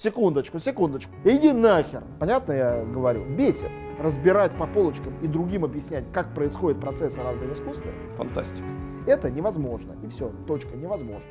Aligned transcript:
секундочку, 0.00 0.58
секундочку, 0.58 1.12
иди 1.24 1.52
нахер. 1.52 2.02
Понятно 2.18 2.52
я 2.52 2.84
говорю? 2.84 3.24
Бесит. 3.24 3.70
Разбирать 3.98 4.56
по 4.56 4.66
полочкам 4.66 5.14
и 5.18 5.26
другим 5.26 5.62
объяснять, 5.62 6.04
как 6.10 6.34
происходит 6.34 6.80
процессы 6.80 7.22
разные 7.22 7.50
в 7.50 7.52
искусстве, 7.52 7.92
Фантастика. 8.16 8.66
это 9.06 9.30
невозможно. 9.30 9.94
И 10.02 10.08
все, 10.08 10.32
точка, 10.46 10.74
невозможно. 10.74 11.28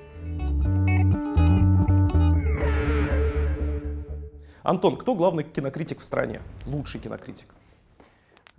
Антон, 4.62 4.98
кто 4.98 5.16
главный 5.16 5.44
кинокритик 5.44 6.00
в 6.00 6.04
стране? 6.04 6.42
Лучший 6.68 7.00
кинокритик? 7.02 7.48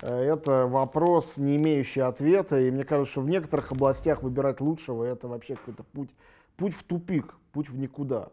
Э, 0.03 0.09
Это 0.21 0.67
вопрос, 0.67 1.37
не 1.37 1.57
имеющий 1.57 2.01
ответа, 2.01 2.59
и 2.59 2.73
мне 2.73 2.83
кажется, 2.83 3.13
что 3.13 3.21
в 3.21 3.29
некоторых 3.29 3.71
областях 3.71 4.25
выбирать 4.25 4.61
лучшего 4.61 5.05
это 5.05 5.29
вообще 5.29 5.55
какой-то 5.55 5.85
путь, 5.85 6.11
путь 6.57 6.75
в 6.75 6.83
тупик, 6.83 7.37
путь 7.53 7.69
в 7.69 7.79
никуда. 7.79 8.31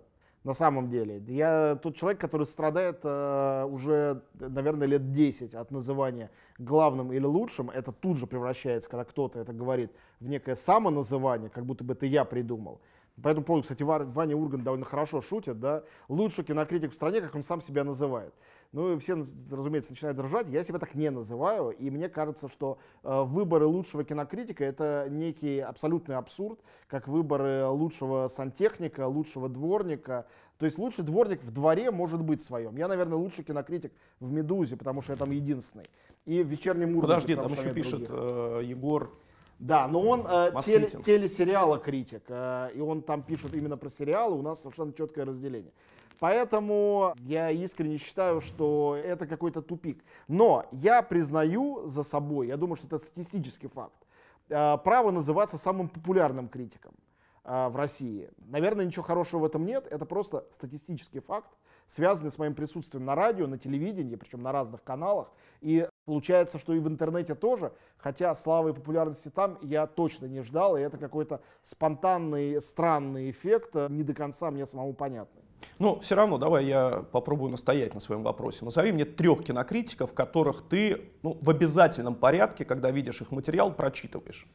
На 0.48 0.54
самом 0.54 0.89
деле. 0.89 1.21
Я 1.27 1.75
тот 1.75 1.98
человек, 1.98 2.21
который 2.21 2.45
страдает 2.45 3.02
э, 3.04 3.65
уже, 3.65 4.21
наверное, 4.39 4.88
лет 4.88 5.11
10 5.11 5.54
от 5.54 5.71
называния 5.71 6.32
главным 6.57 7.11
или 7.11 7.25
лучшим. 7.25 7.69
Это 7.69 7.92
тут 7.92 8.15
же 8.15 8.28
превращается, 8.28 8.89
когда 8.89 9.04
кто-то 9.04 9.41
это 9.41 9.52
говорит, 9.52 9.91
в 10.21 10.29
некое 10.29 10.55
самоназывание, 10.55 11.50
как 11.50 11.65
будто 11.65 11.83
бы 11.83 11.96
это 11.96 12.05
я 12.05 12.24
придумал. 12.24 12.79
По 13.21 13.28
этому 13.28 13.46
поводу, 13.46 13.64
кстати, 13.64 13.83
Ва- 13.83 14.05
Ваня 14.05 14.38
Урган 14.38 14.64
довольно 14.64 14.86
хорошо 14.86 15.19
шутит, 15.19 15.60
да, 15.60 15.83
лучший 16.07 16.46
кинокритик 16.46 16.93
в 16.93 16.96
стране, 16.96 17.19
как 17.19 17.36
он 17.36 17.43
сам 17.43 17.60
себя 17.60 17.83
называет. 17.83 18.33
Ну 18.74 18.94
и 18.94 19.00
все, 19.00 19.16
разумеется, 19.52 19.94
начинают 19.94 20.20
ржать, 20.20 20.48
я 20.50 20.64
себя 20.64 20.80
так 20.80 20.94
не 20.94 21.10
называю, 21.10 21.71
и 21.71 21.89
мне 21.89 22.10
кажется, 22.10 22.50
что 22.50 22.78
э, 23.04 23.24
выборы 23.24 23.66
лучшего 23.66 24.04
кинокритика 24.04 24.66
это 24.66 25.08
некий 25.10 25.60
абсолютный 25.60 26.16
абсурд, 26.16 26.60
как 26.88 27.08
выборы 27.08 27.66
лучшего 27.68 28.28
сантехника, 28.28 29.08
лучшего 29.08 29.48
дворника. 29.48 30.28
То 30.58 30.66
есть 30.66 30.78
лучший 30.78 31.06
дворник 31.06 31.44
в 31.44 31.52
дворе 31.52 31.92
может 31.92 32.22
быть 32.22 32.42
своем. 32.42 32.75
Я, 32.78 32.88
наверное, 32.88 33.17
лучший 33.17 33.44
кинокритик 33.44 33.94
в 34.20 34.31
«Медузе», 34.31 34.75
потому 34.75 35.02
что 35.02 35.14
я 35.14 35.17
там 35.17 35.31
единственный. 35.31 35.89
И 36.25 36.44
в 36.44 36.47
«Вечернем 36.47 36.97
Урганте». 36.97 37.36
Подожди, 37.36 37.36
там 37.36 37.52
еще 37.52 37.73
пишет 37.73 38.08
э, 38.09 38.61
Егор. 38.66 39.11
Да, 39.59 39.88
но 39.88 40.02
он 40.02 40.22
э, 40.22 40.52
теле- 40.63 41.03
телесериала 41.03 41.80
критик, 41.80 42.23
э, 42.28 42.72
и 42.75 42.80
он 42.80 43.02
там 43.02 43.23
пишет 43.23 43.56
именно 43.56 43.78
про 43.78 43.89
сериалы, 43.89 44.38
у 44.38 44.41
нас 44.41 44.61
совершенно 44.61 44.94
четкое 44.94 45.25
разделение. 45.25 45.72
Поэтому 46.19 47.13
я 47.19 47.51
искренне 47.51 47.97
считаю, 47.97 48.41
что 48.41 48.95
это 48.95 49.27
какой-то 49.27 49.61
тупик. 49.61 50.03
Но 50.27 50.65
я 50.71 51.01
признаю 51.01 51.87
за 51.87 52.03
собой, 52.03 52.47
я 52.47 52.57
думаю, 52.57 52.75
что 52.75 52.87
это 52.87 52.97
статистический 52.97 53.67
факт, 53.67 54.07
э, 54.49 54.77
право 54.83 55.11
называться 55.11 55.57
самым 55.57 55.89
популярным 55.89 56.49
критиком 56.49 56.93
э, 57.43 57.67
в 57.67 57.75
России. 57.75 58.29
Наверное, 58.38 58.85
ничего 58.85 59.03
хорошего 59.03 59.41
в 59.41 59.45
этом 59.45 59.65
нет, 59.65 59.88
это 59.91 60.05
просто 60.05 60.45
статистический 60.51 61.19
факт, 61.19 61.51
связанный 61.85 62.31
с 62.31 62.39
моим 62.39 62.55
присутствием 62.55 63.05
на 63.05 63.13
радио, 63.13 63.45
на 63.45 63.59
телевидении, 63.59 64.15
причем 64.15 64.41
на 64.41 64.51
разных 64.51 64.83
каналах. 64.83 65.31
И 65.61 65.88
получается, 66.05 66.57
что 66.57 66.73
и 66.73 66.79
в 66.79 66.88
интернете 66.88 67.35
тоже, 67.35 67.73
хотя 67.97 68.33
славы 68.33 68.71
и 68.71 68.73
популярности 68.73 69.29
там 69.29 69.59
я 69.61 69.85
точно 69.85 70.25
не 70.25 70.41
ждал, 70.41 70.77
и 70.77 70.81
это 70.81 70.97
какой-то 70.97 71.41
спонтанный, 71.61 72.59
странный 72.59 73.29
эффект, 73.29 73.75
э, 73.75 73.88
не 73.89 74.01
до 74.01 74.15
конца 74.15 74.49
мне 74.49 74.65
самому 74.65 74.93
понятный. 74.93 75.47
Ну, 75.79 75.99
все 75.99 76.15
равно, 76.15 76.37
давай 76.37 76.65
я 76.65 77.03
попробую 77.11 77.51
настоять 77.51 77.93
на 77.93 77.99
своем 77.99 78.23
вопросе. 78.23 78.65
Назови 78.65 78.91
мне 78.91 79.05
трех 79.05 79.43
кинокритиков, 79.43 80.13
которых 80.13 80.63
ты 80.67 81.11
ну, 81.23 81.37
в 81.41 81.49
обязательном 81.49 82.15
порядке, 82.15 82.65
когда 82.65 82.91
видишь 82.91 83.21
их 83.21 83.31
материал, 83.31 83.71
прочитываешь. 83.71 84.47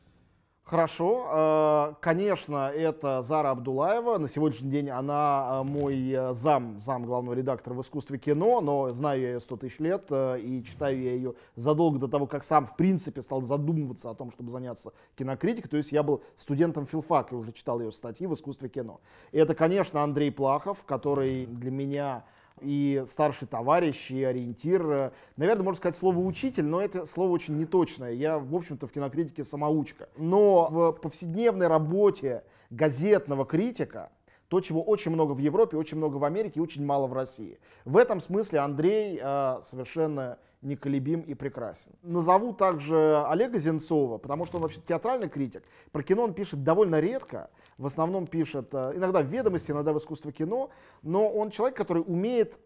Хорошо, 0.64 1.26
э, 1.28 1.94
конечно, 2.00 2.70
это 2.70 3.20
Зара 3.22 3.50
Абдулаева. 3.50 4.18
На 4.18 4.28
сегодняшний 4.28 4.70
день 4.70 4.90
она 4.90 5.48
э, 5.50 5.62
мой 5.64 6.08
э, 6.08 6.32
зам, 6.34 6.78
зам 6.78 7.04
главного 7.04 7.34
редактора 7.34 7.74
в 7.74 7.80
искусстве 7.80 8.16
кино, 8.16 8.60
но 8.60 8.90
знаю 8.90 9.20
я 9.20 9.32
ее 9.32 9.40
100 9.40 9.56
тысяч 9.56 9.80
лет 9.80 10.04
и 10.12 10.62
читаю 10.64 11.02
я 11.02 11.14
ее 11.14 11.34
задолго 11.56 11.98
до 11.98 12.06
того, 12.06 12.28
как 12.28 12.44
сам 12.44 12.64
в 12.64 12.76
принципе 12.76 13.22
стал 13.22 13.42
задумываться 13.42 14.08
о 14.08 14.14
том, 14.14 14.30
чтобы 14.30 14.50
заняться 14.50 14.92
кинокритикой. 15.16 15.68
То 15.68 15.76
есть 15.78 15.90
я 15.90 16.04
был 16.04 16.22
студентом 16.36 16.86
филфака 16.86 17.34
и 17.34 17.38
уже 17.38 17.50
читал 17.50 17.80
ее 17.80 17.90
статьи 17.90 18.28
в 18.28 18.32
искусстве 18.32 18.68
кино. 18.68 19.00
И 19.32 19.38
это, 19.38 19.56
конечно, 19.56 20.04
Андрей 20.04 20.30
Плахов, 20.30 20.84
который 20.84 21.44
для 21.44 21.72
меня 21.72 22.24
и 22.62 23.04
старший 23.06 23.48
товарищ, 23.48 24.10
и 24.10 24.22
ориентир. 24.22 24.90
Э, 24.90 25.10
Наверное, 25.36 25.64
можно 25.64 25.78
сказать 25.78 25.96
слово 25.96 26.18
учитель, 26.18 26.64
но 26.64 26.80
это 26.80 27.04
слово 27.04 27.32
очень 27.32 27.56
неточное. 27.56 28.12
Я, 28.12 28.38
в 28.38 28.54
общем-то, 28.54 28.86
в 28.86 28.92
кинокритике 28.92 29.44
самоучка. 29.44 30.08
Но 30.16 30.68
в 30.70 30.92
повседневной 30.92 31.66
работе 31.66 32.44
газетного 32.70 33.44
критика, 33.44 34.10
то, 34.48 34.60
чего 34.60 34.82
очень 34.82 35.12
много 35.12 35.32
в 35.32 35.38
Европе, 35.38 35.76
очень 35.76 35.96
много 35.96 36.16
в 36.16 36.24
Америке 36.24 36.60
и 36.60 36.62
очень 36.62 36.84
мало 36.84 37.06
в 37.06 37.14
России. 37.14 37.58
В 37.84 37.96
этом 37.96 38.20
смысле 38.20 38.58
Андрей 38.58 39.18
э, 39.20 39.60
совершенно 39.62 40.38
неколебим 40.62 41.20
и 41.20 41.34
прекрасен. 41.34 41.92
Назову 42.02 42.52
также 42.52 43.24
Олега 43.28 43.58
Зенцова, 43.58 44.18
потому 44.18 44.46
что 44.46 44.56
он 44.56 44.62
вообще 44.62 44.80
театральный 44.80 45.28
критик. 45.28 45.64
Про 45.90 46.02
кино 46.02 46.22
он 46.22 46.34
пишет 46.34 46.62
довольно 46.62 47.00
редко, 47.00 47.50
в 47.78 47.86
основном 47.86 48.26
пишет 48.26 48.68
э, 48.72 48.92
иногда 48.94 49.22
в 49.22 49.26
ведомости, 49.26 49.72
иногда 49.72 49.92
в 49.92 49.98
искусство 49.98 50.32
кино, 50.32 50.70
но 51.02 51.28
он 51.28 51.50
человек, 51.50 51.76
который 51.76 52.04
умеет 52.06 52.58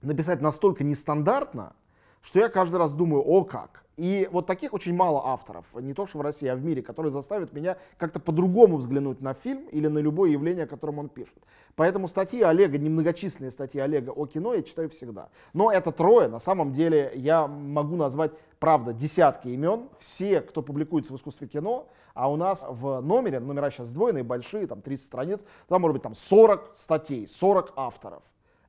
написать 0.00 0.40
настолько 0.40 0.84
нестандартно, 0.84 1.74
что 2.22 2.38
я 2.38 2.48
каждый 2.48 2.76
раз 2.76 2.94
думаю, 2.94 3.22
о 3.22 3.44
как. 3.44 3.84
И 3.98 4.28
вот 4.30 4.46
таких 4.46 4.74
очень 4.74 4.94
мало 4.94 5.20
авторов, 5.26 5.66
не 5.74 5.92
то 5.92 6.06
что 6.06 6.18
в 6.18 6.20
России, 6.20 6.46
а 6.46 6.54
в 6.54 6.64
мире, 6.64 6.82
которые 6.82 7.10
заставят 7.10 7.52
меня 7.52 7.76
как-то 7.96 8.20
по-другому 8.20 8.76
взглянуть 8.76 9.20
на 9.20 9.34
фильм 9.34 9.66
или 9.72 9.88
на 9.88 9.98
любое 9.98 10.30
явление, 10.30 10.64
о 10.64 10.68
котором 10.68 11.00
он 11.00 11.08
пишет. 11.08 11.34
Поэтому 11.74 12.06
статьи 12.06 12.40
Олега, 12.40 12.78
немногочисленные 12.78 13.50
статьи 13.50 13.80
Олега 13.80 14.10
о 14.10 14.26
кино 14.26 14.54
я 14.54 14.62
читаю 14.62 14.88
всегда. 14.88 15.30
Но 15.52 15.72
это 15.72 15.90
трое, 15.90 16.28
на 16.28 16.38
самом 16.38 16.72
деле 16.72 17.10
я 17.16 17.48
могу 17.48 17.96
назвать, 17.96 18.30
правда, 18.60 18.92
десятки 18.92 19.48
имен, 19.48 19.88
все, 19.98 20.42
кто 20.42 20.62
публикуется 20.62 21.12
в 21.12 21.16
искусстве 21.16 21.48
кино, 21.48 21.88
а 22.14 22.30
у 22.30 22.36
нас 22.36 22.68
в 22.70 23.00
номере, 23.00 23.40
номера 23.40 23.68
сейчас 23.72 23.88
сдвоенные, 23.88 24.22
большие, 24.22 24.68
там 24.68 24.80
30 24.80 25.04
страниц, 25.04 25.44
там 25.66 25.82
может 25.82 25.94
быть 25.94 26.02
там 26.04 26.14
40 26.14 26.70
статей, 26.74 27.26
40 27.26 27.72
авторов. 27.74 28.22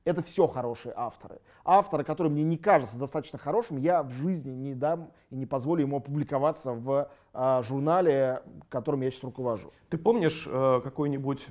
Это 0.06 0.24
все 0.24 0.48
хорошие 0.48 0.94
авторы. 0.96 1.40
Авторы, 1.66 2.04
который 2.04 2.32
мне 2.32 2.44
не 2.44 2.58
кажется 2.58 2.98
достаточно 2.98 3.38
хорошим, 3.38 3.78
я 3.78 4.02
в 4.02 4.10
жизни 4.10 4.52
не 4.52 4.74
дам 4.74 5.12
и 5.30 5.36
не 5.36 5.46
позволю 5.46 5.82
ему 5.82 5.98
опубликоваться 5.98 6.74
в 6.74 7.12
а, 7.34 7.62
журнале, 7.62 8.42
которым 8.70 9.02
я 9.02 9.12
сейчас 9.12 9.26
руковожу. 9.26 9.72
Ты 9.90 9.98
помнишь 9.98 10.48
э, 10.50 10.82
какой-нибудь 10.84 11.50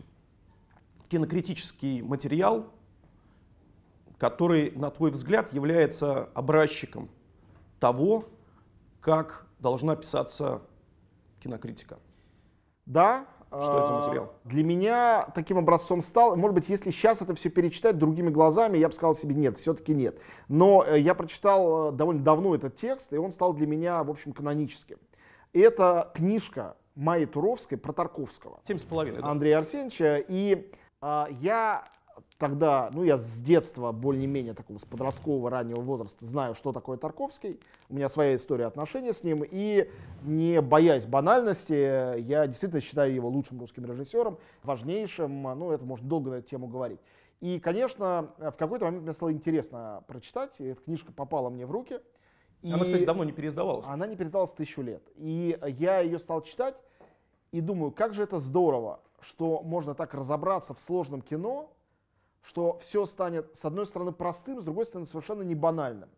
кинокритический 1.09 2.03
материал, 2.03 2.66
который, 4.19 4.72
на 4.72 4.91
твой 4.91 5.10
взгляд, 5.10 5.53
является 5.53 6.25
образчиком 6.34 7.09
того, 7.78 8.25
как 9.00 9.47
должна 9.59 9.97
писаться 9.97 10.62
кинокритика? 11.41 11.98
Да. 12.86 13.26
Что 13.48 13.78
это 13.78 13.86
за 13.88 13.94
а, 13.94 14.00
материал? 14.00 14.32
Для 14.44 14.62
меня 14.62 15.26
таким 15.34 15.59
образцом 15.59 16.03
стал, 16.03 16.36
может 16.36 16.54
быть, 16.54 16.69
если 16.69 16.91
сейчас 16.91 17.22
это 17.22 17.34
все 17.34 17.48
перечитать 17.48 17.97
другими 17.97 18.31
глазами, 18.31 18.78
я 18.78 18.88
бы 18.88 18.94
сказал 18.94 19.14
себе 19.14 19.34
нет, 19.34 19.59
все-таки 19.59 19.94
нет. 19.94 20.19
Но 20.48 20.84
э, 20.86 20.98
я 21.00 21.14
прочитал 21.14 21.88
э, 21.88 21.92
довольно 21.92 22.22
давно 22.22 22.54
этот 22.54 22.76
текст, 22.76 23.12
и 23.12 23.16
он 23.16 23.32
стал 23.32 23.54
для 23.54 23.66
меня, 23.66 24.04
в 24.04 24.10
общем, 24.10 24.32
каноническим. 24.32 24.98
И 25.53 25.60
это 25.60 26.10
книжка 26.14 26.76
Майи 26.94 27.25
Туровской 27.25 27.78
про 27.78 27.92
Тарковского. 27.92 28.60
Семь 28.64 28.78
с 28.78 28.84
половиной. 28.84 29.22
да? 29.22 29.28
Андрея 29.28 29.59
Арсеньевича. 29.59 30.22
И 30.28 30.70
а, 31.00 31.28
я 31.30 31.84
тогда, 32.38 32.88
ну 32.93 33.03
я 33.03 33.19
с 33.19 33.41
детства, 33.41 33.93
более-менее 33.93 34.54
такого, 34.54 34.78
с 34.78 34.84
подросткового 34.84 35.50
раннего 35.50 35.81
возраста 35.81 36.25
знаю, 36.25 36.54
что 36.54 36.72
такое 36.72 36.97
Тарковский. 36.97 37.60
У 37.88 37.94
меня 37.94 38.09
своя 38.09 38.37
история 38.37 38.66
отношений 38.66 39.12
с 39.12 39.25
ним. 39.25 39.44
И 39.49 39.91
не 40.22 40.60
боясь 40.60 41.06
банальности, 41.06 42.19
я 42.21 42.47
действительно 42.47 42.81
считаю 42.81 43.12
его 43.12 43.28
лучшим 43.28 43.59
русским 43.60 43.84
режиссером, 43.84 44.38
важнейшим. 44.62 45.43
Ну, 45.43 45.72
это 45.72 45.84
можно 45.84 46.09
долго 46.09 46.31
на 46.31 46.34
эту 46.37 46.48
тему 46.48 46.69
говорить. 46.69 47.00
И, 47.41 47.59
конечно, 47.60 48.31
в 48.38 48.56
какой-то 48.56 48.87
момент 48.87 49.03
мне 49.04 49.12
стало 49.12 49.32
интересно 49.32 50.03
прочитать. 50.07 50.53
И 50.59 50.65
эта 50.65 50.80
книжка 50.83 51.12
попала 51.12 51.51
мне 51.51 51.66
в 51.66 51.71
руки. 51.72 52.01
Она, 52.62 52.78
И- 52.78 52.84
кстати, 52.86 53.04
давно 53.04 53.24
не 53.24 53.33
переиздавалась. 53.33 53.84
она 53.89 54.07
не 54.07 54.16
передалась 54.16 54.53
тысячу 54.53 54.83
лет. 54.83 55.03
И 55.16 55.59
я 55.66 56.01
ее 56.01 56.18
стал 56.18 56.42
читать 56.42 56.74
и 57.53 57.60
думаю, 57.60 57.92
как 57.92 58.15
же 58.15 58.22
это 58.22 58.39
здорово, 58.41 59.01
что 59.21 59.62
можно 59.62 59.95
так 59.95 60.15
разобраться 60.15 60.74
в 60.74 60.80
сложном 60.80 61.22
кино, 61.22 61.71
что 62.48 62.78
все 62.78 63.04
станет, 63.04 63.54
с 63.54 63.66
одной 63.66 63.84
стороны, 63.84 64.10
простым, 64.10 64.59
с 64.59 64.65
другой 64.65 64.86
стороны, 64.86 65.04
совершенно 65.04 65.42
не 65.42 65.54
банальным. 65.54 66.09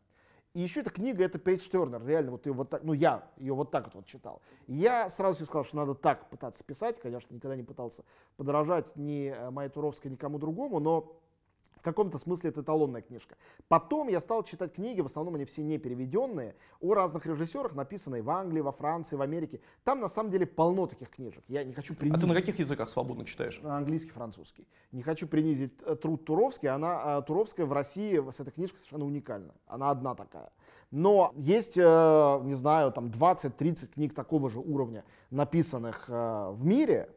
И 0.54 0.60
еще 0.60 0.80
эта 0.80 0.90
книга, 0.90 1.24
это 1.24 1.40
Пейдж 1.40 1.68
Тернер, 1.68 2.06
реально, 2.06 2.30
вот 2.30 2.46
ее 2.46 2.52
вот 2.52 2.70
так, 2.70 2.84
ну 2.84 2.92
я 2.92 3.28
ее 3.36 3.52
вот 3.52 3.72
так 3.72 3.92
вот, 3.92 4.06
читал. 4.06 4.40
И 4.68 4.74
я 4.74 5.08
сразу 5.08 5.38
себе 5.38 5.46
сказал, 5.46 5.64
что 5.64 5.76
надо 5.76 5.94
так 5.94 6.30
пытаться 6.30 6.62
писать, 6.62 7.00
конечно, 7.00 7.34
никогда 7.34 7.56
не 7.56 7.64
пытался 7.64 8.04
подражать 8.36 8.94
ни 8.94 9.28
э, 9.28 9.50
Майе 9.50 9.70
Туровской, 9.70 10.08
никому 10.08 10.38
другому, 10.38 10.78
но 10.78 11.19
в 11.80 11.82
каком-то 11.82 12.18
смысле 12.18 12.50
это 12.50 12.60
эталонная 12.60 13.00
книжка. 13.00 13.36
Потом 13.68 14.08
я 14.08 14.20
стал 14.20 14.42
читать 14.42 14.74
книги, 14.74 15.00
в 15.00 15.06
основном 15.06 15.34
они 15.34 15.46
все 15.46 15.62
не 15.62 15.78
переведенные, 15.78 16.54
о 16.80 16.92
разных 16.94 17.24
режиссерах, 17.24 17.74
написанные 17.74 18.22
в 18.22 18.28
Англии, 18.28 18.60
во 18.60 18.70
Франции, 18.70 19.16
в 19.16 19.22
Америке. 19.22 19.60
Там 19.82 20.00
на 20.00 20.08
самом 20.08 20.30
деле 20.30 20.46
полно 20.46 20.86
таких 20.86 21.08
книжек. 21.08 21.42
Я 21.48 21.64
не 21.64 21.72
хочу 21.72 21.94
принизить... 21.94 22.18
А 22.18 22.20
ты 22.20 22.26
на 22.26 22.34
каких 22.34 22.58
языках 22.58 22.90
свободно 22.90 23.24
читаешь? 23.24 23.60
Английский, 23.64 24.10
французский. 24.10 24.68
Не 24.92 25.02
хочу 25.02 25.26
принизить 25.26 25.72
э, 25.82 25.96
труд 25.96 26.24
Туровский. 26.24 26.68
Она, 26.68 27.18
э, 27.18 27.22
Туровская 27.22 27.64
в 27.64 27.72
России 27.72 28.22
с 28.30 28.40
этой 28.40 28.52
книжкой 28.52 28.78
совершенно 28.78 29.06
уникальна. 29.06 29.54
Она 29.66 29.90
одна 29.90 30.14
такая. 30.14 30.52
Но 30.90 31.32
есть, 31.36 31.78
э, 31.78 32.40
не 32.42 32.54
знаю, 32.54 32.92
там 32.92 33.06
20-30 33.06 33.86
книг 33.94 34.14
такого 34.14 34.50
же 34.50 34.60
уровня, 34.60 35.04
написанных 35.30 36.08
в 36.08 36.58
мире, 36.60 37.08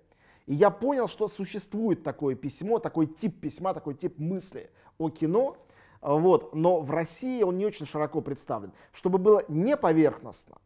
и 0.46 0.54
я 0.54 0.70
понял, 0.70 1.08
что 1.08 1.28
существует 1.28 2.04
такое 2.04 2.36
письмо, 2.36 2.80
такой 2.80 3.08
тип 3.08 3.40
письма, 3.40 3.74
такой 3.74 3.94
тип 3.96 4.20
мысли 4.20 4.70
о 4.98 5.10
кино, 5.10 5.58
вот, 6.02 6.54
но 6.54 6.82
в 6.82 6.92
России 6.92 7.44
он 7.44 7.58
не 7.58 7.66
очень 7.66 7.86
широко 7.86 8.22
представлен. 8.22 8.74
Чтобы 8.92 9.20
было 9.20 9.44
не 9.48 9.78
поверхностно, 9.78 10.58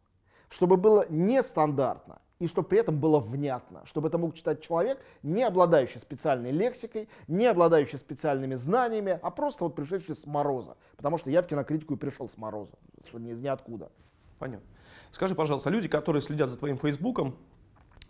чтобы 0.48 0.76
было 0.76 1.06
нестандартно, 1.08 2.20
и 2.40 2.46
чтобы 2.46 2.68
при 2.68 2.78
этом 2.80 2.98
было 2.98 3.18
внятно, 3.20 3.84
чтобы 3.84 4.08
это 4.08 4.18
мог 4.18 4.34
читать 4.34 4.60
человек, 4.60 5.00
не 5.22 5.42
обладающий 5.42 6.00
специальной 6.00 6.50
лексикой, 6.50 7.08
не 7.26 7.46
обладающий 7.46 7.98
специальными 7.98 8.54
знаниями, 8.54 9.18
а 9.22 9.30
просто 9.30 9.64
вот 9.64 9.74
пришедший 9.74 10.14
с 10.14 10.26
мороза. 10.26 10.76
Потому 10.96 11.18
что 11.18 11.30
я 11.30 11.42
в 11.42 11.46
кинокритику 11.46 11.94
и 11.94 11.96
пришел 11.96 12.28
с 12.28 12.36
мороза, 12.36 12.72
что 13.06 13.18
ни 13.18 13.30
из 13.30 13.40
ниоткуда. 13.40 13.90
Понятно. 14.38 14.66
Скажи, 15.10 15.34
пожалуйста, 15.34 15.70
люди, 15.70 15.88
которые 15.88 16.22
следят 16.22 16.50
за 16.50 16.58
твоим 16.58 16.78
фейсбуком, 16.78 17.36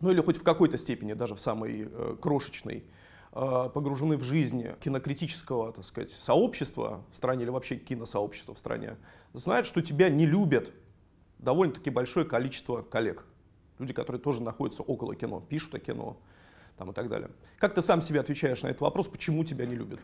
ну 0.00 0.10
или 0.10 0.20
хоть 0.20 0.36
в 0.36 0.42
какой-то 0.42 0.76
степени, 0.76 1.12
даже 1.12 1.34
в 1.34 1.40
самой 1.40 1.88
э, 1.90 2.16
крошечной, 2.20 2.84
э, 3.32 3.70
погружены 3.72 4.16
в 4.16 4.22
жизнь 4.22 4.66
кинокритического, 4.80 5.72
так 5.72 5.84
сказать, 5.84 6.10
сообщества 6.10 7.04
в 7.10 7.16
стране 7.16 7.42
или 7.44 7.50
вообще 7.50 7.76
киносообщества 7.76 8.54
в 8.54 8.58
стране, 8.58 8.96
знают, 9.32 9.66
что 9.66 9.82
тебя 9.82 10.08
не 10.08 10.26
любят 10.26 10.72
довольно-таки 11.38 11.90
большое 11.90 12.26
количество 12.26 12.82
коллег. 12.82 13.24
Люди, 13.78 13.92
которые 13.92 14.20
тоже 14.20 14.42
находятся 14.42 14.82
около 14.82 15.14
кино, 15.14 15.40
пишут 15.40 15.74
о 15.74 15.78
кино 15.78 16.16
там, 16.76 16.90
и 16.90 16.94
так 16.94 17.08
далее. 17.08 17.30
Как 17.58 17.74
ты 17.74 17.82
сам 17.82 18.02
себе 18.02 18.20
отвечаешь 18.20 18.62
на 18.62 18.68
этот 18.68 18.80
вопрос, 18.80 19.08
почему 19.08 19.44
тебя 19.44 19.66
не 19.66 19.74
любят? 19.74 20.00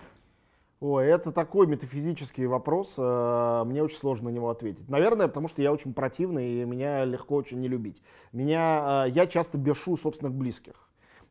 Ой, 0.86 1.06
это 1.06 1.32
такой 1.32 1.66
метафизический 1.66 2.44
вопрос, 2.44 2.96
э, 2.98 3.62
мне 3.64 3.82
очень 3.82 3.96
сложно 3.96 4.28
на 4.28 4.34
него 4.34 4.50
ответить. 4.50 4.86
Наверное, 4.86 5.28
потому 5.28 5.48
что 5.48 5.62
я 5.62 5.72
очень 5.72 5.94
противный, 5.94 6.60
и 6.60 6.64
меня 6.66 7.06
легко 7.06 7.36
очень 7.36 7.58
не 7.58 7.69
любить. 7.69 8.02
Меня, 8.32 9.06
э, 9.06 9.10
я 9.12 9.26
часто 9.26 9.56
бешу 9.56 9.96
собственных 9.96 10.34
близких. 10.34 10.75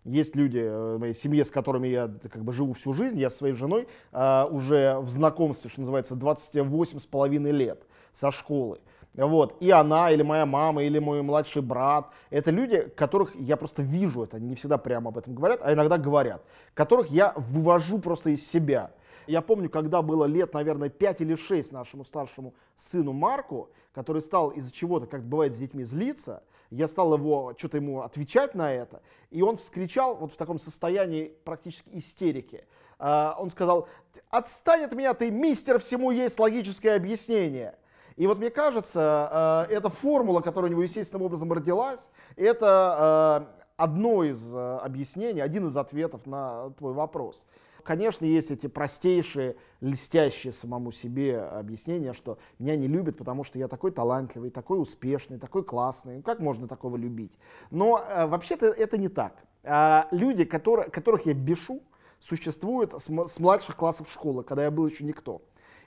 Есть 0.06 0.36
люди 0.36 0.58
э, 0.58 0.96
в 0.96 1.00
моей 1.00 1.14
семье, 1.14 1.46
с 1.46 1.52
которыми 1.52 1.88
я 1.88 2.12
как 2.32 2.44
бы 2.44 2.52
живу 2.52 2.74
всю 2.74 2.94
жизнь. 2.94 3.20
Я 3.20 3.30
со 3.30 3.38
своей 3.38 3.54
женой 3.54 3.88
уже 4.12 4.98
в 5.02 5.10
знакомстве, 5.12 5.70
что 5.70 5.82
называется, 5.82 6.16
28 6.16 6.98
с 6.98 7.06
половиной 7.06 7.52
лет 7.52 7.84
со 8.12 8.32
школы. 8.32 8.80
Вот. 9.14 9.56
И 9.60 9.70
она, 9.70 10.10
или 10.10 10.24
моя 10.24 10.48
мама, 10.48 10.84
или 10.84 10.98
мой 10.98 11.22
младший 11.22 11.62
брат. 11.62 12.10
Это 12.32 12.50
люди, 12.50 12.82
которых 12.96 13.36
я 13.36 13.56
просто 13.56 13.84
вижу, 13.84 14.24
это 14.24 14.40
не 14.40 14.56
всегда 14.56 14.80
прямо 14.80 15.10
об 15.10 15.20
этом 15.20 15.36
говорят, 15.36 15.60
а 15.62 15.74
иногда 15.74 16.00
говорят. 16.00 16.44
Которых 16.74 17.12
я 17.12 17.34
вывожу 17.38 18.00
просто 18.00 18.32
из 18.32 18.48
себя. 18.48 18.90
Я 19.28 19.42
помню, 19.42 19.70
когда 19.70 20.02
было 20.02 20.26
лет, 20.26 20.54
наверное, 20.54 20.90
5 20.90 21.22
или 21.22 21.36
6 21.36 21.72
нашему 21.72 22.04
старшему 22.04 22.54
сыну 22.76 23.14
Марку, 23.14 23.70
который 23.94 24.22
стал 24.22 24.50
из-за 24.50 24.74
чего-то, 24.74 25.06
как 25.06 25.24
бывает 25.24 25.54
с 25.54 25.58
детьми, 25.58 25.84
злиться, 25.84 26.44
я 26.70 26.88
стал 26.88 27.14
его, 27.14 27.54
что-то 27.58 27.78
ему 27.78 28.02
отвечать 28.02 28.56
на 28.56 28.72
это, 28.72 29.02
и 29.30 29.42
он 29.42 29.58
вскричал 29.58 30.16
вот 30.16 30.34
в 30.34 30.38
таком 30.38 30.58
состоянии 30.58 31.36
практически 31.44 31.90
истерики. 31.94 32.66
А, 33.00 33.36
он 33.38 33.50
сказал, 33.50 33.88
отстань 34.30 34.84
от 34.84 34.94
меня, 34.94 35.14
ты 35.14 35.30
мистер, 35.30 35.80
всему 35.80 36.12
есть 36.12 36.40
логическое 36.40 36.96
объяснение. 36.96 37.76
И 38.16 38.28
вот 38.28 38.38
мне 38.38 38.50
кажется, 38.50 39.02
а, 39.32 39.68
эта 39.70 39.90
формула, 39.90 40.42
которая 40.42 40.70
у 40.70 40.72
него 40.72 40.84
естественным 40.84 41.26
образом 41.26 41.52
родилась, 41.52 42.10
это 42.36 42.68
а, 42.68 43.48
одно 43.78 44.24
из 44.24 44.54
объяснений, 44.56 45.42
один 45.42 45.68
из 45.68 45.78
ответов 45.78 46.26
на 46.26 46.72
твой 46.72 46.94
вопрос. 46.94 47.46
Конечно, 47.84 48.26
есть 48.26 48.50
эти 48.50 48.68
простейшие, 48.68 49.58
льстящие 49.82 50.54
самому 50.54 50.92
себе 50.92 51.40
объяснения, 51.40 52.14
что 52.14 52.38
меня 52.58 52.78
не 52.78 52.88
любят, 52.88 53.18
потому 53.18 53.44
что 53.44 53.60
я 53.60 53.68
такой 53.68 53.92
талантливый, 53.92 54.52
такой 54.52 54.82
успешный, 54.82 55.38
такой 55.38 55.64
классный. 55.64 56.22
Как 56.22 56.40
можно 56.40 56.68
такого 56.68 56.96
любить? 56.96 57.38
Но 57.72 58.00
э, 58.00 58.26
вообще-то 58.26 58.68
это 58.68 58.98
не 58.98 59.10
так. 59.10 59.36
Э, 59.64 60.04
люди, 60.12 60.46
которые, 60.46 60.90
которых 60.90 61.26
я 61.26 61.34
бешу, 61.34 61.84
существуют 62.20 62.94
с, 62.94 63.10
с 63.10 63.40
младших 63.40 63.76
классов 63.76 64.10
школы, 64.10 64.44
когда 64.44 64.64
я 64.64 64.72
был 64.72 64.88
еще 64.88 65.04
никто. 65.04 65.42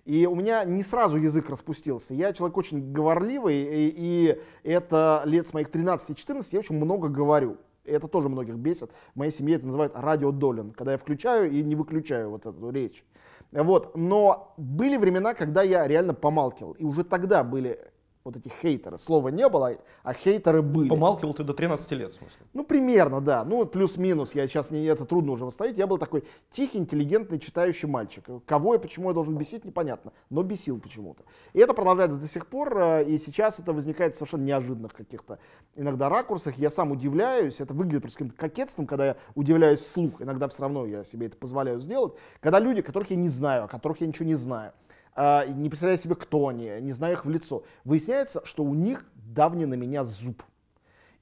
И 0.05 0.27
у 0.27 0.35
меня 0.35 0.65
не 0.65 0.83
сразу 0.83 1.17
язык 1.17 1.49
распустился. 1.49 2.13
Я 2.13 2.33
человек 2.33 2.59
очень 2.59 2.93
говорливый, 2.93 3.57
и, 3.57 3.95
и 3.97 4.41
это 4.63 5.23
лет 5.25 5.49
с 5.49 5.55
моих 5.55 5.71
13-14 5.71 6.49
я 6.53 6.59
очень 6.59 6.77
много 6.77 7.09
говорю 7.09 7.57
это 7.87 8.09
тоже 8.09 8.29
многих 8.29 8.57
бесит. 8.57 8.91
В 9.15 9.19
моей 9.19 9.31
семье 9.31 9.57
это 9.57 9.67
называют 9.67 9.93
радиодолин, 9.95 10.73
когда 10.73 10.93
я 10.93 10.99
включаю 10.99 11.51
и 11.51 11.63
не 11.63 11.75
выключаю 11.75 12.31
вот 12.31 12.47
эту 12.47 12.71
речь. 12.71 13.05
Вот. 13.53 13.97
Но 13.97 14.55
были 14.57 14.97
времена, 14.97 15.35
когда 15.35 15.63
я 15.63 15.87
реально 15.87 16.15
помалкивал. 16.15 16.73
И 16.73 16.85
уже 16.85 17.05
тогда 17.05 17.45
были 17.45 17.79
вот 18.27 18.37
эти 18.37 18.49
хейтеры. 18.49 18.99
Слова 18.99 19.29
не 19.29 19.49
было, 19.49 19.77
а 20.03 20.13
хейтеры 20.13 20.61
были. 20.61 20.89
Помалкивал 20.89 21.33
ты 21.33 21.45
до 21.45 21.55
13 21.55 21.93
лет, 21.93 22.13
в 22.13 22.17
смысле? 22.17 22.41
Ну, 22.55 22.65
примерно, 22.65 23.21
да. 23.21 23.45
Ну, 23.45 23.65
плюс-минус. 23.65 24.35
Я 24.35 24.49
сейчас 24.49 24.73
не 24.73 24.85
это 24.85 25.05
трудно 25.05 25.33
уже 25.33 25.45
восстановить. 25.45 25.79
Я 25.79 25.87
был 25.87 25.97
такой 25.97 26.25
тихий, 26.51 26.79
интеллигентный, 26.79 27.39
читающий 27.39 27.89
мальчик. 27.89 28.25
Кого 28.45 28.75
и 28.75 28.79
почему 28.79 29.09
я 29.11 29.15
должен 29.15 29.37
бесить, 29.37 29.65
непонятно. 29.65 30.13
Но 30.29 30.43
бесил 30.43 30.81
почему-то. 30.81 31.23
И 31.53 31.61
это 31.61 31.73
продолжается 31.73 32.19
до 32.19 32.27
сих 32.27 32.49
пор. 32.49 32.77
Э, 32.77 33.05
и 33.05 33.17
сейчас 33.17 33.61
это 33.61 33.73
возникает 33.73 34.15
в 34.15 34.19
совершенно 34.19 34.43
неожиданных 34.43 34.93
каких-то 34.93 35.39
иногда 35.77 36.09
ракурсах. 36.09 36.57
Я 36.57 36.71
сам 36.71 36.91
удивляюсь. 36.91 37.61
Это 37.61 37.75
выглядит 37.75 38.03
просто 38.03 38.19
каким-то 38.19 38.37
кокетством, 38.37 38.87
когда 38.87 39.07
я 39.07 39.17
удивляюсь 39.37 39.79
вслух. 39.79 40.21
Иногда 40.21 40.49
все 40.49 40.63
равно 40.63 40.85
я 40.85 41.05
себе 41.05 41.29
это 41.29 41.37
позволяю 41.37 41.79
сделать. 41.79 42.15
Когда 42.41 42.59
люди, 42.59 42.83
которых 42.83 43.11
я 43.11 43.17
не 43.17 43.29
знаю, 43.29 43.65
о 43.65 43.69
которых 43.69 44.01
я 44.01 44.09
ничего 44.09 44.27
не 44.27 44.35
знаю, 44.35 44.73
не 45.17 45.69
представляю 45.69 45.99
себе, 45.99 46.15
кто 46.15 46.49
они, 46.49 46.71
не 46.81 46.93
знаю 46.93 47.15
их 47.15 47.25
в 47.25 47.31
лицо. 47.31 47.65
Выясняется, 47.85 48.43
что 48.45 48.63
у 48.65 48.75
них 48.75 49.07
давний 49.15 49.67
на 49.67 49.75
меня 49.75 50.05
зуб. 50.05 50.43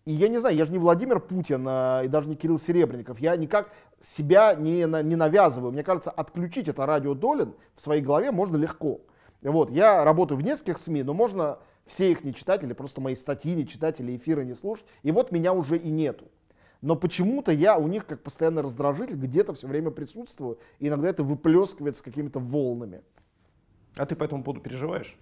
И 0.04 0.12
я 0.12 0.28
не 0.28 0.38
знаю, 0.38 0.54
я 0.56 0.64
же 0.66 0.72
не 0.72 0.78
Владимир 0.78 1.18
Путин 1.18 1.64
а, 1.66 2.02
и 2.02 2.08
даже 2.08 2.28
не 2.28 2.36
Кирилл 2.36 2.58
Серебренников. 2.58 3.20
Я 3.20 3.36
никак 3.36 3.70
себя 4.00 4.54
не, 4.54 4.84
не 5.02 5.16
навязываю. 5.16 5.72
Мне 5.72 5.82
кажется, 5.82 6.10
отключить 6.10 6.68
это 6.68 6.84
радио 6.84 7.14
Долин 7.14 7.54
в 7.74 7.80
своей 7.80 8.02
голове 8.02 8.30
можно 8.30 8.56
легко. 8.56 9.00
Вот, 9.40 9.70
я 9.70 10.04
работаю 10.04 10.38
в 10.38 10.42
нескольких 10.42 10.78
СМИ, 10.78 11.04
но 11.04 11.14
можно 11.14 11.58
все 11.86 12.10
их 12.10 12.22
не 12.24 12.34
читать 12.34 12.62
или 12.64 12.72
просто 12.74 13.00
мои 13.00 13.14
статьи 13.14 13.54
не 13.54 13.66
читать 13.66 14.00
или 14.00 14.16
эфиры 14.16 14.44
не 14.44 14.54
слушать. 14.54 14.84
И 15.02 15.10
вот 15.10 15.32
меня 15.32 15.54
уже 15.54 15.78
и 15.78 15.90
нету. 15.90 16.26
Но 16.82 16.96
почему-то 16.96 17.50
я 17.50 17.78
у 17.78 17.88
них 17.88 18.04
как 18.04 18.22
постоянный 18.22 18.60
раздражитель 18.60 19.16
где-то 19.16 19.54
все 19.54 19.66
время 19.66 19.90
присутствую. 19.90 20.58
И 20.80 20.88
иногда 20.88 21.08
это 21.08 21.22
выплескивается 21.22 22.04
какими-то 22.04 22.40
волнами. 22.40 23.00
А 23.96 24.06
ты 24.06 24.16
по 24.16 24.24
этому 24.24 24.42
поводу 24.42 24.60
переживаешь? 24.60 25.16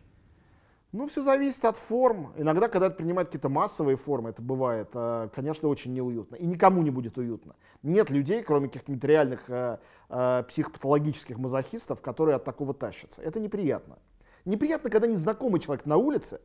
Ну, 0.92 1.06
все 1.06 1.22
зависит 1.22 1.64
от 1.64 1.78
форм. 1.78 2.34
Иногда, 2.36 2.68
когда 2.68 2.88
это 2.88 2.96
принимает 2.96 3.28
какие-то 3.28 3.48
массовые 3.48 3.96
формы, 3.96 4.28
это 4.28 4.42
бывает, 4.42 4.90
э, 4.92 5.30
конечно, 5.34 5.68
очень 5.68 5.94
неуютно. 5.94 6.36
И 6.36 6.44
никому 6.44 6.82
не 6.82 6.90
будет 6.90 7.16
уютно. 7.16 7.54
Нет 7.82 8.10
людей, 8.10 8.42
кроме 8.42 8.68
каких-нибудь 8.68 9.02
реальных 9.04 9.48
э, 9.48 9.78
э, 10.10 10.42
психопатологических 10.46 11.38
мазохистов, 11.38 12.02
которые 12.02 12.36
от 12.36 12.44
такого 12.44 12.74
тащатся. 12.74 13.22
Это 13.22 13.40
неприятно. 13.40 13.98
Неприятно, 14.44 14.90
когда 14.90 15.06
незнакомый 15.06 15.60
человек 15.60 15.86
на 15.86 15.96
улице 15.96 16.42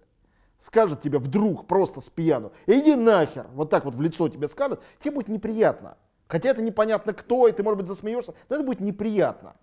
скажет 0.59 1.01
тебе 1.01 1.19
вдруг 1.19 1.67
просто 1.67 1.99
с 1.99 2.09
пьяну, 2.09 2.53
иди 2.67 2.95
нахер, 2.95 3.47
вот 3.53 3.69
так 3.69 3.83
вот 3.83 3.95
в 3.95 4.01
лицо 4.01 4.29
тебе 4.29 4.47
скажет, 4.47 4.81
тебе 4.99 5.15
будет 5.15 5.27
неприятно. 5.27 5.97
Хотя 6.27 6.49
это 6.49 6.61
непонятно 6.61 7.13
кто, 7.13 7.47
и 7.49 7.51
ты, 7.51 7.63
может 7.63 7.79
быть, 7.79 7.87
засмеешься, 7.87 8.33
но 8.47 8.55
это 8.55 8.65
будет 8.65 8.79
неприятно. 8.79 9.55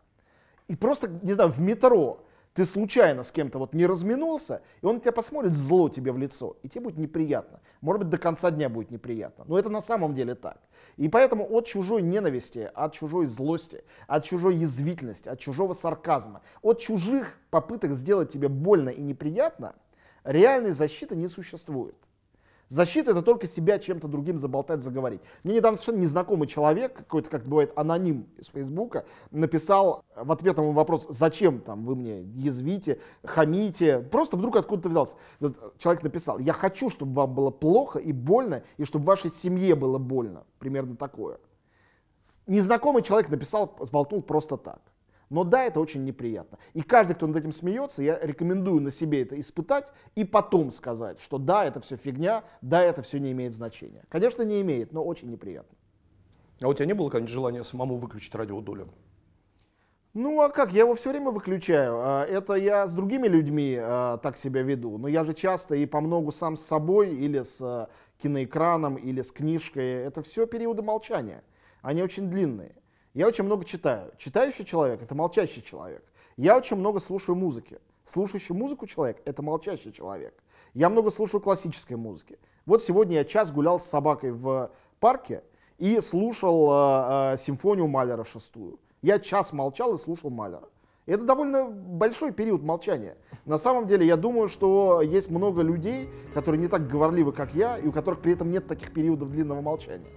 И 0.69 0.77
просто, 0.77 1.09
не 1.23 1.33
знаю, 1.33 1.51
в 1.51 1.61
метро 1.61 2.25
ты 2.55 2.65
случайно 2.65 3.25
с 3.25 3.33
кем-то 3.33 3.59
вот 3.59 3.75
не 3.75 3.85
разминулся, 3.85 4.63
и 4.81 4.87
он 4.87 5.01
тебя 5.01 5.11
посмотрит 5.11 5.55
зло 5.55 5.89
тебе 5.89 6.13
в 6.13 6.19
лицо, 6.19 6.57
и 6.63 6.69
тебе 6.69 6.83
будет 6.83 6.99
неприятно. 6.99 7.61
Может 7.81 8.03
быть, 8.03 8.11
до 8.11 8.19
конца 8.19 8.53
дня 8.53 8.69
будет 8.69 8.93
неприятно. 8.93 9.45
Но 9.49 9.59
это 9.59 9.69
на 9.71 9.81
самом 9.81 10.15
деле 10.15 10.37
так. 10.37 10.61
И 10.97 11.09
поэтому 11.09 11.45
от 11.51 11.67
чужой 11.67 12.01
ненависти, 12.03 12.71
от 12.73 12.93
чужой 12.93 13.27
злости, 13.27 13.83
от 14.07 14.25
чужой 14.25 14.55
язвительности, 14.55 15.29
от 15.29 15.41
чужого 15.41 15.75
сарказма, 15.75 16.43
от 16.63 16.79
чужих 16.79 17.37
попыток 17.51 17.93
сделать 17.95 18.33
тебе 18.33 18.47
больно 18.47 18.91
и 18.91 19.03
неприятно, 19.03 19.75
реальной 20.23 20.73
защиты 20.73 21.17
не 21.17 21.27
существует. 21.27 21.97
Защита 22.75 23.13
это 23.13 23.23
только 23.23 23.47
себя 23.47 23.79
чем-то 23.79 24.09
другим 24.09 24.37
заболтать, 24.37 24.83
заговорить. 24.83 25.21
Мне 25.45 25.55
недавно 25.55 25.77
совершенно 25.77 26.03
незнакомый 26.03 26.49
человек, 26.49 26.93
какой-то, 26.93 27.31
как 27.31 27.47
бывает, 27.47 27.73
аноним 27.77 28.27
из 28.37 28.49
Фейсбука, 28.49 29.05
написал 29.31 30.05
в 30.17 30.33
ответ 30.33 30.57
на 30.57 30.65
мой 30.65 30.73
вопрос, 30.73 31.07
зачем 31.09 31.61
там 31.61 31.85
вы 31.85 31.95
мне 31.95 32.23
язвите, 32.23 33.01
хамите, 33.23 34.01
просто 34.01 34.37
вдруг 34.37 34.57
откуда-то 34.57 34.89
взялся. 34.89 35.15
Этот 35.39 35.79
человек 35.79 36.03
написал, 36.03 36.41
я 36.41 36.53
хочу, 36.53 36.91
чтобы 36.91 37.13
вам 37.13 37.33
было 37.33 37.51
плохо 37.51 38.01
и 38.01 38.11
больно, 38.11 38.65
и 38.77 38.83
чтобы 38.83 39.05
вашей 39.05 39.31
семье 39.31 39.77
было 39.77 39.99
больно. 39.99 40.43
Примерно 40.59 40.97
такое. 40.97 41.39
Незнакомый 42.49 43.05
человек 43.05 43.31
написал, 43.31 43.77
сболтнул 43.83 44.21
просто 44.21 44.57
так. 44.57 44.81
Но 45.31 45.45
да, 45.45 45.65
это 45.65 45.81
очень 45.81 46.05
неприятно. 46.05 46.59
И 46.75 46.83
каждый, 46.83 47.15
кто 47.15 47.27
над 47.27 47.37
этим 47.37 47.53
смеется, 47.53 48.03
я 48.03 48.19
рекомендую 48.21 48.81
на 48.81 48.91
себе 48.91 49.23
это 49.23 49.39
испытать 49.39 49.93
и 50.15 50.25
потом 50.25 50.71
сказать, 50.71 51.21
что 51.21 51.39
да, 51.39 51.65
это 51.65 51.81
все 51.81 51.97
фигня, 51.97 52.45
да, 52.61 52.83
это 52.83 53.03
все 53.03 53.19
не 53.19 53.33
имеет 53.33 53.55
значения. 53.55 54.05
Конечно, 54.09 54.43
не 54.43 54.61
имеет, 54.61 54.93
но 54.93 55.05
очень 55.05 55.31
неприятно. 55.31 55.77
А 56.61 56.69
у 56.69 56.75
тебя 56.75 56.87
не 56.87 56.93
было 56.93 57.09
когда-нибудь 57.09 57.33
желания 57.33 57.65
самому 57.65 57.97
выключить 57.97 58.35
радиодолю? 58.35 58.89
Ну 60.15 60.41
а 60.41 60.49
как, 60.49 60.73
я 60.73 60.83
его 60.83 60.95
все 60.95 61.11
время 61.11 61.33
выключаю. 61.33 61.97
А, 61.99 62.25
это 62.25 62.55
я 62.55 62.87
с 62.87 62.95
другими 62.95 63.27
людьми 63.27 63.77
а, 63.77 64.19
так 64.19 64.37
себя 64.37 64.63
веду. 64.63 64.97
Но 64.97 65.09
я 65.09 65.25
же 65.25 65.35
часто 65.35 65.75
и 65.75 65.87
по 65.87 66.01
многу 66.01 66.31
сам 66.31 66.57
с 66.57 66.65
собой, 66.65 67.13
или 67.13 67.43
с 67.43 67.61
а, 67.61 67.89
киноэкраном, 68.19 68.95
или 68.95 69.23
с 69.23 69.33
книжкой. 69.33 70.05
Это 70.05 70.23
все 70.23 70.47
периоды 70.47 70.83
молчания. 70.83 71.43
Они 71.83 72.01
очень 72.01 72.31
длинные. 72.31 72.77
Я 73.15 73.29
очень 73.29 73.45
много 73.45 73.65
читаю. 73.65 74.11
Читающий 74.19 74.65
человек— 74.65 75.01
это 75.03 75.15
молчащий 75.15 75.63
человек. 75.63 76.03
Я 76.37 76.57
очень 76.57 76.77
много 76.77 76.99
слушаю 76.99 77.37
музыки. 77.37 77.79
Слушающий 78.03 78.57
музыку 78.57 78.87
человек— 78.87 79.23
это 79.25 79.41
молчащий 79.41 79.93
человек. 79.93 80.35
Я 80.75 80.89
много 80.89 81.11
слушаю 81.11 81.41
классической 81.41 81.95
музыки. 81.95 82.39
Вот 82.67 82.83
сегодня 82.83 83.19
я 83.19 83.25
час 83.25 83.53
гулял 83.53 83.79
с 83.79 83.85
собакой 83.85 84.33
в 84.33 84.73
парке 84.99 85.45
и 85.79 86.01
слушал 86.01 86.71
э, 86.73 87.35
э, 87.35 87.37
симфонию 87.37 87.87
Малера 87.87 88.25
шестую. 88.25 88.81
Я 89.01 89.21
час 89.21 89.53
молчал 89.53 89.95
и 89.95 89.99
слушал 89.99 90.31
Малера. 90.31 90.69
это 91.07 91.23
довольно 91.23 91.67
большой 91.67 92.33
период 92.33 92.63
молчания. 92.63 93.17
На 93.45 93.59
самом 93.59 93.87
деле, 93.87 94.05
я 94.05 94.17
думаю, 94.17 94.49
что 94.49 95.03
есть 95.03 95.31
много 95.31 95.63
людей, 95.63 96.09
которые 96.33 96.61
не 96.61 96.69
так 96.69 96.89
говорливы, 96.89 97.33
как 97.33 97.55
я, 97.55 97.79
и 97.79 97.87
у 97.87 97.93
которых 97.93 98.21
при 98.23 98.33
этом 98.33 98.51
нет 98.51 98.67
таких 98.67 98.93
периодов 98.93 99.31
длинного 99.31 99.61
молчания. 99.61 100.11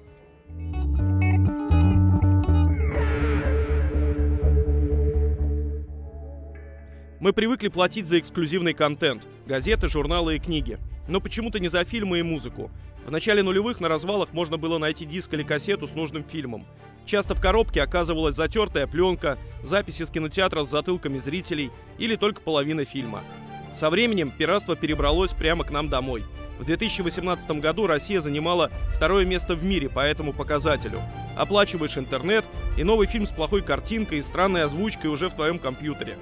Мы 7.20 7.34
привыкли 7.34 7.70
платить 7.70 8.06
за 8.06 8.20
эксклюзивный 8.20 8.76
контент– 8.76 9.28
газеты, 9.48 9.88
журналы 9.88 10.36
и 10.36 10.40
книги. 10.40 10.78
Но 11.08 11.20
почему-то 11.20 11.60
не 11.60 11.68
за 11.68 11.84
фильмы 11.84 12.20
и 12.20 12.24
музыку. 12.24 12.70
В 13.08 13.12
начале 13.12 13.42
нулевых 13.42 13.80
на 13.80 13.88
развалах 13.88 14.34
можно 14.34 14.58
было 14.58 14.78
найти 14.78 15.04
диск 15.04 15.34
или 15.34 15.42
кассету 15.42 15.88
с 15.88 15.96
нужным 15.96 16.24
фильмом. 16.24 16.68
Часто 17.08 17.34
в 17.34 17.42
коробке 17.42 17.82
оказывалась 17.82 18.36
затертая 18.36 18.86
пленка, 18.86 19.40
записи 19.64 20.04
с 20.04 20.12
кинотеатра 20.12 20.64
с 20.64 20.70
затылками 20.70 21.18
зрителей 21.18 21.72
или 21.98 22.16
только 22.18 22.40
половина 22.42 22.86
фильма. 22.86 23.24
Со 23.74 23.90
временем 23.90 24.30
пиратство 24.30 24.76
перебралось 24.76 25.34
прямо 25.34 25.64
к 25.64 25.72
нам 25.72 25.90
домой. 25.90 26.24
В 26.60 26.66
2018 26.66 27.50
году 27.60 27.88
Россия 27.88 28.22
занимала 28.22 28.70
второе 28.96 29.26
место 29.26 29.56
в 29.56 29.64
мире 29.64 29.90
по 29.90 30.02
этому 30.02 30.34
показателю. 30.34 31.02
Оплачиваешь 31.36 31.98
интернет, 31.98 32.46
и 32.78 32.84
новый 32.84 33.08
фильм 33.08 33.26
с 33.26 33.32
плохой 33.32 33.64
картинкой 33.64 34.20
и 34.20 34.22
странной 34.22 34.64
озвучкой 34.64 35.10
уже 35.10 35.30
в 35.30 35.34
твоем 35.34 35.58
компьютере. 35.58 36.16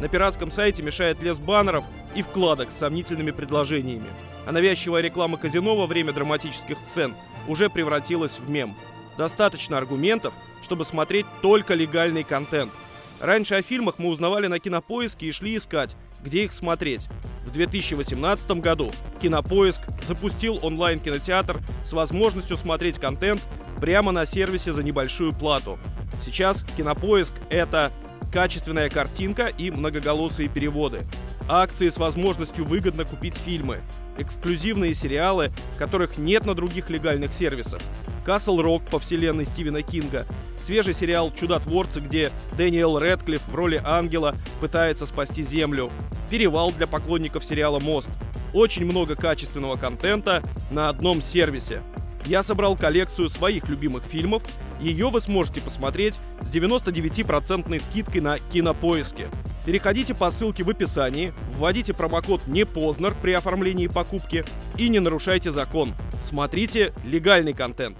На 0.00 0.08
пиратском 0.08 0.50
сайте 0.50 0.82
мешает 0.82 1.22
лес 1.22 1.38
баннеров 1.38 1.84
и 2.14 2.22
вкладок 2.22 2.72
с 2.72 2.76
сомнительными 2.76 3.30
предложениями. 3.30 4.08
А 4.46 4.52
навязчивая 4.52 5.02
реклама 5.02 5.36
казино 5.36 5.76
во 5.76 5.86
время 5.86 6.12
драматических 6.12 6.78
сцен 6.78 7.14
уже 7.46 7.68
превратилась 7.68 8.38
в 8.38 8.48
мем– 8.48 8.74
Достаточно 9.20 9.76
аргументов, 9.76 10.32
чтобы 10.62 10.86
смотреть 10.86 11.26
только 11.42 11.74
легальный 11.74 12.24
контент. 12.24 12.72
Раньше 13.20 13.54
о 13.54 13.60
фильмах 13.60 13.96
мы 13.98 14.08
узнавали 14.08 14.46
на 14.46 14.58
Кинопоиске 14.58 15.26
и 15.26 15.30
шли 15.30 15.58
искать, 15.58 15.94
где 16.24 16.44
их 16.44 16.54
смотреть. 16.54 17.06
В 17.44 17.50
2018 17.50 18.50
году 18.52 18.92
Кинопоиск 19.20 19.82
запустил 20.04 20.58
онлайн-кинотеатр 20.62 21.60
с 21.84 21.92
возможностью 21.92 22.56
смотреть 22.56 22.98
контент 22.98 23.42
прямо 23.78 24.10
на 24.10 24.24
сервисе 24.24 24.72
за 24.72 24.82
небольшую 24.82 25.34
плату. 25.34 25.78
Сейчас 26.24 26.64
Кинопоиск— 26.78 27.34
это 27.50 27.92
качественная 28.32 28.88
картинка 28.88 29.46
и 29.46 29.70
многоголосые 29.70 30.48
переводы, 30.48 31.02
акции 31.48 31.88
с 31.88 31.98
возможностью 31.98 32.64
выгодно 32.64 33.04
купить 33.04 33.36
фильмы, 33.36 33.80
эксклюзивные 34.18 34.94
сериалы, 34.94 35.50
которых 35.78 36.18
нет 36.18 36.46
на 36.46 36.54
других 36.54 36.90
легальных 36.90 37.32
сервисах, 37.32 37.80
Касл 38.24 38.60
Рок 38.60 38.84
по 38.84 38.98
вселенной 38.98 39.46
Стивена 39.46 39.82
Кинга, 39.82 40.26
свежий 40.58 40.94
сериал 40.94 41.32
«Чудотворцы», 41.34 42.00
где 42.00 42.30
Дэниел 42.56 42.98
Рэдклифф 42.98 43.48
в 43.48 43.54
роли 43.54 43.80
ангела 43.84 44.36
пытается 44.60 45.06
спасти 45.06 45.42
Землю, 45.42 45.90
перевал 46.30 46.70
для 46.70 46.86
поклонников 46.86 47.44
сериала 47.44 47.80
«Мост». 47.80 48.08
Очень 48.52 48.84
много 48.84 49.14
качественного 49.14 49.76
контента 49.76 50.42
на 50.72 50.88
одном 50.88 51.22
сервисе. 51.22 51.82
Я 52.24 52.42
собрал 52.42 52.76
коллекцию 52.76 53.28
своих 53.28 53.68
любимых 53.68 54.04
фильмов. 54.04 54.42
Ее 54.80 55.10
вы 55.10 55.20
сможете 55.20 55.60
посмотреть 55.60 56.18
с 56.40 56.54
99% 56.54 57.80
скидкой 57.80 58.20
на 58.20 58.38
Кинопоиске. 58.38 59.28
Переходите 59.64 60.14
по 60.14 60.30
ссылке 60.30 60.64
в 60.64 60.70
описании, 60.70 61.34
вводите 61.52 61.92
промокод 61.92 62.46
«НЕПОЗНЕР» 62.46 63.14
при 63.20 63.32
оформлении 63.32 63.88
покупки 63.88 64.44
и 64.78 64.88
не 64.88 65.00
нарушайте 65.00 65.52
закон. 65.52 65.94
Смотрите 66.22 66.92
легальный 67.04 67.52
контент. 67.52 67.98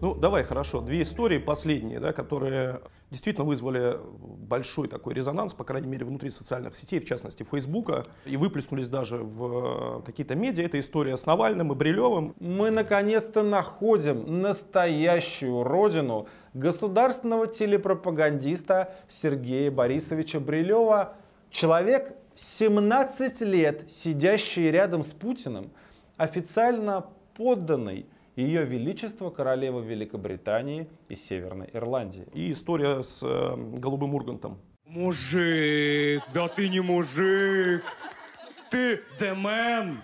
Ну, 0.00 0.14
давай, 0.14 0.44
хорошо. 0.44 0.80
Две 0.80 1.02
истории 1.02 1.38
последние, 1.38 2.00
да, 2.00 2.14
которые 2.14 2.80
действительно 3.10 3.46
вызвали 3.46 3.96
большой 4.00 4.88
такой 4.88 5.14
резонанс, 5.14 5.54
по 5.54 5.64
крайней 5.64 5.88
мере, 5.88 6.04
внутри 6.04 6.30
социальных 6.30 6.76
сетей, 6.76 7.00
в 7.00 7.04
частности, 7.04 7.42
Фейсбука, 7.42 8.06
и 8.24 8.36
выплеснулись 8.36 8.88
даже 8.88 9.18
в 9.18 10.02
какие-то 10.02 10.34
медиа. 10.34 10.64
Это 10.64 10.78
история 10.78 11.16
с 11.16 11.26
Навальным 11.26 11.72
и 11.72 11.74
Брилевым. 11.74 12.34
Мы 12.38 12.70
наконец-то 12.70 13.42
находим 13.42 14.40
настоящую 14.40 15.64
родину 15.64 16.28
государственного 16.54 17.46
телепропагандиста 17.46 18.94
Сергея 19.08 19.70
Борисовича 19.70 20.40
Брилева. 20.40 21.14
Человек, 21.50 22.16
17 22.34 23.40
лет 23.42 23.90
сидящий 23.90 24.70
рядом 24.70 25.02
с 25.02 25.12
Путиным, 25.12 25.72
официально 26.16 27.06
подданный 27.36 28.06
ее 28.36 28.64
Величество 28.64 29.30
королева 29.30 29.80
Великобритании 29.80 30.88
и 31.08 31.14
Северной 31.14 31.68
Ирландии. 31.72 32.26
И 32.32 32.52
история 32.52 33.02
с 33.02 33.20
э, 33.22 33.56
Голубым 33.78 34.14
Ургантом. 34.14 34.58
Мужик, 34.84 36.22
да 36.34 36.48
ты 36.48 36.68
не 36.68 36.80
мужик, 36.80 37.84
ты 38.70 39.02
демен. 39.18 40.00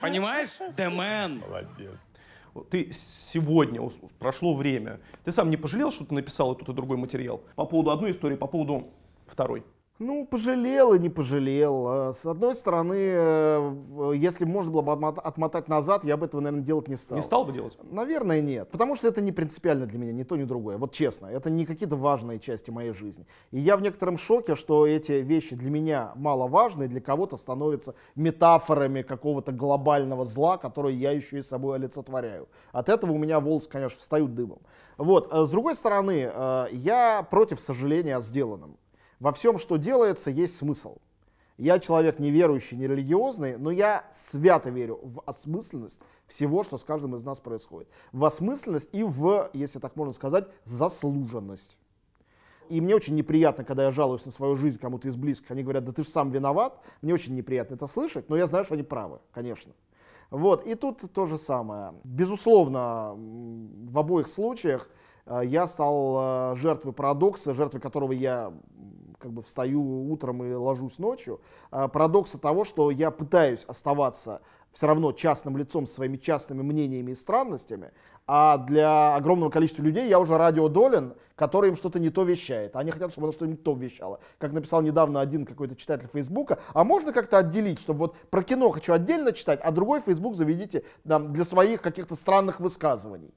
Понимаешь? 0.00 0.58
Демен. 0.76 1.40
Молодец. 1.40 1.98
Ты 2.70 2.92
сегодня, 2.92 3.80
прошло 4.18 4.54
время, 4.54 5.00
ты 5.24 5.32
сам 5.32 5.48
не 5.48 5.56
пожалел, 5.56 5.90
что 5.90 6.04
ты 6.04 6.14
написал 6.14 6.54
этот 6.54 6.68
и 6.68 6.72
другой 6.72 6.98
материал? 6.98 7.42
По 7.56 7.64
поводу 7.64 7.90
одной 7.90 8.10
истории, 8.10 8.36
по 8.36 8.46
поводу 8.46 8.88
второй? 9.26 9.64
Ну, 9.98 10.26
пожалел 10.26 10.94
и 10.94 10.98
не 10.98 11.08
пожалел. 11.08 11.86
А, 11.86 12.12
с 12.12 12.26
одной 12.26 12.54
стороны, 12.56 12.96
э, 12.98 14.12
если 14.16 14.44
можно 14.44 14.72
было 14.72 14.82
бы 14.82 15.08
отмотать 15.08 15.68
назад, 15.68 16.04
я 16.04 16.16
бы 16.16 16.26
этого, 16.26 16.40
наверное, 16.40 16.64
делать 16.64 16.88
не 16.88 16.96
стал. 16.96 17.16
Не 17.16 17.22
стал 17.22 17.44
бы 17.44 17.52
делать? 17.52 17.78
Наверное, 17.84 18.40
нет. 18.40 18.68
Потому 18.70 18.96
что 18.96 19.06
это 19.06 19.20
не 19.20 19.30
принципиально 19.30 19.86
для 19.86 19.98
меня, 20.00 20.12
ни 20.12 20.24
то, 20.24 20.36
ни 20.36 20.42
другое. 20.42 20.76
Вот 20.76 20.92
честно, 20.92 21.26
это 21.26 21.50
не 21.50 21.64
какие-то 21.66 21.94
важные 21.96 22.40
части 22.40 22.70
моей 22.70 22.92
жизни. 22.92 23.26
И 23.52 23.60
я 23.60 23.76
в 23.76 23.82
некотором 23.82 24.16
шоке, 24.16 24.56
что 24.56 24.86
эти 24.86 25.12
вещи 25.12 25.54
для 25.54 25.70
меня 25.70 26.12
мало 26.16 26.48
важны, 26.48 26.88
для 26.88 27.00
кого-то 27.00 27.36
становятся 27.36 27.94
метафорами 28.16 29.02
какого-то 29.02 29.52
глобального 29.52 30.24
зла, 30.24 30.56
которое 30.56 30.94
я 30.94 31.12
еще 31.12 31.38
и 31.38 31.42
собой 31.42 31.76
олицетворяю. 31.76 32.48
От 32.72 32.88
этого 32.88 33.12
у 33.12 33.18
меня 33.18 33.38
волосы, 33.38 33.68
конечно, 33.68 34.00
встают 34.00 34.34
дыбом. 34.34 34.58
Вот. 34.98 35.28
А 35.30 35.44
с 35.44 35.50
другой 35.50 35.76
стороны, 35.76 36.28
э, 36.32 36.66
я 36.72 37.22
против 37.30 37.60
сожаления 37.60 38.16
о 38.16 38.20
сделанном. 38.20 38.78
Во 39.22 39.32
всем, 39.32 39.58
что 39.58 39.76
делается, 39.76 40.32
есть 40.32 40.56
смысл. 40.56 40.96
Я 41.56 41.78
человек 41.78 42.18
неверующий, 42.18 42.76
нерелигиозный, 42.76 43.56
но 43.56 43.70
я 43.70 44.04
свято 44.10 44.68
верю 44.70 44.98
в 45.00 45.22
осмысленность 45.24 46.00
всего, 46.26 46.64
что 46.64 46.76
с 46.76 46.82
каждым 46.82 47.14
из 47.14 47.22
нас 47.22 47.38
происходит. 47.38 47.88
В 48.10 48.24
осмысленность 48.24 48.88
и 48.90 49.04
в, 49.04 49.48
если 49.52 49.78
так 49.78 49.94
можно 49.94 50.12
сказать, 50.12 50.48
заслуженность. 50.64 51.78
И 52.68 52.80
мне 52.80 52.96
очень 52.96 53.14
неприятно, 53.14 53.62
когда 53.62 53.84
я 53.84 53.92
жалуюсь 53.92 54.26
на 54.26 54.32
свою 54.32 54.56
жизнь 54.56 54.80
кому-то 54.80 55.06
из 55.06 55.14
близких, 55.14 55.52
они 55.52 55.62
говорят, 55.62 55.84
да 55.84 55.92
ты 55.92 56.02
же 56.02 56.08
сам 56.08 56.30
виноват. 56.30 56.80
Мне 57.00 57.14
очень 57.14 57.36
неприятно 57.36 57.76
это 57.76 57.86
слышать, 57.86 58.28
но 58.28 58.36
я 58.36 58.48
знаю, 58.48 58.64
что 58.64 58.74
они 58.74 58.82
правы, 58.82 59.20
конечно. 59.30 59.72
Вот, 60.30 60.66
и 60.66 60.74
тут 60.74 61.00
то 61.12 61.26
же 61.26 61.38
самое. 61.38 61.94
Безусловно, 62.02 63.14
в 63.14 63.96
обоих 63.96 64.26
случаях 64.26 64.90
э, 65.26 65.42
я 65.44 65.68
стал 65.68 66.54
э, 66.54 66.56
жертвой 66.56 66.92
парадокса, 66.92 67.54
жертвой 67.54 67.80
которого 67.80 68.10
я 68.10 68.52
как 69.22 69.32
бы 69.32 69.42
встаю 69.42 70.10
утром 70.10 70.42
и 70.42 70.52
ложусь 70.52 70.98
ночью, 70.98 71.40
а, 71.70 71.88
парадокса 71.88 72.38
того, 72.38 72.64
что 72.64 72.90
я 72.90 73.10
пытаюсь 73.10 73.64
оставаться 73.64 74.42
все 74.72 74.86
равно 74.86 75.12
частным 75.12 75.56
лицом 75.56 75.86
с 75.86 75.92
своими 75.92 76.16
частными 76.16 76.62
мнениями 76.62 77.12
и 77.12 77.14
странностями, 77.14 77.92
а 78.26 78.56
для 78.58 79.14
огромного 79.14 79.50
количества 79.50 79.82
людей 79.82 80.08
я 80.08 80.18
уже 80.18 80.36
радиодолен, 80.36 81.14
который 81.36 81.70
им 81.70 81.76
что-то 81.76 82.00
не 82.00 82.10
то 82.10 82.22
вещает. 82.22 82.74
Они 82.74 82.90
хотят, 82.90 83.12
чтобы 83.12 83.26
оно 83.26 83.32
что-нибудь 83.32 83.62
то 83.62 83.74
вещало. 83.74 84.20
Как 84.38 84.52
написал 84.52 84.82
недавно 84.82 85.20
один 85.20 85.44
какой-то 85.44 85.76
читатель 85.76 86.08
Фейсбука, 86.12 86.58
а 86.72 86.84
можно 86.84 87.12
как-то 87.12 87.38
отделить, 87.38 87.78
чтобы 87.80 87.98
вот 88.00 88.16
про 88.30 88.42
кино 88.42 88.70
хочу 88.70 88.92
отдельно 88.92 89.32
читать, 89.32 89.60
а 89.62 89.70
другой 89.70 90.00
Фейсбук 90.00 90.34
заведите 90.34 90.84
там, 91.06 91.32
для 91.32 91.44
своих 91.44 91.82
каких-то 91.82 92.16
странных 92.16 92.58
высказываний. 92.58 93.34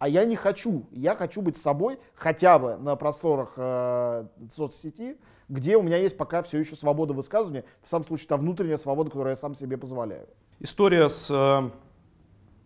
А 0.00 0.08
я 0.08 0.24
не 0.24 0.34
хочу. 0.34 0.86
Я 0.92 1.14
хочу 1.14 1.42
быть 1.42 1.58
собой 1.58 2.00
хотя 2.14 2.58
бы 2.58 2.78
на 2.78 2.96
просторах 2.96 3.52
э, 3.56 4.26
соцсети, 4.50 5.18
где 5.50 5.76
у 5.76 5.82
меня 5.82 5.98
есть 5.98 6.16
пока 6.16 6.42
все 6.42 6.58
еще 6.58 6.74
свобода 6.74 7.12
высказывания, 7.12 7.66
в 7.82 7.88
самом 7.88 8.06
случае 8.06 8.28
та 8.28 8.38
внутренняя 8.38 8.78
свобода, 8.78 9.10
которую 9.10 9.32
я 9.32 9.36
сам 9.36 9.54
себе 9.54 9.76
позволяю. 9.76 10.26
История 10.58 11.10
с 11.10 11.30
э, 11.30 11.70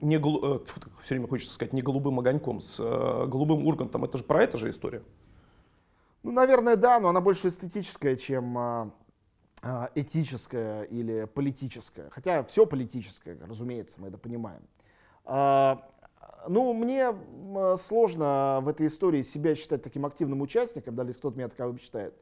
не 0.01 0.17
голу- 0.17 0.63
э, 0.63 0.65
все 1.03 1.17
время 1.17 1.27
хочется 1.27 1.53
сказать 1.53 1.73
не 1.73 1.83
голубым 1.83 2.21
огоньком, 2.21 2.61
с 2.61 2.79
э, 2.79 3.27
голубым 3.27 3.67
ургантом. 3.67 4.05
Это 4.05 4.17
же 4.19 4.23
про 4.23 4.45
это 4.45 4.57
же 4.57 4.71
история. 4.71 5.03
Ну, 6.23 6.31
наверное, 6.31 6.77
да, 6.77 7.01
но 7.01 7.09
она 7.09 7.21
больше 7.21 7.49
эстетическая, 7.49 8.15
чем 8.15 8.57
а, 8.57 8.91
а, 9.61 9.91
этическая 9.97 10.85
или 10.85 11.25
политическая. 11.25 12.11
Хотя 12.11 12.45
все 12.45 12.65
политическое, 12.65 13.37
разумеется, 13.45 14.01
мы 14.01 14.07
это 14.07 14.19
понимаем. 14.19 14.63
Ну, 16.49 16.73
мне 16.73 17.03
м, 17.05 17.77
сложно 17.77 18.61
в 18.63 18.69
этой 18.69 18.87
истории 18.87 19.23
себя 19.23 19.55
считать 19.55 19.83
таким 19.83 20.05
активным 20.07 20.41
участником, 20.43 20.95
даже 20.95 21.11
если 21.11 21.21
кто-то 21.21 21.37
меня 21.37 21.49
таковым 21.49 21.79
считает. 21.79 22.15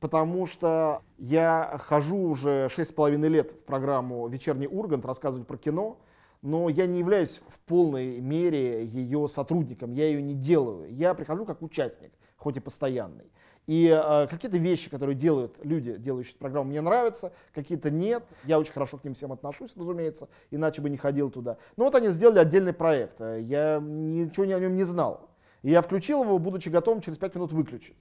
Потому 0.00 0.46
что 0.46 1.02
я 1.18 1.76
хожу 1.80 2.18
уже 2.18 2.68
6,5 2.70 3.28
лет 3.28 3.52
в 3.52 3.64
программу 3.64 4.26
«Вечерний 4.28 4.66
Ургант» 4.66 5.04
рассказывать 5.04 5.46
про 5.46 5.56
кино, 5.56 5.98
но 6.42 6.68
я 6.68 6.86
не 6.86 6.98
являюсь 6.98 7.40
в 7.48 7.58
полной 7.60 8.20
мере 8.20 8.84
ее 8.84 9.26
сотрудником, 9.26 9.92
я 9.92 10.06
ее 10.06 10.22
не 10.22 10.34
делаю. 10.34 10.92
Я 10.92 11.14
прихожу 11.14 11.44
как 11.46 11.62
участник, 11.62 12.12
хоть 12.36 12.56
и 12.56 12.60
постоянный. 12.60 13.30
И 13.66 13.88
э, 13.88 14.26
какие-то 14.28 14.58
вещи, 14.58 14.88
которые 14.88 15.16
делают 15.16 15.58
люди, 15.64 15.96
делающие 15.96 16.36
программу, 16.36 16.70
мне 16.70 16.80
нравятся, 16.80 17.32
какие-то 17.52 17.90
нет. 17.90 18.24
Я 18.44 18.58
очень 18.60 18.72
хорошо 18.72 18.98
к 18.98 19.04
ним 19.04 19.14
всем 19.14 19.32
отношусь, 19.32 19.76
разумеется, 19.76 20.28
иначе 20.50 20.80
бы 20.82 20.88
не 20.88 20.96
ходил 20.96 21.30
туда. 21.30 21.58
Но 21.76 21.84
вот 21.84 21.94
они 21.96 22.08
сделали 22.08 22.38
отдельный 22.38 22.72
проект, 22.72 23.20
э, 23.20 23.40
я 23.40 23.80
ничего 23.82 24.44
о 24.44 24.60
нем 24.60 24.76
не 24.76 24.84
знал. 24.84 25.30
И 25.62 25.70
я 25.70 25.82
включил 25.82 26.22
его, 26.22 26.38
будучи 26.38 26.68
готовым 26.68 27.00
через 27.00 27.18
5 27.18 27.34
минут 27.34 27.52
выключить. 27.52 27.96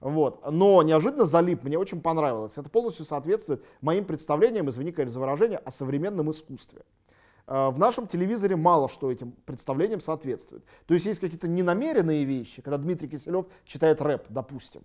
Вот. 0.00 0.48
Но 0.50 0.82
неожиданно 0.82 1.26
залип, 1.26 1.62
мне 1.62 1.78
очень 1.78 2.00
понравилось. 2.00 2.58
Это 2.58 2.70
полностью 2.70 3.04
соответствует 3.04 3.64
моим 3.80 4.04
представлениям, 4.04 4.68
извини, 4.68 4.92
конечно, 4.92 5.14
за 5.14 5.20
выражение, 5.20 5.58
о 5.58 5.70
современном 5.70 6.30
искусстве. 6.30 6.82
Э, 7.48 7.70
В 7.70 7.78
нашем 7.78 8.06
телевизоре 8.06 8.56
мало 8.56 8.88
что 8.88 9.10
этим 9.10 9.32
представлениям 9.46 10.00
соответствует. 10.00 10.64
То 10.86 10.94
есть 10.94 11.06
есть 11.06 11.20
какие-то 11.20 11.48
ненамеренные 11.48 12.24
вещи, 12.24 12.62
когда 12.62 12.78
Дмитрий 12.78 13.08
Киселев 13.08 13.46
читает 13.64 14.00
рэп, 14.02 14.26
допустим. 14.28 14.82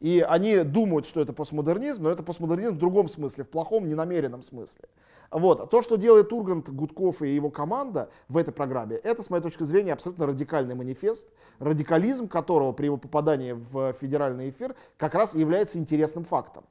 И 0.00 0.24
они 0.26 0.58
думают, 0.58 1.06
что 1.06 1.20
это 1.20 1.32
постмодернизм, 1.32 2.02
но 2.02 2.10
это 2.10 2.22
постмодернизм 2.22 2.74
в 2.74 2.78
другом 2.78 3.08
смысле, 3.08 3.44
в 3.44 3.48
плохом, 3.48 3.88
ненамеренном 3.88 4.42
смысле. 4.42 4.88
Вот. 5.30 5.70
То, 5.70 5.82
что 5.82 5.96
делает 5.96 6.32
Ургант, 6.32 6.68
Гудков 6.68 7.22
и 7.22 7.34
его 7.34 7.50
команда 7.50 8.10
в 8.28 8.36
этой 8.36 8.52
программе, 8.52 8.96
это, 8.96 9.22
с 9.22 9.30
моей 9.30 9.42
точки 9.42 9.64
зрения, 9.64 9.92
абсолютно 9.92 10.26
радикальный 10.26 10.74
манифест, 10.74 11.28
радикализм 11.58 12.28
которого 12.28 12.72
при 12.72 12.86
его 12.86 12.98
попадании 12.98 13.52
в 13.52 13.94
федеральный 13.94 14.50
эфир 14.50 14.76
как 14.96 15.14
раз 15.14 15.34
является 15.34 15.78
интересным 15.78 16.24
фактом. 16.24 16.64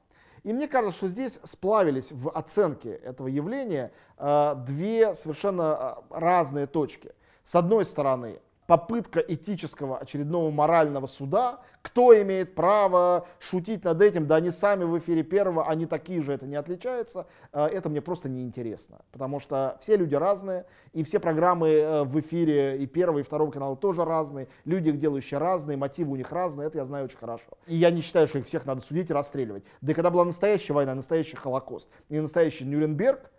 И 0.44 0.52
мне 0.52 0.68
кажется, 0.68 0.98
что 0.98 1.08
здесь 1.08 1.40
сплавились 1.42 2.12
в 2.12 2.30
оценке 2.30 2.90
этого 2.90 3.28
явления 3.28 3.92
э, 4.18 4.54
две 4.66 5.14
совершенно 5.14 5.96
э, 6.10 6.18
разные 6.20 6.66
точки. 6.66 7.14
С 7.42 7.54
одной 7.56 7.86
стороны, 7.86 8.40
попытка 8.66 9.20
этического 9.20 9.98
очередного 9.98 10.50
морального 10.50 11.06
суда, 11.06 11.60
кто 11.82 12.20
имеет 12.22 12.54
право 12.54 13.26
шутить 13.38 13.84
над 13.84 14.00
этим, 14.00 14.26
да 14.26 14.36
они 14.36 14.50
сами 14.50 14.84
в 14.84 14.96
эфире 14.98 15.22
первого, 15.22 15.68
они 15.68 15.86
такие 15.86 16.20
же, 16.22 16.32
это 16.32 16.46
не 16.46 16.56
отличается, 16.56 17.26
э, 17.52 17.66
это 17.66 17.88
мне 17.88 18.00
просто 18.00 18.28
неинтересно, 18.28 19.00
потому 19.12 19.38
что 19.38 19.76
все 19.80 19.96
люди 19.96 20.14
разные, 20.14 20.66
и 20.92 21.02
все 21.04 21.20
программы 21.20 21.68
э, 21.68 22.04
в 22.04 22.18
эфире 22.20 22.78
и 22.78 22.86
первого, 22.86 23.18
и 23.18 23.22
второго 23.22 23.50
канала 23.50 23.76
тоже 23.76 24.04
разные, 24.04 24.48
люди 24.64 24.88
их 24.88 24.98
делающие 24.98 25.38
разные, 25.38 25.76
мотивы 25.76 26.12
у 26.12 26.16
них 26.16 26.32
разные, 26.32 26.68
это 26.68 26.78
я 26.78 26.84
знаю 26.84 27.04
очень 27.04 27.18
хорошо. 27.18 27.50
И 27.66 27.74
я 27.74 27.90
не 27.90 28.00
считаю, 28.00 28.26
что 28.26 28.38
их 28.38 28.46
всех 28.46 28.64
надо 28.64 28.80
судить 28.80 29.10
и 29.10 29.12
расстреливать. 29.12 29.64
Да 29.80 29.92
и 29.92 29.94
когда 29.94 30.10
была 30.10 30.24
настоящая 30.24 30.72
война, 30.72 30.94
настоящий 30.94 31.36
Холокост 31.36 31.90
и 32.08 32.18
настоящий 32.18 32.64
Нюрнберг, 32.64 33.30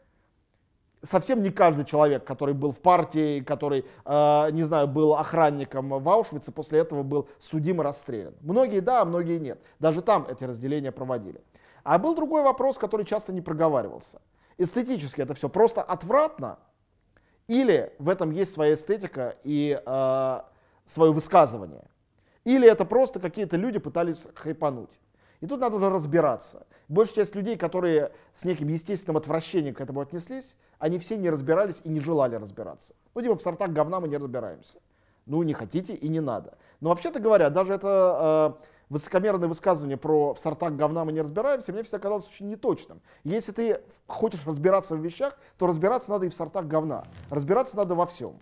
совсем 1.05 1.41
не 1.41 1.51
каждый 1.51 1.85
человек, 1.85 2.25
который 2.25 2.53
был 2.53 2.71
в 2.71 2.81
партии, 2.81 3.39
который, 3.41 3.85
э, 4.05 4.51
не 4.51 4.63
знаю, 4.63 4.87
был 4.87 5.15
охранником 5.15 5.89
в 5.89 6.09
Аушвице, 6.09 6.51
после 6.51 6.79
этого 6.79 7.03
был 7.03 7.29
судим 7.39 7.81
и 7.81 7.83
расстрелян. 7.83 8.33
Многие 8.41 8.81
да, 8.81 9.01
а 9.01 9.05
многие 9.05 9.37
нет. 9.37 9.61
Даже 9.79 10.01
там 10.01 10.27
эти 10.27 10.43
разделения 10.43 10.91
проводили. 10.91 11.41
А 11.83 11.99
был 11.99 12.15
другой 12.15 12.43
вопрос, 12.43 12.77
который 12.77 13.05
часто 13.05 13.31
не 13.31 13.41
проговаривался. 13.41 14.21
Эстетически 14.57 15.21
это 15.21 15.33
все 15.33 15.49
просто 15.49 15.81
отвратно, 15.81 16.57
или 17.47 17.93
в 17.99 18.09
этом 18.09 18.31
есть 18.31 18.53
своя 18.53 18.73
эстетика 18.73 19.35
и 19.43 19.79
э, 19.85 20.41
свое 20.85 21.11
высказывание, 21.11 21.83
или 22.43 22.67
это 22.67 22.85
просто 22.85 23.19
какие-то 23.19 23.57
люди 23.57 23.79
пытались 23.79 24.25
хайпануть. 24.33 24.99
И 25.41 25.47
тут 25.47 25.59
надо 25.59 25.75
уже 25.75 25.89
разбираться. 25.89 26.65
Большая 26.87 27.15
часть 27.15 27.35
людей, 27.35 27.57
которые 27.57 28.11
с 28.33 28.45
неким 28.45 28.67
естественным 28.67 29.17
отвращением 29.17 29.73
к 29.73 29.81
этому 29.81 30.01
отнеслись, 30.01 30.55
они 30.77 30.99
все 30.99 31.17
не 31.17 31.29
разбирались 31.29 31.81
и 31.83 31.89
не 31.89 31.99
желали 31.99 32.35
разбираться. 32.35 32.93
Ну, 33.13 33.21
типа 33.21 33.35
в 33.35 33.41
сортах 33.41 33.71
говна 33.71 33.99
мы 33.99 34.07
не 34.07 34.17
разбираемся. 34.17 34.79
Ну, 35.25 35.41
не 35.43 35.53
хотите 35.53 35.95
и 35.95 36.07
не 36.07 36.19
надо. 36.19 36.57
Но 36.81 36.89
вообще-то 36.89 37.19
говоря, 37.19 37.49
даже 37.49 37.73
это 37.73 38.57
э, 38.59 38.65
высокомерное 38.89 39.47
высказывание 39.47 39.97
про 39.97 40.33
в 40.33 40.39
сортах 40.39 40.73
говна 40.73 41.05
мы 41.05 41.11
не 41.11 41.21
разбираемся, 41.21 41.73
мне 41.73 41.81
всегда 41.81 41.99
казалось 41.99 42.27
очень 42.27 42.47
неточным. 42.47 43.01
Если 43.23 43.51
ты 43.51 43.81
хочешь 44.05 44.45
разбираться 44.45 44.95
в 44.95 44.99
вещах, 44.99 45.37
то 45.57 45.65
разбираться 45.65 46.11
надо 46.11 46.27
и 46.27 46.29
в 46.29 46.35
сортах 46.35 46.65
говна. 46.67 47.05
Разбираться 47.31 47.77
надо 47.77 47.95
во 47.95 48.05
всем. 48.05 48.39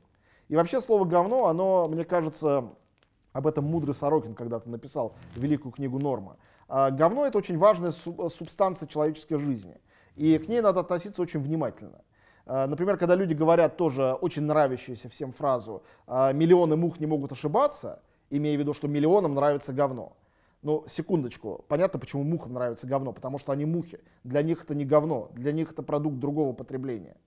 И 0.49 0.55
вообще 0.55 0.81
слово 0.81 1.05
говно, 1.05 1.47
оно, 1.47 1.87
мне 1.87 2.03
кажется, 2.03 2.69
об 3.31 3.47
этом 3.47 3.65
мудрый 3.65 3.95
Сорокин 3.95 4.35
когда-то 4.35 4.69
написал 4.69 5.15
великую 5.35 5.71
книгу 5.71 5.99
«Норма». 5.99 6.37
А 6.75 6.89
говно 6.89 7.27
это 7.27 7.37
очень 7.37 7.55
важная 7.55 7.91
суб- 7.91 8.29
субстанция 8.29 8.87
человеческой 8.87 9.37
жизни. 9.37 9.77
И 10.15 10.35
к 10.39 10.47
ней 10.47 10.59
надо 10.59 10.79
относиться 10.79 11.21
очень 11.21 11.39
внимательно. 11.39 12.01
А, 12.47 12.65
Например, 12.65 12.97
когда 12.97 13.13
люди 13.13 13.35
говорят 13.35 13.77
тоже 13.77 14.13
очень 14.13 14.41
нравящуюся 14.41 15.07
всем 15.07 15.33
фразу 15.33 15.83
а, 16.07 16.33
«миллионы 16.33 16.75
мух 16.75 16.99
не 16.99 17.05
могут 17.05 17.31
ошибаться», 17.31 18.01
имея 18.31 18.57
в 18.57 18.59
виду, 18.59 18.73
что 18.73 18.87
миллионам 18.87 19.35
нравится 19.35 19.71
говно. 19.71 20.13
Ну, 20.63 20.83
секундочку, 20.87 21.63
понятно, 21.67 21.99
почему 21.99 22.23
мухам 22.23 22.53
нравится 22.53 22.87
говно, 22.87 23.13
потому 23.13 23.37
что 23.37 23.51
они 23.51 23.65
мухи. 23.65 23.99
Для 24.23 24.41
них 24.41 24.63
это 24.63 24.73
не 24.73 24.83
говно, 24.83 25.29
для 25.35 25.51
них 25.51 25.73
это 25.73 25.83
продукт 25.83 26.17
другого 26.17 26.53
потребления. 26.53 27.17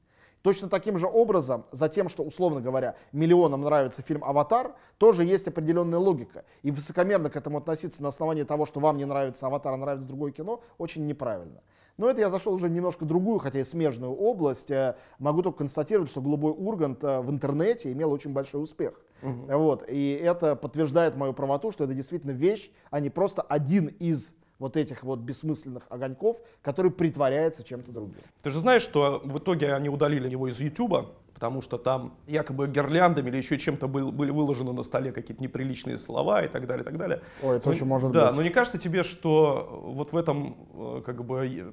Точно 0.43 0.69
таким 0.69 0.97
же 0.97 1.07
образом, 1.07 1.65
за 1.73 1.89
тем, 1.89 2.09
что, 2.09 2.23
условно 2.23 2.61
говоря, 2.61 2.95
миллионам 3.13 3.63
нравится 3.63 4.03
фильм 4.03 4.23
«Аватар», 4.25 4.75
тоже 4.99 5.25
есть 5.25 5.49
определенная 5.49 5.99
логика. 5.99 6.45
И 6.63 6.71
высокомерно 6.71 7.31
к 7.31 7.37
этому 7.37 7.59
относиться 7.59 8.03
на 8.03 8.09
основании 8.09 8.45
того, 8.45 8.65
что 8.65 8.79
вам 8.79 8.97
не 8.97 9.05
нравится 9.05 9.47
«Аватар», 9.47 9.75
а 9.75 9.77
нравится 9.77 10.09
другое 10.09 10.33
кино, 10.33 10.61
очень 10.79 11.07
неправильно. 11.07 11.63
Но 11.97 12.11
это 12.11 12.21
я 12.21 12.29
зашел 12.29 12.53
уже 12.53 12.69
в 12.69 12.71
немножко 12.71 13.05
другую, 13.05 13.39
хотя 13.39 13.61
и 13.61 13.65
смежную 13.65 14.13
область. 14.13 14.71
Э, 14.71 14.97
Могу 15.19 15.43
только 15.43 15.59
констатировать, 15.59 16.11
что 16.11 16.21
«Голубой 16.21 16.53
Ургант» 16.53 17.03
э, 17.03 17.21
в 17.21 17.31
интернете 17.31 17.91
имел 17.93 18.13
очень 18.13 18.33
большой 18.33 18.63
успех. 18.63 19.01
Вот. 19.23 19.85
И 19.89 20.13
это 20.13 20.57
подтверждает 20.57 21.17
мою 21.17 21.33
правоту, 21.33 21.73
что 21.73 21.85
это 21.85 21.95
действительно 21.95 22.33
вещь, 22.33 22.71
а 22.91 23.01
не 23.01 23.09
просто 23.09 23.43
один 23.43 23.87
из 23.87 24.35
вот 24.59 24.77
этих 24.77 25.03
вот 25.03 25.19
бессмысленных 25.21 25.83
огоньков, 25.91 26.39
который 26.63 26.91
притворяется 26.91 27.63
чем-то 27.63 27.93
другим. 27.93 28.17
Ты 28.43 28.51
же 28.51 28.61
знаешь, 28.61 28.83
что 28.83 29.21
в 29.25 29.39
итоге 29.39 29.75
они 29.75 29.89
удалили 29.89 30.29
его 30.29 30.49
из 30.49 30.59
Ютуба, 30.61 31.11
потому 31.35 31.61
что 31.61 31.77
там 31.77 32.15
якобы 32.27 32.67
гирляндами 32.67 33.29
или 33.29 33.37
еще 33.37 33.59
чем-то 33.59 33.87
был- 33.89 34.13
были 34.13 34.31
выложены 34.31 34.73
на 34.73 34.83
столе 34.83 35.13
какие-то 35.13 35.43
неприличные 35.43 35.99
слова 35.99 36.43
и 36.43 36.49
так 36.49 36.67
далее, 36.67 36.83
и 36.83 36.87
так 36.87 36.97
далее. 36.97 37.21
Ой, 37.43 37.57
это 37.59 37.69
Ну, 37.69 37.75
очень 37.75 37.87
может 37.87 38.13
да, 38.13 38.29
быть. 38.29 38.37
но 38.37 38.43
не 38.43 38.51
кажется 38.51 38.79
тебе, 38.79 39.03
что 39.03 39.83
вот 39.95 40.13
в 40.13 40.17
этом 40.17 40.57
э, 40.75 41.03
как 41.05 41.23
бы 41.25 41.73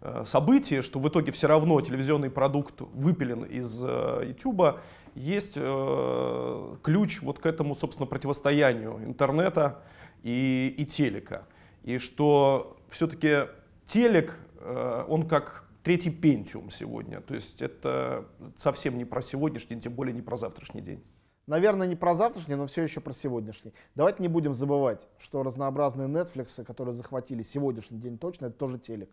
э, 0.00 0.22
событии, 0.24 0.80
что 0.80 1.00
в 1.00 1.08
итоге 1.08 1.32
все 1.32 1.48
равно 1.48 1.80
телевизионный 1.80 2.30
продукт 2.30 2.80
выпилен 2.92 3.42
из 3.42 3.82
э, 3.84 4.26
Ютуба, 4.28 4.78
есть 5.16 5.54
э, 5.56 6.76
ключ 6.82 7.20
вот 7.22 7.40
к 7.40 7.46
этому, 7.46 7.74
собственно, 7.74 8.06
противостоянию 8.06 9.00
интернета 9.04 9.82
и, 10.22 10.72
и 10.78 10.84
телека. 10.86 11.46
И 11.82 11.98
что 11.98 12.76
все-таки 12.88 13.48
телек, 13.86 14.38
э, 14.60 15.04
он 15.08 15.28
как 15.28 15.68
третий 15.82 16.10
пентиум 16.10 16.70
сегодня. 16.70 17.20
То 17.20 17.34
есть 17.34 17.60
это 17.60 18.26
совсем 18.56 18.96
не 18.98 19.04
про 19.04 19.22
сегодняшний, 19.22 19.80
тем 19.80 19.94
более 19.94 20.14
не 20.14 20.22
про 20.22 20.36
завтрашний 20.36 20.80
день. 20.80 21.02
Наверное, 21.46 21.88
не 21.88 21.96
про 21.96 22.14
завтрашний, 22.14 22.54
но 22.54 22.66
все 22.66 22.82
еще 22.82 23.00
про 23.00 23.12
сегодняшний. 23.12 23.74
Давайте 23.96 24.22
не 24.22 24.28
будем 24.28 24.54
забывать, 24.54 25.08
что 25.18 25.42
разнообразные 25.42 26.06
Netflix, 26.06 26.64
которые 26.64 26.94
захватили 26.94 27.42
сегодняшний 27.42 27.98
день 27.98 28.16
точно, 28.16 28.46
это 28.46 28.56
тоже 28.56 28.78
телек. 28.78 29.10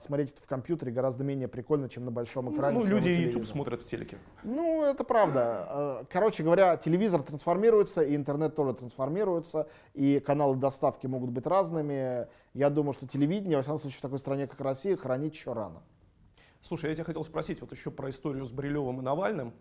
Смотреть 0.00 0.32
это 0.32 0.42
в 0.42 0.46
компьютере 0.46 0.92
гораздо 0.92 1.24
менее 1.24 1.46
прикольно, 1.46 1.88
чем 1.88 2.06
на 2.06 2.10
большом 2.10 2.54
экране. 2.54 2.78
Ну, 2.78 2.86
люди 2.86 3.10
YouTube 3.10 3.46
смотрят 3.46 3.82
в 3.82 3.86
телеке. 3.86 4.16
Ну, 4.42 4.82
это 4.82 5.04
правда. 5.04 6.00
Э, 6.00 6.04
Короче 6.10 6.42
говоря, 6.42 6.76
телевизор 6.78 7.22
трансформируется, 7.22 8.02
и 8.02 8.16
интернет 8.16 8.54
тоже 8.54 8.74
трансформируется, 8.74 9.68
и 9.92 10.18
каналы 10.20 10.56
доставки 10.56 11.06
могут 11.06 11.30
быть 11.30 11.46
разными. 11.46 12.28
Я 12.54 12.70
думаю, 12.70 12.94
что 12.94 13.06
телевидение, 13.06 13.56
во 13.58 13.62
всяком 13.62 13.78
случае, 13.78 13.98
в 13.98 14.02
такой 14.02 14.18
стране, 14.18 14.46
как 14.46 14.60
Россия, 14.60 14.96
хранить 14.96 15.34
еще 15.34 15.52
рано. 15.52 15.82
Слушай, 16.62 16.90
я 16.90 16.96
тебя 16.96 17.04
хотел 17.04 17.24
спросить 17.24 17.60
вот 17.60 17.72
еще 17.72 17.90
про 17.90 18.10
историю 18.10 18.46
с 18.46 18.52
Брилевым 18.52 19.00
и 19.00 19.02
Навальным. 19.02 19.52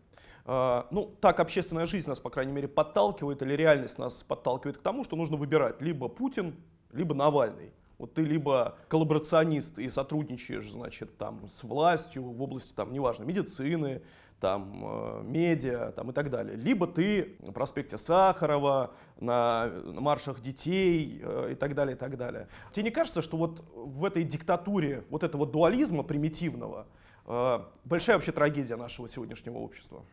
А, 0.45 0.87
ну, 0.91 1.13
так 1.21 1.39
общественная 1.39 1.85
жизнь 1.85 2.09
нас, 2.09 2.19
по 2.19 2.29
крайней 2.29 2.53
мере, 2.53 2.67
подталкивает, 2.67 3.41
или 3.41 3.53
реальность 3.53 3.97
нас 3.97 4.23
подталкивает 4.23 4.77
к 4.77 4.81
тому, 4.81 5.03
что 5.03 5.15
нужно 5.15 5.37
выбирать 5.37 5.81
либо 5.81 6.07
Путин, 6.07 6.55
либо 6.91 7.13
Навальный. 7.13 7.71
Вот 7.99 8.13
ты 8.13 8.23
либо 8.23 8.77
коллаборационист 8.87 9.77
и 9.77 9.89
сотрудничаешь, 9.89 10.71
значит, 10.71 11.17
там, 11.17 11.47
с 11.49 11.63
властью 11.63 12.23
в 12.23 12.41
области, 12.41 12.71
там, 12.73 12.93
неважно, 12.93 13.25
медицины, 13.25 14.01
там, 14.39 14.73
э, 14.81 15.21
медиа 15.23 15.91
там, 15.91 16.09
и 16.09 16.13
так 16.13 16.29
далее. 16.29 16.55
Либо 16.55 16.87
ты 16.87 17.35
на 17.39 17.51
проспекте 17.51 17.97
Сахарова, 17.97 18.91
на, 19.19 19.69
маршах 19.83 20.39
детей 20.39 21.19
э, 21.21 21.49
и 21.51 21.55
так 21.55 21.75
далее, 21.75 21.97
и 21.97 21.99
так 21.99 22.15
далее. 22.17 22.47
Тебе 22.71 22.83
не 22.83 22.91
кажется, 22.91 23.21
что 23.21 23.35
вот 23.35 23.61
в 23.75 24.05
этой 24.05 24.23
диктатуре 24.23 25.03
вот 25.09 25.23
этого 25.23 25.45
дуализма 25.45 26.03
примитивного 26.03 26.87
э, 27.25 27.59
большая 27.83 28.15
вообще 28.15 28.31
трагедия 28.31 28.77
нашего 28.77 29.09
сегодняшнего 29.09 29.57
общества? 29.57 30.05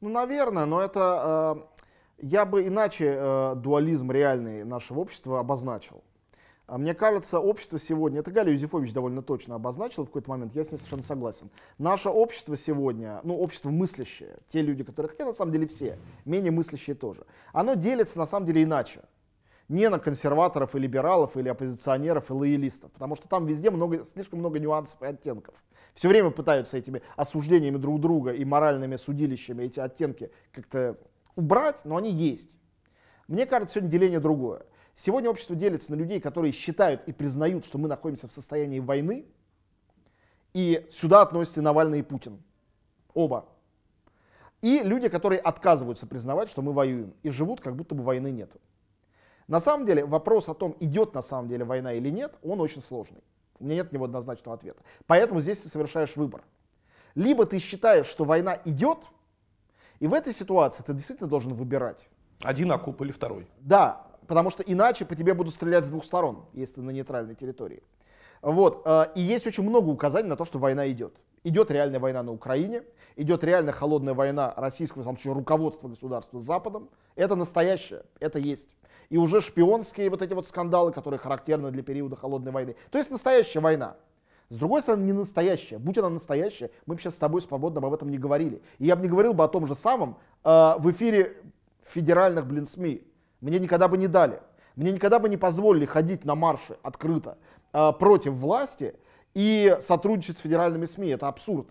Ну, 0.00 0.08
наверное, 0.08 0.64
но 0.64 0.80
это... 0.80 1.68
Я 2.18 2.46
бы 2.46 2.66
иначе 2.66 3.54
дуализм 3.56 4.12
реальный 4.12 4.62
нашего 4.64 5.00
общества 5.00 5.40
обозначил. 5.40 6.04
А 6.66 6.78
мне 6.78 6.94
кажется, 6.94 7.40
общество 7.40 7.78
сегодня, 7.78 8.20
это 8.20 8.30
Галя 8.30 8.50
Юзефович 8.50 8.94
довольно 8.94 9.20
точно 9.20 9.56
обозначил 9.56 10.04
в 10.04 10.06
какой-то 10.06 10.30
момент, 10.30 10.54
я 10.54 10.64
с 10.64 10.70
ней 10.70 10.78
совершенно 10.78 11.02
согласен. 11.02 11.50
Наше 11.76 12.08
общество 12.08 12.56
сегодня, 12.56 13.20
ну, 13.22 13.36
общество 13.36 13.68
мыслящее, 13.68 14.38
те 14.48 14.62
люди, 14.62 14.82
которые, 14.82 15.10
хотя 15.10 15.26
на 15.26 15.34
самом 15.34 15.52
деле 15.52 15.66
все, 15.66 15.98
менее 16.24 16.52
мыслящие 16.52 16.96
тоже, 16.96 17.26
оно 17.52 17.74
делится 17.74 18.18
на 18.18 18.24
самом 18.24 18.46
деле 18.46 18.62
иначе. 18.62 19.02
Не 19.68 19.88
на 19.88 19.98
консерваторов 19.98 20.74
и 20.74 20.78
либералов, 20.78 21.36
или 21.38 21.48
оппозиционеров, 21.48 22.30
и 22.30 22.34
лоялистов, 22.34 22.92
потому 22.92 23.16
что 23.16 23.28
там 23.28 23.46
везде 23.46 23.70
много, 23.70 24.04
слишком 24.04 24.38
много 24.38 24.58
нюансов 24.58 25.02
и 25.02 25.06
оттенков. 25.06 25.54
Все 25.94 26.08
время 26.08 26.30
пытаются 26.30 26.76
этими 26.78 27.02
осуждениями 27.16 27.76
друг 27.76 28.00
друга 28.00 28.32
и 28.32 28.44
моральными 28.44 28.96
судилищами 28.96 29.64
эти 29.64 29.80
оттенки 29.80 30.30
как-то 30.52 30.98
убрать, 31.34 31.84
но 31.84 31.96
они 31.96 32.10
есть. 32.10 32.56
Мне 33.26 33.46
кажется, 33.46 33.74
сегодня 33.74 33.90
деление 33.90 34.20
другое. 34.20 34.66
Сегодня 34.94 35.30
общество 35.30 35.56
делится 35.56 35.90
на 35.90 35.96
людей, 35.96 36.20
которые 36.20 36.52
считают 36.52 37.04
и 37.04 37.12
признают, 37.12 37.64
что 37.64 37.78
мы 37.78 37.88
находимся 37.88 38.28
в 38.28 38.32
состоянии 38.32 38.78
войны, 38.78 39.26
и 40.52 40.86
сюда 40.90 41.22
относятся 41.22 41.62
Навальный 41.62 41.98
и 41.98 42.02
Путин. 42.02 42.40
Оба. 43.12 43.46
И 44.62 44.80
люди, 44.82 45.08
которые 45.08 45.40
отказываются 45.40 46.06
признавать, 46.06 46.48
что 46.48 46.62
мы 46.62 46.72
воюем, 46.72 47.12
и 47.22 47.30
живут, 47.30 47.60
как 47.60 47.74
будто 47.74 47.94
бы 47.94 48.02
войны 48.02 48.30
нету. 48.30 48.60
На 49.48 49.60
самом 49.60 49.84
деле 49.84 50.06
вопрос 50.06 50.48
о 50.48 50.54
том, 50.54 50.76
идет 50.80 51.12
на 51.12 51.22
самом 51.22 51.48
деле 51.48 51.64
война 51.64 51.92
или 51.92 52.08
нет, 52.08 52.38
он 52.42 52.60
очень 52.60 52.80
сложный. 52.80 53.22
У 53.58 53.64
меня 53.64 53.76
нет 53.76 53.92
него 53.92 54.06
однозначного 54.06 54.56
ответа. 54.56 54.80
Поэтому 55.06 55.40
здесь 55.40 55.60
ты 55.60 55.68
совершаешь 55.68 56.16
выбор. 56.16 56.42
Либо 57.14 57.44
ты 57.46 57.58
считаешь, 57.58 58.06
что 58.06 58.24
война 58.24 58.58
идет, 58.64 59.08
и 60.00 60.06
в 60.06 60.14
этой 60.14 60.32
ситуации 60.32 60.82
ты 60.82 60.94
действительно 60.94 61.28
должен 61.28 61.52
выбирать. 61.52 62.08
Один 62.42 62.72
окоп 62.72 63.00
или 63.02 63.12
второй. 63.12 63.48
Да, 63.58 64.06
потому 64.26 64.50
что 64.50 64.62
иначе 64.62 65.04
по 65.04 65.14
тебе 65.14 65.34
будут 65.34 65.54
стрелять 65.54 65.84
с 65.84 65.90
двух 65.90 66.04
сторон, 66.04 66.46
если 66.52 66.76
ты 66.76 66.82
на 66.82 66.90
нейтральной 66.90 67.34
территории. 67.34 67.82
Вот. 68.42 68.82
Э, 68.84 69.06
и 69.14 69.20
есть 69.20 69.46
очень 69.46 69.64
много 69.64 69.88
указаний 69.88 70.28
на 70.28 70.36
то, 70.36 70.44
что 70.44 70.58
война 70.58 70.90
идет. 70.90 71.14
Идет 71.44 71.70
реальная 71.70 72.00
война 72.00 72.22
на 72.22 72.32
Украине, 72.32 72.82
идет 73.16 73.44
реальная 73.44 73.72
холодная 73.72 74.14
война 74.14 74.54
российского, 74.56 75.02
в 75.02 75.04
случае, 75.04 75.34
руководства 75.34 75.88
государства 75.88 76.38
с 76.38 76.42
Западом. 76.42 76.88
Это 77.16 77.36
настоящее, 77.36 78.02
это 78.20 78.38
есть. 78.38 78.68
И 79.10 79.18
уже 79.18 79.40
шпионские 79.40 80.08
вот 80.10 80.22
эти 80.22 80.32
вот 80.32 80.46
скандалы, 80.46 80.92
которые 80.92 81.18
характерны 81.18 81.70
для 81.70 81.82
периода 81.82 82.16
холодной 82.16 82.52
войны. 82.52 82.76
То 82.90 82.98
есть 82.98 83.10
настоящая 83.10 83.60
война. 83.60 83.96
С 84.48 84.58
другой 84.58 84.82
стороны, 84.82 85.04
не 85.04 85.12
настоящая. 85.12 85.78
Будь 85.78 85.98
она 85.98 86.10
настоящая, 86.10 86.70
мы 86.86 86.94
бы 86.94 87.00
сейчас 87.00 87.16
с 87.16 87.18
тобой 87.18 87.40
свободно 87.40 87.86
об 87.86 87.92
этом 87.92 88.10
не 88.10 88.18
говорили. 88.18 88.62
И 88.78 88.86
я 88.86 88.96
бы 88.96 89.02
не 89.02 89.08
говорил 89.08 89.34
бы 89.34 89.42
о 89.44 89.48
том 89.48 89.66
же 89.66 89.74
самом 89.74 90.18
э, 90.44 90.74
в 90.78 90.90
эфире 90.90 91.36
федеральных, 91.82 92.46
блин, 92.46 92.66
СМИ. 92.66 93.06
Мне 93.44 93.58
никогда 93.58 93.88
бы 93.88 93.98
не 93.98 94.08
дали. 94.08 94.40
Мне 94.74 94.90
никогда 94.90 95.18
бы 95.18 95.28
не 95.28 95.36
позволили 95.36 95.84
ходить 95.84 96.24
на 96.24 96.34
марши 96.34 96.78
открыто 96.82 97.36
э, 97.74 97.92
против 97.92 98.32
власти 98.32 98.94
и 99.34 99.76
сотрудничать 99.80 100.38
с 100.38 100.40
федеральными 100.40 100.86
СМИ. 100.86 101.10
Это 101.10 101.28
абсурд. 101.28 101.68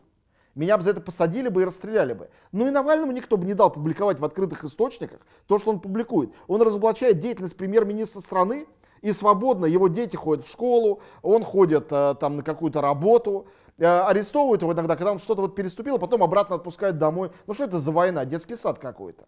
Меня 0.54 0.78
бы 0.78 0.84
за 0.84 0.92
это 0.92 1.02
посадили 1.02 1.50
бы 1.50 1.64
и 1.64 1.66
расстреляли 1.66 2.14
бы. 2.14 2.30
Ну 2.52 2.68
и 2.68 2.70
Навальному 2.70 3.12
никто 3.12 3.38
бы 3.38 3.46
не 3.48 3.56
дал 3.56 3.72
публиковать 3.72 4.20
в 4.20 4.26
открытых 4.26 4.64
источниках 4.64 5.22
то, 5.48 5.58
что 5.58 5.72
он 5.72 5.80
публикует. 5.80 6.32
Он 6.48 6.62
разоблачает 6.62 7.18
деятельность 7.18 7.58
премьер-министра 7.58 8.20
страны, 8.20 8.68
и 9.02 9.12
свободно 9.12 9.66
его 9.66 9.88
дети 9.88 10.16
ходят 10.16 10.46
в 10.46 10.52
школу, 10.52 11.02
он 11.24 11.44
ходит 11.44 11.88
э, 11.90 12.14
там 12.20 12.38
на 12.38 12.44
какую-то 12.44 12.82
работу, 12.82 13.48
э, 13.80 13.86
арестовывают 13.86 14.62
его 14.62 14.74
иногда, 14.74 14.96
когда 14.96 15.12
он 15.12 15.18
что-то 15.18 15.42
вот 15.42 15.56
переступил, 15.56 15.96
а 15.96 16.00
потом 16.00 16.22
обратно 16.22 16.56
отпускают 16.56 17.00
домой. 17.00 17.32
Ну 17.48 17.56
что 17.56 17.64
это 17.64 17.80
за 17.80 17.92
война, 17.92 18.26
детский 18.26 18.56
сад 18.56 18.78
какой-то. 18.78 19.26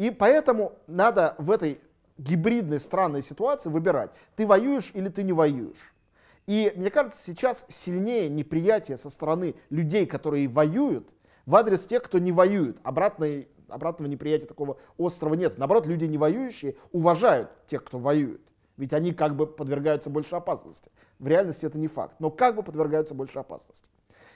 И 0.00 0.10
поэтому 0.10 0.72
надо 0.86 1.34
в 1.36 1.50
этой 1.50 1.78
гибридной 2.16 2.80
странной 2.80 3.20
ситуации 3.20 3.68
выбирать, 3.68 4.10
ты 4.34 4.46
воюешь 4.46 4.92
или 4.94 5.08
ты 5.10 5.22
не 5.22 5.34
воюешь. 5.34 5.94
И 6.46 6.72
мне 6.74 6.90
кажется, 6.90 7.22
сейчас 7.22 7.66
сильнее 7.68 8.30
неприятие 8.30 8.96
со 8.96 9.10
стороны 9.10 9.56
людей, 9.68 10.06
которые 10.06 10.48
воюют, 10.48 11.10
в 11.44 11.54
адрес 11.54 11.84
тех, 11.84 12.02
кто 12.02 12.18
не 12.18 12.32
воюет. 12.32 12.78
Обратной, 12.82 13.48
обратного 13.68 14.08
неприятия 14.08 14.46
такого 14.46 14.78
острова 14.96 15.34
нет. 15.34 15.58
Наоборот, 15.58 15.84
люди 15.84 16.06
не 16.06 16.16
воюющие 16.16 16.76
уважают 16.92 17.50
тех, 17.66 17.84
кто 17.84 17.98
воюет. 17.98 18.40
Ведь 18.78 18.94
они 18.94 19.12
как 19.12 19.36
бы 19.36 19.46
подвергаются 19.46 20.08
больше 20.08 20.34
опасности. 20.34 20.90
В 21.18 21.28
реальности 21.28 21.66
это 21.66 21.76
не 21.76 21.88
факт, 21.88 22.14
но 22.20 22.30
как 22.30 22.56
бы 22.56 22.62
подвергаются 22.62 23.14
больше 23.14 23.38
опасности. 23.38 23.90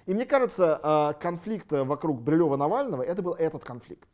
И 0.04 0.12
мне 0.12 0.26
кажется, 0.26 0.78
а, 0.82 1.14
конфликт 1.14 1.72
вокруг 1.72 2.20
Брилева-Навального, 2.20 3.00
это 3.00 3.22
был 3.22 3.32
этот 3.32 3.64
конфликт. 3.64 4.06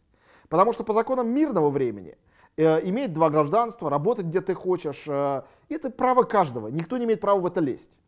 Потому 0.50 0.72
что 0.72 0.82
по 0.82 0.92
законам 0.92 1.28
мирного 1.28 1.70
времени 1.70 2.18
э, 2.56 2.86
иметь 2.88 3.14
два 3.14 3.30
гражданства, 3.30 3.88
работать 3.88 4.26
где 4.26 4.40
ты 4.40 4.52
хочешь, 4.52 5.04
э, 5.06 5.42
это 5.68 5.90
право 5.90 6.24
каждого. 6.24 6.66
Никто 6.66 6.98
не 6.98 7.04
имеет 7.04 7.20
права 7.20 7.38
в 7.38 7.46
это 7.46 7.60
лезть. 7.60 8.00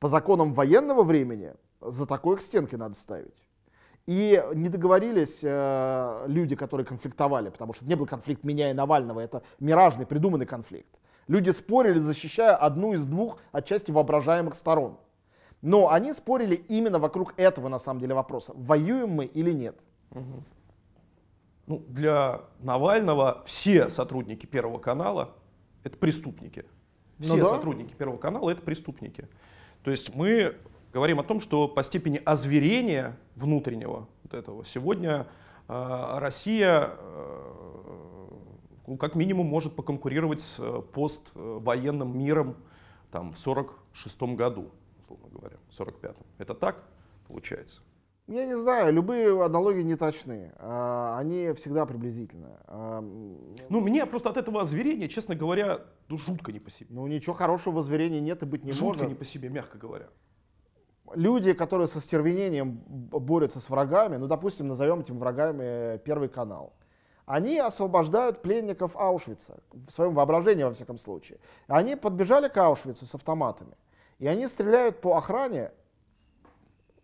По 0.00 0.08
законам 0.08 0.52
военного 0.52 1.04
времени 1.04 1.54
за 1.80 2.06
такое 2.06 2.36
к 2.36 2.40
стенке 2.40 2.76
надо 2.76 2.96
ставить. 2.96 3.36
И 4.04 4.42
не 4.54 4.68
договорились 4.68 5.42
э, 5.44 6.24
люди, 6.26 6.56
которые 6.56 6.84
конфликтовали, 6.84 7.50
потому 7.50 7.72
что 7.72 7.84
не 7.86 7.94
был 7.94 8.06
конфликт 8.06 8.42
меня 8.42 8.72
и 8.72 8.74
Навального, 8.74 9.20
это 9.20 9.44
миражный, 9.60 10.06
придуманный 10.06 10.46
конфликт. 10.46 10.98
Люди 11.28 11.50
спорили, 11.50 12.00
защищая 12.00 12.56
одну 12.56 12.94
из 12.94 13.06
двух 13.06 13.38
отчасти 13.52 13.92
воображаемых 13.92 14.56
сторон. 14.56 14.98
Но 15.62 15.88
они 15.88 16.12
спорили 16.12 16.56
именно 16.56 16.98
вокруг 16.98 17.32
этого, 17.36 17.68
на 17.68 17.78
самом 17.78 18.00
деле, 18.00 18.14
вопроса. 18.14 18.52
Воюем 18.56 19.10
мы 19.10 19.26
или 19.26 19.52
нет? 19.52 19.76
Угу 20.10 20.42
ну, 21.66 21.84
для 21.88 22.42
Навального 22.60 23.42
все 23.46 23.88
сотрудники 23.90 24.46
Первого 24.46 24.78
канала 24.78 25.34
это 25.82 25.96
преступники. 25.98 26.64
Ну 27.18 27.24
все 27.24 27.36
ну, 27.36 27.44
да. 27.44 27.50
сотрудники 27.50 27.94
Первого 27.94 28.18
канала 28.18 28.50
это 28.50 28.62
преступники. 28.62 29.28
То 29.82 29.90
есть 29.90 30.14
мы 30.14 30.56
говорим 30.92 31.20
о 31.20 31.22
том, 31.22 31.40
что 31.40 31.68
по 31.68 31.82
степени 31.82 32.20
озверения 32.24 33.16
внутреннего 33.34 34.08
вот 34.22 34.34
этого 34.34 34.64
сегодня 34.64 35.26
э, 35.68 36.18
Россия 36.18 36.92
э, 36.98 37.46
ну, 38.86 38.96
как 38.96 39.14
минимум 39.14 39.46
может 39.46 39.74
поконкурировать 39.74 40.40
с 40.40 40.56
э, 40.58 40.82
поствоенным 40.92 42.16
миром 42.18 42.56
там, 43.10 43.32
в 43.32 43.38
46 43.38 44.22
году, 44.34 44.70
условно 45.00 45.28
говоря, 45.28 45.56
в 45.68 45.80
45-м. 45.80 46.24
Это 46.38 46.54
так 46.54 46.84
получается? 47.26 47.80
Я 48.28 48.44
не 48.44 48.56
знаю, 48.56 48.92
любые 48.92 49.44
аналогии 49.44 49.82
не 49.82 49.94
точны. 49.94 50.52
А, 50.56 51.16
они 51.18 51.52
всегда 51.52 51.86
приблизительны. 51.86 52.58
А, 52.66 53.00
ну, 53.00 53.80
мне 53.80 54.04
просто 54.04 54.30
от 54.30 54.36
этого 54.36 54.62
озверения, 54.62 55.06
честно 55.06 55.36
говоря, 55.36 55.82
ну, 56.08 56.18
жутко 56.18 56.50
не 56.50 56.58
по 56.58 56.68
себе. 56.68 56.88
Ну, 56.90 57.06
ничего 57.06 57.34
хорошего 57.34 57.74
в 57.74 57.78
озверении 57.78 58.18
нет 58.18 58.42
и 58.42 58.46
быть 58.46 58.64
не 58.64 58.72
жутко 58.72 58.84
может. 58.84 59.02
Жутко 59.02 59.14
не 59.14 59.18
по 59.18 59.24
себе, 59.24 59.48
мягко 59.48 59.78
говоря. 59.78 60.08
Люди, 61.14 61.52
которые 61.52 61.86
со 61.86 62.00
стервенением 62.00 62.82
борются 62.88 63.60
с 63.60 63.70
врагами, 63.70 64.16
ну, 64.16 64.26
допустим, 64.26 64.66
назовем 64.66 65.00
этим 65.00 65.18
врагами 65.18 65.98
Первый 65.98 66.28
канал, 66.28 66.72
они 67.26 67.58
освобождают 67.58 68.42
пленников 68.42 68.96
Аушвица, 68.96 69.60
в 69.72 69.92
своем 69.92 70.14
воображении, 70.14 70.64
во 70.64 70.72
всяком 70.72 70.98
случае. 70.98 71.38
Они 71.68 71.94
подбежали 71.94 72.48
к 72.48 72.56
Аушвицу 72.56 73.06
с 73.06 73.14
автоматами, 73.14 73.76
и 74.18 74.26
они 74.26 74.48
стреляют 74.48 75.00
по 75.00 75.16
охране 75.16 75.70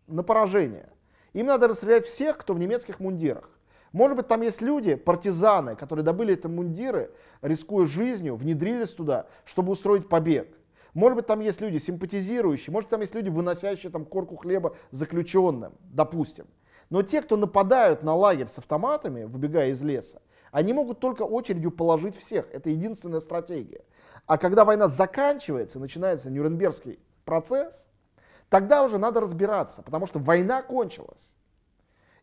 на 0.08 0.24
поражение. 0.24 0.88
Им 1.32 1.46
надо 1.46 1.68
расстрелять 1.68 2.06
всех, 2.06 2.38
кто 2.38 2.54
в 2.54 2.58
немецких 2.58 3.00
мундирах. 3.00 3.48
Может 3.92 4.16
быть, 4.16 4.28
там 4.28 4.40
есть 4.40 4.62
люди, 4.62 4.94
партизаны, 4.94 5.76
которые 5.76 6.04
добыли 6.04 6.34
эти 6.34 6.46
мундиры, 6.46 7.12
рискуя 7.42 7.86
жизнью, 7.86 8.36
внедрились 8.36 8.90
туда, 8.90 9.26
чтобы 9.44 9.72
устроить 9.72 10.08
побег. 10.08 10.48
Может 10.94 11.16
быть, 11.16 11.26
там 11.26 11.40
есть 11.40 11.60
люди 11.60 11.78
симпатизирующие, 11.78 12.72
может, 12.72 12.90
там 12.90 13.00
есть 13.00 13.14
люди, 13.14 13.28
выносящие 13.28 13.90
там 13.90 14.04
корку 14.04 14.36
хлеба 14.36 14.76
заключенным, 14.90 15.74
допустим. 15.80 16.46
Но 16.90 17.02
те, 17.02 17.22
кто 17.22 17.36
нападают 17.36 18.02
на 18.02 18.14
лагерь 18.14 18.48
с 18.48 18.58
автоматами, 18.58 19.24
выбегая 19.24 19.70
из 19.70 19.82
леса, 19.82 20.20
они 20.50 20.74
могут 20.74 21.00
только 21.00 21.22
очередью 21.22 21.70
положить 21.70 22.14
всех. 22.14 22.46
Это 22.52 22.68
единственная 22.68 23.20
стратегия. 23.20 23.82
А 24.26 24.36
когда 24.36 24.66
война 24.66 24.88
заканчивается, 24.88 25.78
начинается 25.80 26.30
Нюрнбергский 26.30 26.98
процесс, 27.24 27.88
тогда 28.52 28.84
уже 28.84 28.98
надо 28.98 29.20
разбираться, 29.20 29.82
потому 29.82 30.06
что 30.06 30.18
война 30.18 30.62
кончилась. 30.62 31.34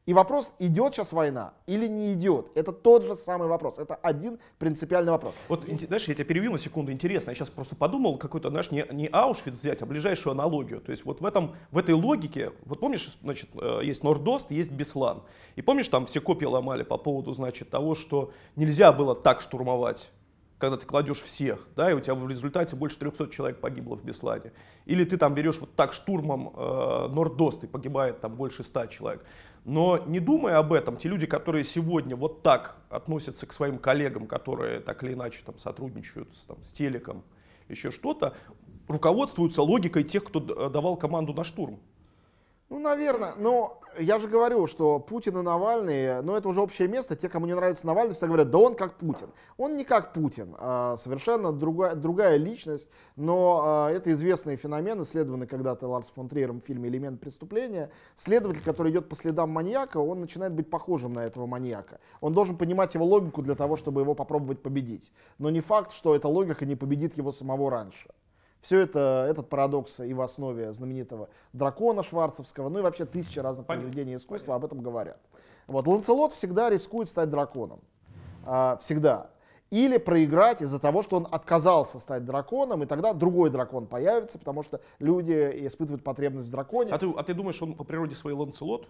И 0.05 0.13
вопрос, 0.13 0.53
идет 0.59 0.93
сейчас 0.93 1.11
война 1.11 1.53
или 1.65 1.87
не 1.87 2.13
идет, 2.13 2.51
это 2.53 2.71
тот 2.71 3.03
же 3.03 3.15
самый 3.15 3.47
вопрос. 3.47 3.79
Это 3.79 3.95
один 3.95 4.39
принципиальный 4.59 5.11
вопрос. 5.11 5.33
Вот, 5.47 5.63
знаешь, 5.63 6.07
я 6.07 6.13
тебя 6.13 6.25
перебью 6.25 6.51
на 6.51 6.59
секунду, 6.59 6.91
интересно, 6.91 7.31
я 7.31 7.35
сейчас 7.35 7.49
просто 7.49 7.75
подумал, 7.75 8.17
какой-то, 8.17 8.49
знаешь, 8.49 8.69
не, 8.69 8.85
не 8.91 9.07
Аушвиц 9.07 9.55
взять, 9.55 9.81
а 9.81 9.87
ближайшую 9.87 10.33
аналогию. 10.33 10.81
То 10.81 10.91
есть 10.91 11.03
вот 11.03 11.19
в, 11.19 11.25
этом, 11.25 11.55
в 11.71 11.77
этой 11.79 11.95
логике, 11.95 12.51
вот 12.65 12.79
помнишь, 12.79 13.17
значит, 13.23 13.49
э, 13.55 13.81
есть 13.83 14.03
Нордост, 14.03 14.51
есть 14.51 14.71
Беслан. 14.71 15.23
И 15.55 15.63
помнишь, 15.63 15.87
там 15.87 16.05
все 16.05 16.21
копии 16.21 16.45
ломали 16.45 16.83
по 16.83 16.97
поводу, 16.97 17.33
значит, 17.33 17.71
того, 17.71 17.95
что 17.95 18.31
нельзя 18.55 18.91
было 18.91 19.15
так 19.15 19.41
штурмовать 19.41 20.11
когда 20.59 20.75
ты 20.77 20.85
кладешь 20.85 21.21
всех, 21.21 21.67
да, 21.75 21.89
и 21.89 21.93
у 21.93 21.99
тебя 22.01 22.13
в 22.15 22.27
результате 22.29 22.75
больше 22.75 22.99
300 22.99 23.29
человек 23.29 23.59
погибло 23.59 23.97
в 23.97 24.03
Беслане. 24.03 24.51
Или 24.85 25.05
ты 25.05 25.17
там 25.17 25.33
берешь 25.33 25.59
вот 25.59 25.73
так 25.75 25.93
штурмом 25.93 26.53
э, 26.55 27.07
Нордост, 27.07 27.63
и 27.63 27.67
погибает 27.67 28.19
там 28.19 28.35
больше 28.35 28.63
100 28.63 28.87
человек. 28.87 29.25
Но 29.63 29.97
не 30.05 30.19
думая 30.19 30.57
об 30.57 30.73
этом, 30.73 30.97
те 30.97 31.07
люди, 31.07 31.25
которые 31.25 31.63
сегодня 31.63 32.15
вот 32.15 32.43
так 32.43 32.75
относятся 32.89 33.45
к 33.47 33.53
своим 33.53 33.77
коллегам, 33.77 34.27
которые 34.27 34.81
так 34.81 35.01
или 35.03 35.13
иначе 35.13 35.41
там 35.45 35.57
сотрудничают 35.57 36.35
с, 36.35 36.45
там, 36.45 36.61
с 36.61 36.73
телеком, 36.73 37.23
еще 37.69 37.89
что-то, 37.89 38.35
руководствуются 38.87 39.61
логикой 39.61 40.03
тех, 40.03 40.23
кто 40.25 40.39
д- 40.39 40.69
давал 40.69 40.97
команду 40.97 41.33
на 41.33 41.43
штурм. 41.43 41.79
Ну, 42.69 42.77
наверное. 42.77 43.33
Но 43.35 43.81
я 43.97 44.19
же 44.19 44.27
говорю, 44.27 44.67
что 44.67 44.99
Путин 44.99 45.39
и 45.39 45.41
Навальный, 45.41 46.21
ну, 46.21 46.35
это 46.35 46.47
уже 46.47 46.61
общее 46.61 46.87
место. 46.87 47.15
Те, 47.15 47.27
кому 47.27 47.47
не 47.47 47.55
нравится 47.55 47.87
Навальный, 47.87 48.13
все 48.13 48.27
говорят, 48.27 48.51
да 48.51 48.59
он 48.59 48.75
как 48.75 48.97
Путин. 48.97 49.31
Он 49.57 49.75
не 49.75 49.83
как 49.83 50.13
Путин, 50.13 50.55
а 50.59 50.95
совершенно 50.97 51.51
другая, 51.51 51.95
другая 51.95 52.37
личность. 52.37 52.87
Но 53.15 53.61
а, 53.63 53.89
это 53.89 54.11
известный 54.11 54.55
феномен, 54.55 55.01
исследованный 55.01 55.47
когда-то 55.47 55.87
Ларс 55.87 56.11
фон 56.11 56.29
Триером 56.29 56.61
в 56.61 56.65
фильме 56.65 56.89
«Элемент 56.89 57.19
преступления». 57.19 57.89
Следователь, 58.15 58.63
который 58.63 58.91
идет 58.91 59.09
по 59.09 59.15
следам 59.15 59.49
маньяка, 59.49 59.97
он 59.97 60.19
начинает 60.21 60.53
быть 60.53 60.69
похожим 60.69 61.13
на 61.13 61.21
этого 61.21 61.47
маньяка. 61.47 61.99
Он 62.21 62.33
должен 62.33 62.55
понимать 62.55 62.93
его 62.93 63.05
логику 63.05 63.41
для 63.41 63.55
того, 63.55 63.77
чтобы 63.77 64.01
его 64.01 64.13
попробовать 64.13 64.61
победить. 64.61 65.11
Но 65.39 65.49
не 65.49 65.61
факт, 65.61 65.91
что 65.91 66.15
эта 66.15 66.27
логика 66.27 66.67
не 66.67 66.75
победит 66.75 67.17
его 67.17 67.31
самого 67.31 67.71
раньше. 67.71 68.09
Все 68.61 68.81
это, 68.81 69.25
этот 69.29 69.49
парадокс 69.49 70.01
и 70.01 70.13
в 70.13 70.21
основе 70.21 70.73
знаменитого 70.73 71.29
дракона 71.53 72.03
шварцевского, 72.03 72.69
ну 72.69 72.79
и 72.79 72.81
вообще 72.81 73.05
тысячи 73.05 73.39
разных 73.39 73.65
Понятно. 73.65 73.87
произведений 73.87 74.15
искусства 74.15 74.55
об 74.55 74.65
этом 74.65 74.81
говорят. 74.81 75.19
Вот, 75.67 75.87
Ланцелот 75.87 76.33
всегда 76.33 76.69
рискует 76.69 77.07
стать 77.07 77.29
драконом. 77.29 77.79
А, 78.45 78.77
всегда. 78.81 79.29
Или 79.69 79.97
проиграть 79.97 80.61
из-за 80.61 80.79
того, 80.79 81.03
что 81.03 81.17
он 81.17 81.27
отказался 81.29 81.99
стать 81.99 82.25
драконом, 82.25 82.81
и 82.81 82.85
тогда 82.87 83.13
другой 83.13 83.51
дракон 83.51 83.85
появится, 83.85 84.39
потому 84.39 84.63
что 84.63 84.81
люди 84.97 85.67
испытывают 85.67 86.03
потребность 86.03 86.47
в 86.47 86.51
драконе. 86.51 86.91
А 86.91 86.97
ты, 86.97 87.07
а 87.15 87.23
ты 87.23 87.35
думаешь, 87.35 87.61
он 87.61 87.75
по 87.75 87.83
природе 87.83 88.15
своей 88.15 88.35
Ланцелот? 88.35 88.87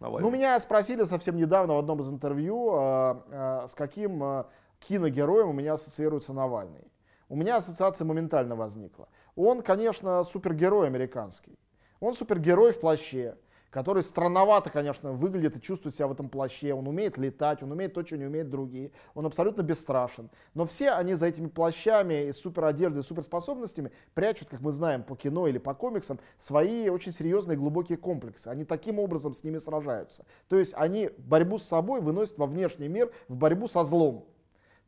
Навальный? 0.00 0.28
Ну, 0.28 0.36
меня 0.36 0.58
спросили 0.60 1.04
совсем 1.04 1.36
недавно 1.36 1.74
в 1.74 1.78
одном 1.78 2.00
из 2.00 2.10
интервью, 2.10 2.72
а, 2.72 3.22
а, 3.30 3.68
с 3.68 3.74
каким 3.74 4.22
а, 4.22 4.46
киногероем 4.80 5.48
у 5.48 5.52
меня 5.52 5.74
ассоциируется 5.74 6.34
Навальный. 6.34 6.84
У 7.32 7.34
меня 7.34 7.56
ассоциация 7.56 8.04
моментально 8.04 8.56
возникла. 8.56 9.08
Он, 9.36 9.62
конечно, 9.62 10.22
супергерой 10.22 10.86
американский. 10.86 11.58
Он 11.98 12.12
супергерой 12.12 12.72
в 12.72 12.80
плаще, 12.80 13.38
который 13.70 14.02
странновато, 14.02 14.68
конечно, 14.68 15.12
выглядит 15.12 15.56
и 15.56 15.62
чувствует 15.62 15.94
себя 15.94 16.08
в 16.08 16.12
этом 16.12 16.28
плаще. 16.28 16.74
Он 16.74 16.86
умеет 16.86 17.16
летать, 17.16 17.62
он 17.62 17.72
умеет 17.72 17.94
то, 17.94 18.04
что 18.04 18.18
не 18.18 18.26
умеют 18.26 18.50
другие. 18.50 18.92
Он 19.14 19.24
абсолютно 19.24 19.62
бесстрашен. 19.62 20.28
Но 20.52 20.66
все 20.66 20.90
они 20.90 21.14
за 21.14 21.24
этими 21.24 21.46
плащами 21.46 22.26
и 22.26 22.32
суперодеждой, 22.32 23.00
и 23.00 23.02
суперспособностями 23.02 23.92
прячут, 24.12 24.50
как 24.50 24.60
мы 24.60 24.70
знаем, 24.70 25.02
по 25.02 25.16
кино 25.16 25.46
или 25.46 25.56
по 25.56 25.72
комиксам, 25.72 26.20
свои 26.36 26.90
очень 26.90 27.12
серьезные 27.12 27.56
глубокие 27.56 27.96
комплексы. 27.96 28.48
Они 28.48 28.66
таким 28.66 28.98
образом 28.98 29.32
с 29.32 29.42
ними 29.42 29.56
сражаются. 29.56 30.26
То 30.50 30.58
есть 30.58 30.74
они 30.76 31.08
борьбу 31.16 31.56
с 31.56 31.62
собой 31.62 32.02
выносят 32.02 32.36
во 32.36 32.44
внешний 32.44 32.88
мир, 32.88 33.10
в 33.28 33.36
борьбу 33.36 33.68
со 33.68 33.84
злом. 33.84 34.26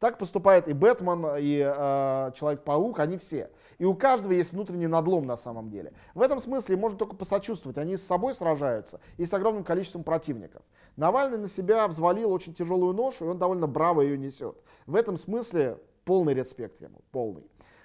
Так 0.00 0.18
поступает 0.18 0.68
и 0.68 0.72
Бэтмен, 0.72 1.36
и 1.38 1.62
э, 1.64 2.30
Человек-паук, 2.34 2.98
они 2.98 3.16
все. 3.16 3.50
И 3.78 3.84
у 3.84 3.94
каждого 3.94 4.32
есть 4.32 4.52
внутренний 4.52 4.86
надлом 4.86 5.24
на 5.24 5.36
самом 5.36 5.70
деле. 5.70 5.92
В 6.14 6.20
этом 6.20 6.40
смысле 6.40 6.76
можно 6.76 6.98
только 6.98 7.16
посочувствовать. 7.16 7.78
Они 7.78 7.96
с 7.96 8.04
собой 8.04 8.34
сражаются 8.34 9.00
и 9.16 9.24
с 9.24 9.32
огромным 9.32 9.64
количеством 9.64 10.04
противников. 10.04 10.62
Навальный 10.96 11.38
на 11.38 11.48
себя 11.48 11.88
взвалил 11.88 12.32
очень 12.32 12.54
тяжелую 12.54 12.92
ношу, 12.92 13.24
и 13.24 13.28
он 13.28 13.38
довольно 13.38 13.66
браво 13.66 14.02
ее 14.02 14.18
несет. 14.18 14.56
В 14.86 14.94
этом 14.94 15.16
смысле 15.16 15.78
полный 16.04 16.34
респект 16.34 16.80
ему, 16.80 17.00
полный. 17.10 17.44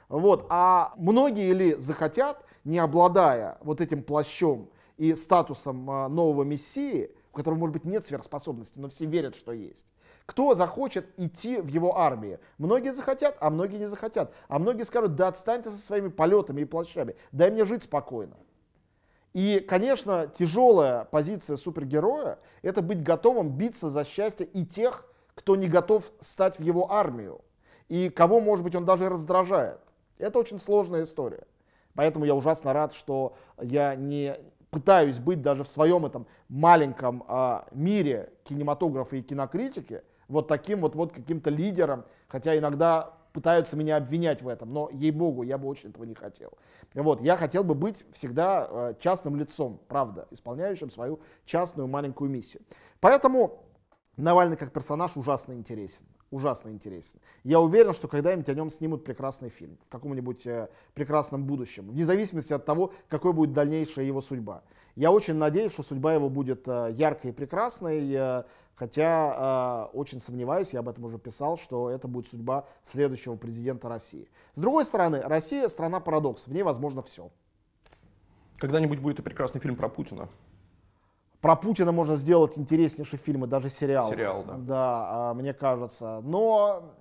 Вот. 0.09 0.47
А 0.49 0.93
многие 0.97 1.53
ли 1.53 1.75
захотят, 1.75 2.43
не 2.63 2.79
обладая 2.79 3.57
вот 3.61 3.79
этим 3.81 4.03
плащом 4.03 4.69
и 4.97 5.13
статусом 5.15 5.89
э, 5.89 6.07
нового 6.07 6.43
мессии, 6.43 7.11
у 7.31 7.37
которого, 7.37 7.59
может 7.59 7.73
быть, 7.73 7.85
нет 7.85 8.05
сверхспособностей, 8.05 8.81
но 8.81 8.89
все 8.89 9.05
верят, 9.05 9.35
что 9.35 9.53
есть, 9.53 9.85
кто 10.29 10.53
захочет 10.53 11.07
идти 11.17 11.59
в 11.59 11.65
его 11.65 11.97
армии? 11.97 12.37
Многие 12.59 12.93
захотят, 12.93 13.35
а 13.39 13.49
многие 13.49 13.77
не 13.77 13.87
захотят. 13.87 14.31
А 14.47 14.59
многие 14.59 14.83
скажут, 14.83 15.15
да 15.15 15.29
отстань 15.29 15.63
ты 15.63 15.71
со 15.71 15.77
своими 15.77 16.09
полетами 16.09 16.61
и 16.61 16.65
плащами, 16.65 17.15
дай 17.31 17.49
мне 17.49 17.65
жить 17.65 17.81
спокойно. 17.81 18.37
И, 19.33 19.59
конечно, 19.59 20.27
тяжелая 20.27 21.05
позиция 21.05 21.57
супергероя– 21.57 22.37
это 22.61 22.83
быть 22.83 23.01
готовым 23.01 23.57
биться 23.57 23.89
за 23.89 24.05
счастье 24.05 24.45
и 24.45 24.67
тех, 24.67 25.03
кто 25.33 25.55
не 25.55 25.67
готов 25.67 26.11
стать 26.19 26.59
в 26.59 26.61
его 26.61 26.91
армию, 26.91 27.41
и 27.87 28.09
кого, 28.09 28.39
может 28.39 28.63
быть, 28.63 28.75
он 28.75 28.85
даже 28.85 29.09
раздражает. 29.09 29.79
Это 30.19 30.37
очень 30.37 30.59
сложная 30.59 31.03
история. 31.03 31.47
Поэтому 31.95 32.25
я 32.25 32.35
ужасно 32.35 32.71
рад, 32.71 32.93
что 32.93 33.35
я 33.59 33.95
не 33.95 34.37
пытаюсь 34.69 35.17
быть 35.17 35.41
даже 35.41 35.63
в 35.63 35.67
своем 35.69 36.05
этом 36.05 36.27
маленьком 36.49 37.23
а, 37.27 37.65
мире 37.71 38.31
кинематографа 38.43 39.15
и 39.15 39.23
кинокритики 39.23 40.03
вот 40.29 40.47
таким 40.47 40.79
вот, 40.79 40.95
вот 40.95 41.11
каким-то 41.11 41.49
лидером, 41.49 42.05
хотя 42.27 42.57
иногда 42.57 43.13
пытаются 43.33 43.75
меня 43.75 43.97
обвинять 43.97 44.41
в 44.41 44.47
этом, 44.47 44.71
но 44.73 44.89
ей-богу, 44.91 45.43
я 45.43 45.57
бы 45.57 45.67
очень 45.67 45.89
этого 45.89 46.05
не 46.05 46.15
хотел. 46.15 46.53
Вот, 46.93 47.21
я 47.21 47.35
хотел 47.35 47.63
бы 47.63 47.75
быть 47.75 48.05
всегда 48.13 48.67
э, 48.69 48.93
частным 48.99 49.35
лицом, 49.35 49.81
правда, 49.87 50.27
исполняющим 50.31 50.89
свою 50.89 51.19
частную 51.45 51.87
маленькую 51.87 52.31
миссию. 52.31 52.63
Поэтому 52.99 53.65
Навальный 54.19 54.57
как 54.57 54.73
персонаж 54.73 55.15
ужасно 55.15 55.53
интересен. 55.53 56.05
Ужасно 56.31 56.69
интересен. 56.69 57.19
Я 57.43 57.59
уверен, 57.59 57.91
что 57.91 58.07
когда-нибудь 58.07 58.49
о 58.49 58.53
нем 58.53 58.69
снимут 58.69 59.03
прекрасный 59.03 59.49
фильм 59.49 59.77
в 59.87 59.89
каком-нибудь 59.89 60.45
э, 60.45 60.69
прекрасном 60.93 61.45
будущем, 61.45 61.89
вне 61.89 62.05
зависимости 62.05 62.53
от 62.53 62.65
того, 62.65 62.93
какой 63.07 63.33
будет 63.33 63.53
дальнейшая 63.53 64.05
его 64.05 64.21
судьба. 64.21 64.63
Я 64.95 65.11
очень 65.11 65.35
надеюсь, 65.35 65.71
что 65.71 65.81
судьба 65.81 66.13
его 66.13 66.29
будет 66.29 66.67
э, 66.67 66.89
яркой 66.91 67.31
и 67.31 67.33
прекрасной, 67.33 68.13
э, 68.13 68.43
хотя 68.75 69.87
э, 69.91 69.97
очень 69.97 70.19
сомневаюсь, 70.19 70.73
я 70.73 70.81
об 70.81 70.89
этом 70.89 71.05
уже 71.05 71.17
писал, 71.17 71.57
что 71.57 71.89
это 71.89 72.07
будет 72.07 72.27
судьба 72.27 72.67
следующего 72.83 73.35
президента 73.35 73.89
России. 73.89 74.29
С 74.53 74.59
другой 74.59 74.85
стороны, 74.85 75.21
Россия 75.21 75.67
страна 75.67 75.99
парадокс, 75.99 76.45
в 76.45 76.53
ней 76.53 76.61
возможно 76.61 77.01
все. 77.01 77.31
Когда-нибудь 78.57 78.99
будет 78.99 79.19
и 79.19 79.23
прекрасный 79.23 79.61
фильм 79.61 79.75
про 79.75 79.89
Путина. 79.89 80.29
Про 81.41 81.55
Путина 81.55 81.91
можно 81.91 82.15
сделать 82.15 82.57
интереснейший 82.57 83.17
фильм 83.17 83.45
и 83.45 83.47
даже 83.47 83.69
сериал. 83.69 84.09
Сериал, 84.09 84.43
да. 84.45 84.57
Да, 84.57 85.07
а, 85.09 85.33
мне 85.33 85.53
кажется. 85.53 86.21
Но 86.23 86.93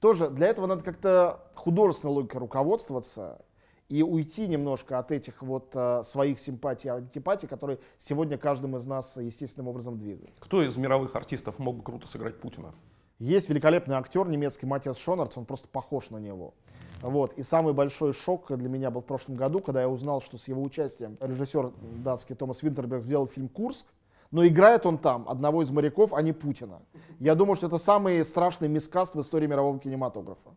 тоже 0.00 0.28
для 0.28 0.48
этого 0.48 0.66
надо 0.66 0.82
как-то 0.82 1.40
художественной 1.54 2.14
логикой 2.14 2.40
руководствоваться 2.40 3.42
и 3.88 4.02
уйти 4.02 4.46
немножко 4.46 4.98
от 4.98 5.10
этих 5.12 5.42
вот 5.42 5.72
а, 5.74 6.02
своих 6.02 6.38
симпатий 6.38 6.88
и 6.88 6.92
антипатий, 6.92 7.48
которые 7.48 7.78
сегодня 7.96 8.36
каждым 8.36 8.76
из 8.76 8.86
нас 8.86 9.16
естественным 9.16 9.68
образом 9.68 9.98
двигают. 9.98 10.32
Кто 10.40 10.62
из 10.62 10.76
мировых 10.76 11.16
артистов 11.16 11.58
мог 11.58 11.76
бы 11.76 11.82
круто 11.82 12.06
сыграть 12.06 12.38
Путина? 12.38 12.74
Есть 13.18 13.48
великолепный 13.48 13.96
актер 13.96 14.28
немецкий 14.28 14.66
Матиас 14.66 14.98
Шонарц, 14.98 15.36
он 15.36 15.44
просто 15.44 15.68
похож 15.68 16.10
на 16.10 16.18
него. 16.18 16.54
Вот. 17.02 17.32
И 17.34 17.42
самый 17.42 17.72
большой 17.72 18.12
шок 18.12 18.50
для 18.56 18.68
меня 18.68 18.90
был 18.90 19.00
в 19.00 19.06
прошлом 19.06 19.36
году, 19.36 19.60
когда 19.60 19.80
я 19.80 19.88
узнал, 19.88 20.20
что 20.20 20.38
с 20.38 20.48
его 20.48 20.62
участием 20.62 21.16
режиссер 21.20 21.72
датский 22.04 22.34
Томас 22.34 22.62
Винтерберг 22.62 23.02
сделал 23.02 23.26
фильм 23.26 23.48
«Курск», 23.48 23.86
но 24.30 24.46
играет 24.46 24.86
он 24.86 24.98
там 24.98 25.28
одного 25.28 25.62
из 25.62 25.70
моряков, 25.70 26.12
а 26.12 26.22
не 26.22 26.32
Путина. 26.32 26.82
Я 27.18 27.34
думаю, 27.34 27.56
что 27.56 27.66
это 27.66 27.78
самый 27.78 28.24
страшный 28.24 28.68
мискаст 28.68 29.14
в 29.14 29.20
истории 29.20 29.46
мирового 29.46 29.78
кинематографа. 29.78 30.50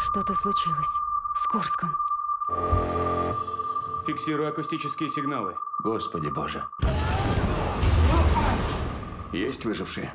Что-то 0.00 0.34
случилось 0.34 0.88
с 1.36 1.46
Курском. 1.46 1.90
Фиксирую 4.06 4.48
акустические 4.48 5.08
сигналы. 5.08 5.54
Господи 5.84 6.28
боже. 6.34 6.64
Есть 9.32 9.64
выжившие? 9.64 10.10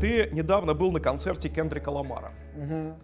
Ты 0.00 0.30
недавно 0.32 0.72
был 0.72 0.92
на 0.92 1.00
концерте 1.00 1.50
Кендрика 1.50 1.90
Ламара. 1.90 2.32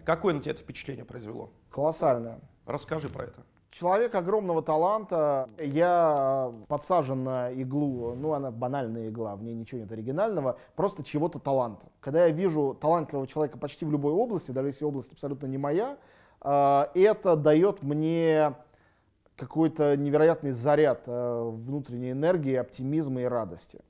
Какое 0.03 0.33
на 0.33 0.41
тебя 0.41 0.53
это 0.53 0.61
впечатление 0.61 1.05
произвело? 1.05 1.51
Колоссальное. 1.69 2.39
Расскажи 2.65 3.07
про 3.07 3.25
это. 3.25 3.43
Человек 3.69 4.15
огромного 4.15 4.63
таланта. 4.63 5.47
Я 5.59 6.51
подсажен 6.67 7.23
на 7.23 7.51
иглу, 7.51 8.15
ну 8.15 8.33
она 8.33 8.49
банальная 8.49 9.09
игла, 9.09 9.35
в 9.35 9.43
ней 9.43 9.53
ничего 9.53 9.81
нет 9.81 9.91
оригинального, 9.91 10.57
просто 10.75 11.03
чего-то 11.03 11.37
таланта. 11.37 11.85
Когда 11.99 12.25
я 12.25 12.31
вижу 12.31 12.75
талантливого 12.81 13.27
человека 13.27 13.59
почти 13.59 13.85
в 13.85 13.91
любой 13.91 14.13
области, 14.13 14.49
даже 14.49 14.69
если 14.69 14.83
область 14.83 15.13
абсолютно 15.13 15.45
не 15.45 15.59
моя, 15.59 15.97
э, 16.41 16.85
это 16.95 17.35
дает 17.35 17.83
мне 17.83 18.55
какой-то 19.35 19.95
невероятный 19.95 20.51
заряд 20.51 21.03
э, 21.05 21.51
внутренней 21.53 22.11
энергии, 22.13 22.55
оптимизма 22.55 23.21
и 23.21 23.25
радости. 23.25 23.81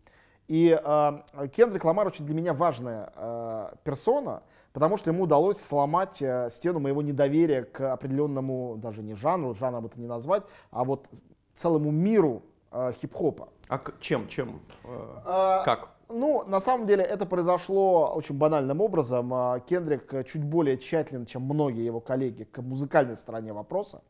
И 0.47 0.79
э, 0.81 1.11
Кендрик 1.53 1.83
Ламар 1.83 2.07
очень 2.07 2.25
для 2.25 2.33
меня 2.35 2.53
важная 2.53 3.11
э, 3.15 3.69
персона, 3.83 4.43
потому 4.71 4.95
что 4.97 5.09
ему 5.09 5.23
удалось 5.23 5.59
сломать 5.59 6.21
э, 6.21 6.47
стену 6.49 6.79
моего 6.79 7.01
недоверия 7.01 7.63
к 7.63 7.91
определенному, 7.93 8.75
даже 8.77 9.03
не 9.03 9.15
жанру, 9.15 9.53
жанром 9.55 9.85
это 9.87 9.99
не 9.99 10.07
назвать, 10.07 10.43
а 10.71 10.85
вот 10.85 11.07
целому 11.53 11.91
миру 11.91 12.43
э, 12.71 12.93
хип-хопа. 12.93 13.49
А 13.67 13.77
к- 13.77 13.99
чем, 13.99 14.27
чем, 14.29 14.61
э, 14.85 14.87
А, 15.25 15.63
как? 15.63 15.89
Ну, 16.09 16.43
на 16.47 16.61
самом 16.61 16.87
деле 16.87 17.03
это 17.03 17.25
произошло 17.25 18.13
очень 18.15 18.37
банальным 18.37 18.79
образом. 18.79 19.29
Кендрик 19.65 20.25
чуть 20.25 20.41
более 20.41 20.77
тщателен, 20.77 21.25
чем 21.25 21.41
многие 21.41 21.83
его 21.83 21.99
коллеги, 21.99 22.43
к 22.45 22.59
музыкальной 22.61 23.17
стороне 23.17 23.51
вопроса. 23.51 24.01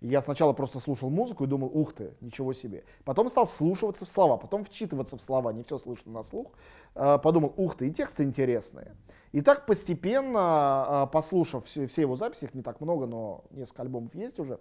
Я 0.00 0.20
сначала 0.20 0.52
просто 0.52 0.78
слушал 0.78 1.10
музыку 1.10 1.44
и 1.44 1.46
думал, 1.46 1.70
ух 1.72 1.94
ты, 1.94 2.12
ничего 2.20 2.52
себе. 2.52 2.84
Потом 3.04 3.28
стал 3.28 3.46
вслушиваться 3.46 4.04
в 4.04 4.10
слова, 4.10 4.36
потом 4.36 4.64
вчитываться 4.64 5.16
в 5.16 5.22
слова, 5.22 5.52
не 5.52 5.62
все 5.62 5.78
слышно 5.78 6.12
на 6.12 6.22
слух. 6.22 6.52
Э, 6.94 7.18
Подумал, 7.18 7.54
ух 7.56 7.76
ты, 7.76 7.88
и 7.88 7.90
тексты 7.92 8.24
интересные. 8.24 8.94
И 9.32 9.40
так 9.40 9.66
постепенно, 9.66 11.06
э, 11.08 11.12
послушав 11.12 11.64
все, 11.64 11.86
все 11.86 12.02
его 12.02 12.14
записи, 12.14 12.44
их 12.44 12.54
не 12.54 12.62
так 12.62 12.80
много, 12.80 13.06
но 13.06 13.44
несколько 13.50 13.82
альбомов 13.82 14.14
есть 14.14 14.38
уже, 14.38 14.58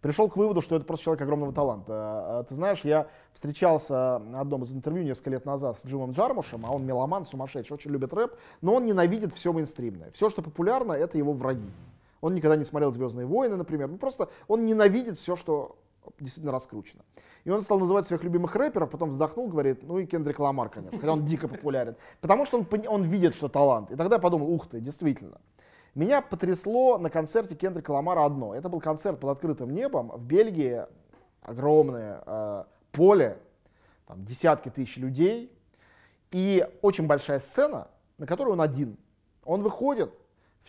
пришел 0.00 0.28
к 0.28 0.36
выводу, 0.36 0.60
что 0.60 0.76
это 0.76 0.84
просто 0.84 1.04
человек 1.04 1.22
огромного 1.22 1.52
таланта. 1.52 2.42
Э, 2.42 2.44
Ты 2.48 2.54
знаешь, 2.54 2.80
я 2.84 3.08
встречался 3.32 4.18
на 4.18 4.40
одном 4.40 4.62
из 4.62 4.72
интервью 4.72 5.02
несколько 5.02 5.30
лет 5.30 5.46
назад 5.46 5.78
с 5.78 5.86
Джимом 5.86 6.12
Джармушем, 6.12 6.64
а 6.66 6.70
он 6.70 6.84
меломан, 6.84 7.24
сумасшедший, 7.24 7.74
очень 7.74 7.90
любит 7.90 8.12
рэп, 8.12 8.34
но 8.60 8.74
он 8.74 8.84
ненавидит 8.86 9.32
все 9.32 9.52
мейнстримное. 9.52 10.10
Все, 10.12 10.28
что 10.30 10.42
популярно, 10.42 10.92
это 10.92 11.16
его 11.18 11.32
враги. 11.32 11.70
Он 12.20 12.34
никогда 12.34 12.56
не 12.56 12.64
смотрел 12.64 12.92
«Звездные 12.92 13.26
войны», 13.26 13.56
например. 13.56 13.88
Ну, 13.88 13.96
просто 13.96 14.28
он 14.48 14.64
ненавидит 14.64 15.18
все, 15.18 15.36
что 15.36 15.76
действительно 16.18 16.52
раскручено. 16.52 17.02
И 17.44 17.50
он 17.50 17.62
стал 17.62 17.78
называть 17.78 18.06
своих 18.06 18.22
любимых 18.22 18.54
рэперов, 18.56 18.90
потом 18.90 19.10
вздохнул, 19.10 19.48
говорит, 19.48 19.82
ну 19.82 19.98
и 19.98 20.06
Кендрик 20.06 20.38
Ламар, 20.38 20.68
конечно, 20.68 20.98
хотя 20.98 21.12
он 21.12 21.24
дико 21.24 21.48
популярен. 21.48 21.96
Потому 22.20 22.44
что 22.44 22.58
он, 22.58 22.66
он 22.88 23.02
видит, 23.04 23.34
что 23.34 23.48
талант. 23.48 23.90
И 23.90 23.96
тогда 23.96 24.16
я 24.16 24.20
подумал, 24.20 24.50
ух 24.50 24.68
ты, 24.68 24.80
действительно. 24.80 25.40
Меня 25.94 26.22
потрясло 26.22 26.98
на 26.98 27.10
концерте 27.10 27.54
Кендрика 27.56 27.90
Ламара 27.90 28.24
одно. 28.24 28.54
Это 28.54 28.68
был 28.68 28.80
концерт 28.80 29.18
под 29.18 29.30
открытым 29.30 29.70
небом 29.74 30.10
в 30.10 30.22
Бельгии. 30.22 30.86
Огромное 31.42 32.22
э, 32.26 32.64
поле, 32.92 33.38
там 34.06 34.24
десятки 34.24 34.68
тысяч 34.68 34.98
людей. 34.98 35.52
И 36.30 36.64
очень 36.82 37.06
большая 37.06 37.40
сцена, 37.40 37.88
на 38.18 38.26
которой 38.26 38.50
он 38.50 38.60
один. 38.60 38.96
Он 39.44 39.62
выходит 39.62 40.12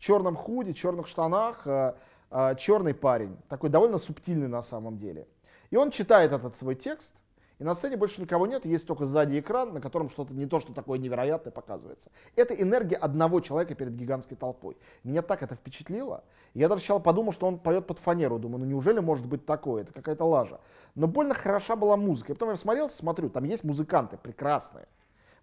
черном 0.01 0.35
худе, 0.35 0.73
черных 0.73 1.07
штанах, 1.07 1.61
э, 1.65 1.93
э, 2.31 2.55
черный 2.57 2.93
парень, 2.93 3.37
такой 3.47 3.69
довольно 3.69 3.99
субтильный 3.99 4.47
на 4.47 4.63
самом 4.63 4.97
деле. 4.97 5.27
И 5.69 5.77
он 5.77 5.91
читает 5.91 6.33
этот 6.33 6.55
свой 6.55 6.75
текст, 6.75 7.15
и 7.59 7.63
на 7.63 7.75
сцене 7.75 7.95
больше 7.95 8.19
никого 8.19 8.47
нет, 8.47 8.65
есть 8.65 8.87
только 8.87 9.05
сзади 9.05 9.39
экран, 9.39 9.73
на 9.73 9.79
котором 9.79 10.09
что-то 10.09 10.33
не 10.33 10.47
то, 10.47 10.59
что 10.59 10.73
такое 10.73 10.97
невероятное 10.97 11.51
показывается. 11.51 12.09
Это 12.35 12.55
энергия 12.55 12.95
одного 12.95 13.39
человека 13.41 13.75
перед 13.75 13.95
гигантской 13.95 14.35
толпой. 14.35 14.75
Меня 15.03 15.21
так 15.21 15.43
это 15.43 15.53
впечатлило. 15.53 16.23
Я 16.55 16.67
даже 16.67 16.81
сначала 16.81 16.97
подумал, 16.97 17.31
что 17.31 17.45
он 17.45 17.59
поет 17.59 17.85
под 17.85 17.99
фанеру. 17.99 18.39
Думаю, 18.39 18.61
ну 18.61 18.65
неужели 18.65 18.99
может 18.99 19.27
быть 19.27 19.45
такое? 19.45 19.83
Это 19.83 19.93
какая-то 19.93 20.25
лажа. 20.25 20.59
Но 20.95 21.05
больно 21.05 21.35
хороша 21.35 21.75
была 21.75 21.95
музыка. 21.95 22.31
И 22.31 22.35
потом 22.35 22.49
я 22.49 22.55
смотрелся, 22.55 22.97
смотрю, 22.97 23.29
там 23.29 23.43
есть 23.43 23.63
музыканты 23.63 24.17
прекрасные. 24.17 24.87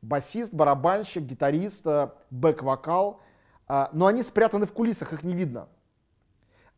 Басист, 0.02 0.52
барабанщик, 0.52 1.22
гитарист, 1.22 1.86
э, 1.86 2.10
бэк-вокал. 2.30 3.20
А, 3.68 3.90
Но 3.92 4.06
они 4.06 4.22
спрятаны 4.22 4.66
в 4.66 4.72
кулисах, 4.72 5.12
их 5.12 5.22
не 5.22 5.34
видно. 5.34 5.68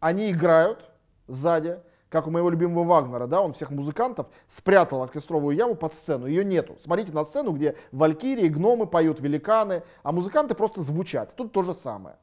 Они 0.00 0.30
играют 0.30 0.90
сзади, 1.28 1.78
как 2.08 2.26
у 2.26 2.30
моего 2.30 2.50
любимого 2.50 2.84
Вагнера, 2.84 3.28
да, 3.28 3.40
он 3.40 3.52
всех 3.52 3.70
музыкантов 3.70 4.26
спрятал 4.48 5.02
оркестровую 5.02 5.56
яму 5.56 5.76
под 5.76 5.94
сцену, 5.94 6.26
ее 6.26 6.44
нету. 6.44 6.74
Смотрите 6.80 7.12
на 7.12 7.22
сцену, 7.22 7.52
где 7.52 7.76
валькирии, 7.92 8.48
гномы 8.48 8.86
поют, 8.88 9.20
великаны, 9.20 9.84
а 10.02 10.10
музыканты 10.10 10.56
просто 10.56 10.82
звучат. 10.82 11.36
Тут 11.36 11.52
то 11.52 11.62
же 11.62 11.72
самое. 11.72 12.16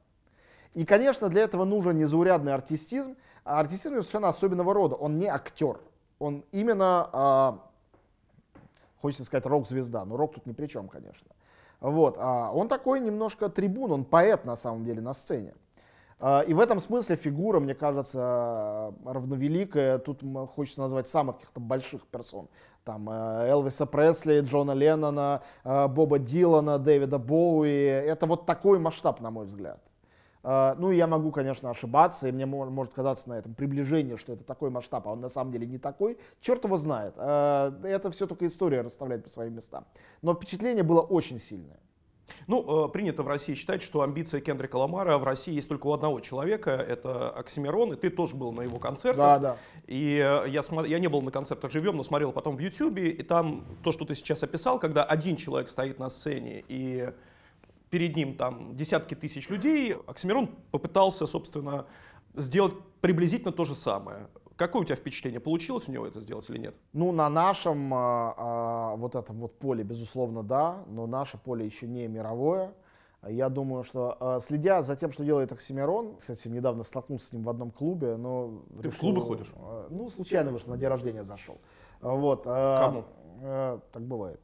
И, 0.74 0.86
конечно, 0.86 1.30
для 1.30 1.44
этого 1.44 1.64
нужен 1.64 1.98
незаурядный 1.98 2.54
артистизм, 2.54 3.16
а 3.46 3.62
артистизм 3.62 3.94
совершенно 3.94 4.28
особенного 4.28 4.74
рода. 4.74 4.96
Он 4.96 5.18
не 5.18 5.28
актер, 5.28 5.80
он 6.20 6.44
именно, 6.52 7.10
а, 7.14 7.70
хочется 9.02 9.24
сказать, 9.24 9.46
рок-звезда, 9.46 10.04
но 10.04 10.18
рок 10.18 10.34
тут 10.34 10.46
ни 10.46 10.52
при 10.52 10.68
чем, 10.68 10.90
конечно. 10.90 11.28
Вот, 11.80 12.18
а 12.20 12.52
он 12.52 12.68
такой 12.68 13.00
немножко 13.00 13.50
трибун, 13.50 13.92
он 13.92 14.04
поэт 14.04 14.46
на 14.46 14.56
самом 14.56 14.84
деле 14.84 15.02
на 15.02 15.14
сцене. 15.14 15.54
А, 16.20 16.42
И 16.42 16.54
в 16.54 16.60
этом 16.60 16.80
смысле 16.80 17.16
фигура, 17.16 17.60
мне 17.60 17.76
кажется, 17.76 18.94
равновеликая. 19.06 20.00
Тут 20.00 20.22
хочется 20.56 20.82
назвать 20.82 21.08
самых 21.08 21.38
каких-то 21.38 21.60
больших 21.60 22.08
персон. 22.08 22.48
Там 22.84 23.10
э, 23.10 23.48
Элвиса 23.50 23.86
Пресли, 23.86 24.40
Джона 24.40 24.72
Леннона, 24.72 25.42
э, 25.64 25.88
Боба 25.88 26.20
Дилана, 26.20 26.80
Дэвида 26.80 27.20
Боуи. 27.20 27.76
Это 27.76 28.26
вот 28.26 28.46
такой 28.46 28.80
масштаб, 28.80 29.20
на 29.20 29.30
мой 29.30 29.46
взгляд. 29.46 29.80
А, 30.50 30.76
Ну, 30.80 30.92
я 30.92 31.08
могу, 31.08 31.32
конечно, 31.32 31.70
ошибаться, 31.70 32.30
и 32.30 32.32
мне 32.32 32.46
мо- 32.46 32.70
может 32.70 32.94
казаться 32.94 33.28
на 33.30 33.34
этом 33.34 33.54
приближение, 33.54 34.16
что 34.16 34.32
это 34.32 34.46
такой 34.46 34.70
масштаб, 34.70 35.06
а 35.08 35.12
он 35.12 35.20
на 35.20 35.28
самом 35.30 35.52
деле 35.52 35.68
не 35.68 35.78
такой. 35.78 36.18
Черт 36.40 36.64
его 36.64 36.78
знает. 36.78 37.14
А, 37.18 37.74
Это 37.84 38.10
все 38.12 38.28
только 38.28 38.46
история 38.46 38.80
расставляет 38.82 39.24
по 39.24 39.30
своим 39.30 39.56
местам. 39.56 39.84
Но 40.22 40.34
впечатление 40.34 40.84
было 40.84 41.02
очень 41.02 41.38
сильное. 41.38 41.80
Ну, 42.46 42.86
э, 42.86 42.90
принято 42.90 43.24
в 43.24 43.28
России 43.28 43.54
считать, 43.56 43.82
что 43.82 44.02
амбиция 44.02 44.42
Кендрика 44.42 44.76
Ламара 44.78 45.18
в 45.18 45.24
России 45.24 45.54
есть 45.54 45.68
только 45.70 45.88
у 45.88 45.94
одного 45.94 46.20
человека, 46.22 46.72
это 46.72 47.30
Оксимирон, 47.30 47.94
и 47.94 47.96
ты 47.98 48.10
тоже 48.10 48.36
был 48.36 48.52
на 48.54 48.62
его 48.64 48.80
концертах. 48.80 49.18
Да, 49.18 49.40
да. 49.40 49.58
И 49.88 50.16
э, 50.16 50.50
я, 50.50 50.60
смо- 50.62 50.88
я 50.88 51.00
не 51.00 51.08
был 51.08 51.22
на 51.22 51.32
концертах 51.32 51.72
живьем, 51.72 51.96
но 51.96 52.04
смотрел 52.04 52.32
потом 52.34 52.56
в 52.58 52.60
Ютьюбе, 52.60 53.10
и 53.10 53.24
там 53.24 53.64
то, 53.84 53.92
что 53.94 54.04
ты 54.06 54.14
сейчас 54.16 54.44
описал, 54.44 54.78
когда 54.80 55.04
один 55.06 55.36
человек 55.38 55.70
стоит 55.70 56.00
на 56.00 56.10
сцене, 56.10 56.64
и 56.68 57.12
перед 57.90 58.16
ним 58.16 58.36
там 58.36 58.76
десятки 58.76 59.16
тысяч 59.16 59.50
людей, 59.50 59.96
Оксимирон 60.08 60.48
попытался, 60.72 61.28
собственно, 61.28 61.86
сделать 62.36 62.74
приблизительно 63.02 63.52
то 63.52 63.66
же 63.66 63.76
самое. 63.76 64.28
Какое 64.56 64.82
у 64.82 64.86
тебя 64.86 64.96
впечатление? 64.96 65.40
Получилось 65.40 65.88
у 65.88 65.92
него 65.92 66.08
это 66.08 66.20
сделать 66.20 66.50
или 66.50 66.58
нет? 66.58 66.76
Ну, 66.92 67.12
на 67.12 67.30
нашем 67.30 67.94
а, 67.94 68.96
вот 68.96 69.14
этом 69.14 69.38
вот 69.38 69.60
поле, 69.60 69.84
безусловно, 69.84 70.42
да, 70.42 70.84
но 70.88 71.06
наше 71.06 71.38
поле 71.38 71.64
еще 71.64 71.88
не 71.88 72.08
мировое. 72.08 72.74
Я 73.28 73.50
думаю, 73.50 73.84
что 73.84 74.18
а, 74.20 74.40
следя 74.40 74.82
за 74.82 74.96
тем, 74.96 75.12
что 75.12 75.24
делает 75.24 75.52
Оксимирон, 75.52 76.18
кстати, 76.18 76.48
недавно 76.48 76.82
столкнулся 76.82 77.28
с 77.28 77.34
ним 77.34 77.44
в 77.44 77.50
одном 77.50 77.70
клубе, 77.70 78.16
но... 78.16 78.64
Ты 78.82 78.90
в 78.90 78.98
клубы 78.98 79.22
ходишь? 79.22 79.54
Ну, 79.90 80.10
случайно 80.10 80.52
вышел, 80.52 80.70
на 80.70 80.78
день 80.78 80.90
рождения 80.90 81.24
зашел. 81.24 81.60
Вот. 82.02 82.44
Кому? 82.46 83.06
а, 83.44 83.80
Так 83.92 84.02
бывает. 84.02 84.42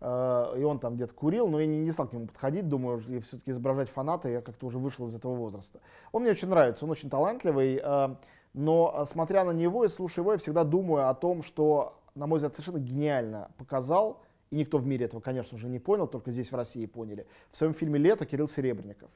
А, 0.00 0.54
И 0.56 0.62
он 0.62 0.78
там 0.78 0.94
где-то 0.96 1.14
курил, 1.14 1.46
но 1.48 1.60
я 1.60 1.66
не, 1.66 1.78
не 1.78 1.90
стал 1.90 2.08
к 2.08 2.12
нему 2.12 2.26
подходить, 2.26 2.68
думаю, 2.68 3.02
и 3.08 3.20
все-таки 3.20 3.50
изображать 3.50 3.88
фаната, 3.90 4.28
я 4.28 4.40
как-то 4.40 4.66
уже 4.66 4.78
вышел 4.78 5.06
из 5.06 5.14
этого 5.14 5.34
возраста. 5.34 5.80
Он 6.12 6.22
мне 6.22 6.30
очень 6.30 6.48
нравится, 6.48 6.84
он 6.84 6.90
очень 6.90 7.10
талантливый, 7.10 7.80
а, 7.82 8.16
но 8.54 8.92
а, 8.94 9.04
смотря 9.04 9.44
на 9.44 9.50
него 9.50 9.84
и 9.84 9.88
слушая 9.88 10.22
его, 10.22 10.32
я 10.32 10.38
всегда 10.38 10.64
думаю 10.64 11.08
о 11.08 11.14
том, 11.14 11.42
что, 11.42 12.00
на 12.14 12.26
мой 12.26 12.38
взгляд, 12.38 12.54
совершенно 12.54 12.78
гениально 12.78 13.50
показал, 13.58 14.22
и 14.50 14.56
никто 14.56 14.78
в 14.78 14.86
мире 14.86 15.04
этого, 15.06 15.20
конечно 15.20 15.58
же, 15.58 15.68
не 15.68 15.78
понял, 15.78 16.06
только 16.06 16.30
здесь 16.30 16.50
в 16.50 16.56
России 16.56 16.86
поняли, 16.86 17.26
в 17.52 17.56
своем 17.56 17.74
фильме 17.74 17.98
«Лето» 17.98 18.24
Кирилл 18.26 18.48
Серебренников. 18.48 19.10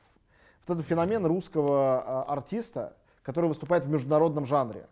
Вот 0.67 0.77
этот 0.77 0.87
феномен 0.87 1.27
русского 1.27 2.23
артиста, 2.25 2.97
который 3.23 3.47
выступает 3.47 3.85
в 3.85 3.89
международном 3.91 4.45
жанре. 4.47 4.87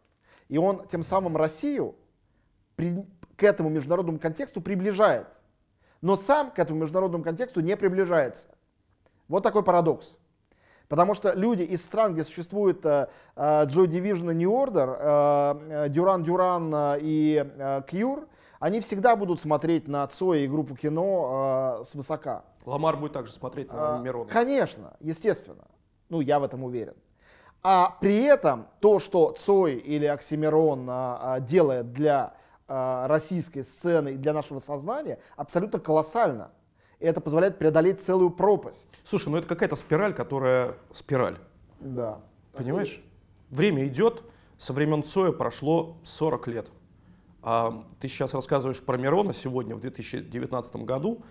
И 0.49 0.59
он 0.59 0.87
тем 0.89 1.03
самым 1.03 1.37
Россию 1.37 1.95
при- 2.77 3.07
к 3.37 3.43
этому 3.43 3.69
международному 3.69 4.19
контексту 4.19 4.61
приближает, 4.61 5.27
но 6.03 6.17
сам 6.17 6.51
к 6.51 6.59
этому 6.59 6.81
международному 6.81 7.25
контексту 7.25 7.61
не 7.61 7.77
приближается. 7.77 8.49
Вот 9.29 9.43
такой 9.43 9.63
парадокс. 9.63 10.19
Потому 10.89 11.15
что 11.15 11.33
люди 11.33 11.63
из 11.63 11.83
стран, 11.83 12.13
где 12.13 12.23
существует 12.23 12.85
э, 12.85 13.09
э, 13.35 13.65
Joy 13.65 13.87
Division 13.87 14.33
и 14.33 14.35
New 14.35 14.51
Order, 14.51 15.87
э, 15.87 15.89
Дюран 15.89 16.23
Дюран 16.23 16.75
э, 16.75 16.99
и 17.01 17.83
Кьюр, 17.89 18.29
они 18.61 18.81
всегда 18.81 19.17
будут 19.17 19.41
смотреть 19.41 19.89
на 19.89 20.07
Цоя 20.07 20.41
и 20.41 20.47
группу 20.47 20.77
кино 20.77 21.79
э, 21.81 21.85
свысока. 21.85 22.45
Ламар 22.67 22.97
будет 22.97 23.13
также 23.13 23.33
смотреть 23.33 23.73
на 23.73 23.97
А, 23.97 23.99
Мирона. 24.01 24.29
Конечно, 24.31 24.95
естественно. 25.01 25.65
Ну, 26.11 26.21
я 26.21 26.39
в 26.39 26.45
этом 26.45 26.63
уверен. 26.63 26.95
А 27.63 27.97
при 28.01 28.23
этом 28.23 28.67
то, 28.81 28.99
что 28.99 29.31
Цой 29.31 29.77
или 29.77 30.05
Оксимирон 30.05 30.87
а, 30.91 31.41
делает 31.41 31.93
для 31.93 32.35
российской 33.09 33.63
сцены 33.63 34.15
и 34.15 34.17
для 34.17 34.33
нашего 34.33 34.59
сознания, 34.59 35.19
абсолютно 35.37 35.79
колоссально. 35.79 36.51
И 37.01 37.05
это 37.05 37.21
позволяет 37.21 37.59
преодолеть 37.59 38.01
целую 38.01 38.31
пропасть. 38.31 38.89
Слушай, 39.05 39.29
ну 39.31 39.37
это 39.37 39.49
какая-то 39.49 39.77
спираль, 39.77 40.15
которая... 40.15 40.77
Спираль. 40.93 41.37
Да. 41.81 42.21
Понимаешь? 42.53 43.01
Время 43.51 43.87
идет, 43.87 44.23
Со 44.57 44.73
времен 44.73 45.03
Цоя 45.03 45.33
прошло 45.33 45.97
40 46.05 46.47
лет. 46.47 46.69
А 47.43 47.85
ты 47.99 48.07
сейчас 48.07 48.33
рассказываешь 48.33 48.81
про 48.81 48.97
Мирона 48.97 49.33
сегодня, 49.33 49.75
в 49.75 49.81
2019 49.81 50.77
году, 50.77 51.25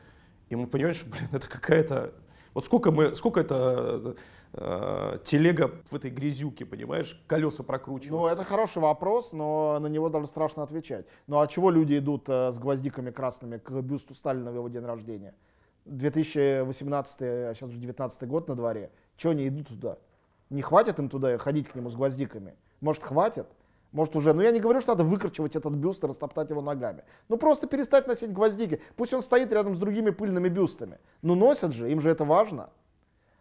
и 0.50 0.56
мы 0.58 0.68
понимаем, 0.68 0.94
что, 0.94 1.10
блин, 1.10 1.30
это 1.32 1.50
какая-то... 1.50 2.14
Вот 2.54 2.66
сколько 2.66 2.91
мы, 2.91 3.16
сколько 3.16 3.39
это 3.39 4.16
э, 4.54 5.20
телега 5.24 5.72
в 5.86 5.95
этой 5.95 6.12
грязюке, 6.12 6.66
понимаешь, 6.66 7.22
колеса 7.28 7.58
Ну, 7.60 7.64
прокручиваются. 7.68 8.34
это 8.34 8.43
хороший 8.43 8.82
вопрос, 8.82 9.32
но 9.32 9.80
на 9.80 9.88
него 9.88 10.10
даже 10.10 10.28
страшно 10.28 10.64
отвечать. 10.64 11.06
Ну, 11.28 11.39
а 11.39 11.47
чего 11.47 11.70
люди 11.72 11.97
идут 11.97 12.28
э, 12.28 12.52
с 12.52 12.60
гвоздиками 12.60 13.12
красными 13.12 13.58
к 13.58 13.72
бюсту 13.82 14.14
Сталина 14.14 14.52
в 14.52 14.56
его 14.56 14.68
день 14.68 14.84
рождения? 14.84 15.34
2018, 15.86 17.18
а 17.22 17.54
сейчас 17.56 17.70
уже 17.70 17.78
19 17.80 18.28
год 18.28 18.47
на 18.47 18.56
дворе. 18.56 18.91
Чего 19.16 19.32
они 19.32 19.47
идут 19.47 19.70
туда? 19.70 19.97
Не 20.49 20.62
хватит 20.62 20.99
им 20.99 21.08
туда 21.10 21.38
ходить 21.38 21.70
к 21.70 21.76
нему 21.76 21.89
с 21.89 21.95
гвоздиками? 21.95 22.56
Может, 22.82 23.04
хватит? 23.04 23.47
Может 23.92 24.16
уже, 24.16 24.34
ну 24.34 24.42
я 24.42 24.52
не 24.52 24.60
говорю, 24.60 24.80
что 24.80 24.92
надо 24.92 25.04
выкручивать 25.04 25.56
этот 25.56 25.74
бюст 25.74 26.04
и 26.04 26.08
растоптать 26.08 26.50
его 26.50 26.62
ногами. 26.62 27.04
Ну 27.28 27.38
просто 27.38 27.68
перестать 27.68 28.08
носить 28.08 28.32
гвоздики. 28.32 28.82
Пусть 28.96 29.14
он 29.14 29.22
стоит 29.22 29.52
рядом 29.52 29.76
с 29.76 29.80
другими 29.80 30.12
пыльными 30.12 30.48
бюстами. 30.48 31.00
Ну 31.22 31.36
носят 31.36 31.74
же, 31.74 31.92
им 31.92 32.00
же 32.00 32.10
это 32.10 32.24
важно. 32.24 32.70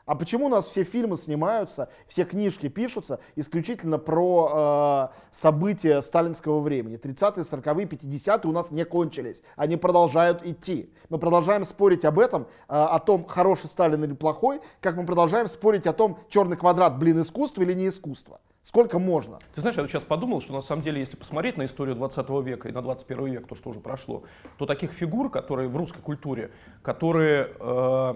А 0.07 0.17
почему 0.17 0.47
у 0.47 0.49
нас 0.49 0.67
все 0.67 0.83
фильмы 0.83 1.17
снимаются, 1.17 1.89
все 2.09 2.25
книжки 2.25 2.69
пишутся 2.69 3.21
исключительно 3.37 3.97
про 3.97 5.13
э, 5.13 5.17
события 5.31 6.03
сталинского 6.03 6.59
времени? 6.59 6.99
30-е, 6.99 7.45
40-е, 7.45 7.87
50-е 7.87 8.51
у 8.51 8.53
нас 8.53 8.73
не 8.73 8.85
кончились. 8.85 9.41
Они 9.55 9.77
продолжают 9.77 10.45
идти. 10.45 10.93
Мы 11.11 11.19
продолжаем 11.19 11.65
спорить 11.65 12.05
об 12.05 12.19
этом, 12.19 12.43
э, 12.43 12.47
о 12.69 12.99
том, 12.99 13.25
хороший 13.25 13.69
Сталин 13.69 14.03
или 14.03 14.15
плохой, 14.15 14.61
как 14.81 14.97
мы 14.97 15.07
продолжаем 15.07 15.47
спорить 15.47 15.87
о 15.87 15.93
том, 15.93 16.19
черный 16.29 16.57
квадрат, 16.57 16.99
блин, 16.99 17.21
искусство 17.21 17.63
или 17.63 17.75
не 17.75 17.87
искусство. 17.87 18.41
Сколько 18.63 18.99
можно? 18.99 19.39
Ты 19.55 19.63
знаешь, 19.63 19.77
я 19.79 19.87
сейчас 19.89 20.05
подумал, 20.05 20.41
что 20.43 20.53
на 20.53 20.61
самом 20.61 20.83
деле, 20.83 21.01
если 21.01 21.17
посмотреть 21.17 21.57
на 21.57 21.65
историю 21.65 21.97
20 21.97 22.29
века 22.45 22.69
и 22.69 22.73
на 22.73 22.83
21 22.83 23.27
век, 23.27 23.47
то, 23.47 23.55
что 23.55 23.71
уже 23.71 23.81
прошло, 23.81 24.25
то 24.59 24.67
таких 24.67 24.93
фигур, 24.93 25.31
которые 25.31 25.69
в 25.69 25.77
русской 25.77 26.03
культуре, 26.03 26.51
которые 26.83 27.53
э, 27.59 28.15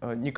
э, 0.00 0.14
не, 0.16 0.34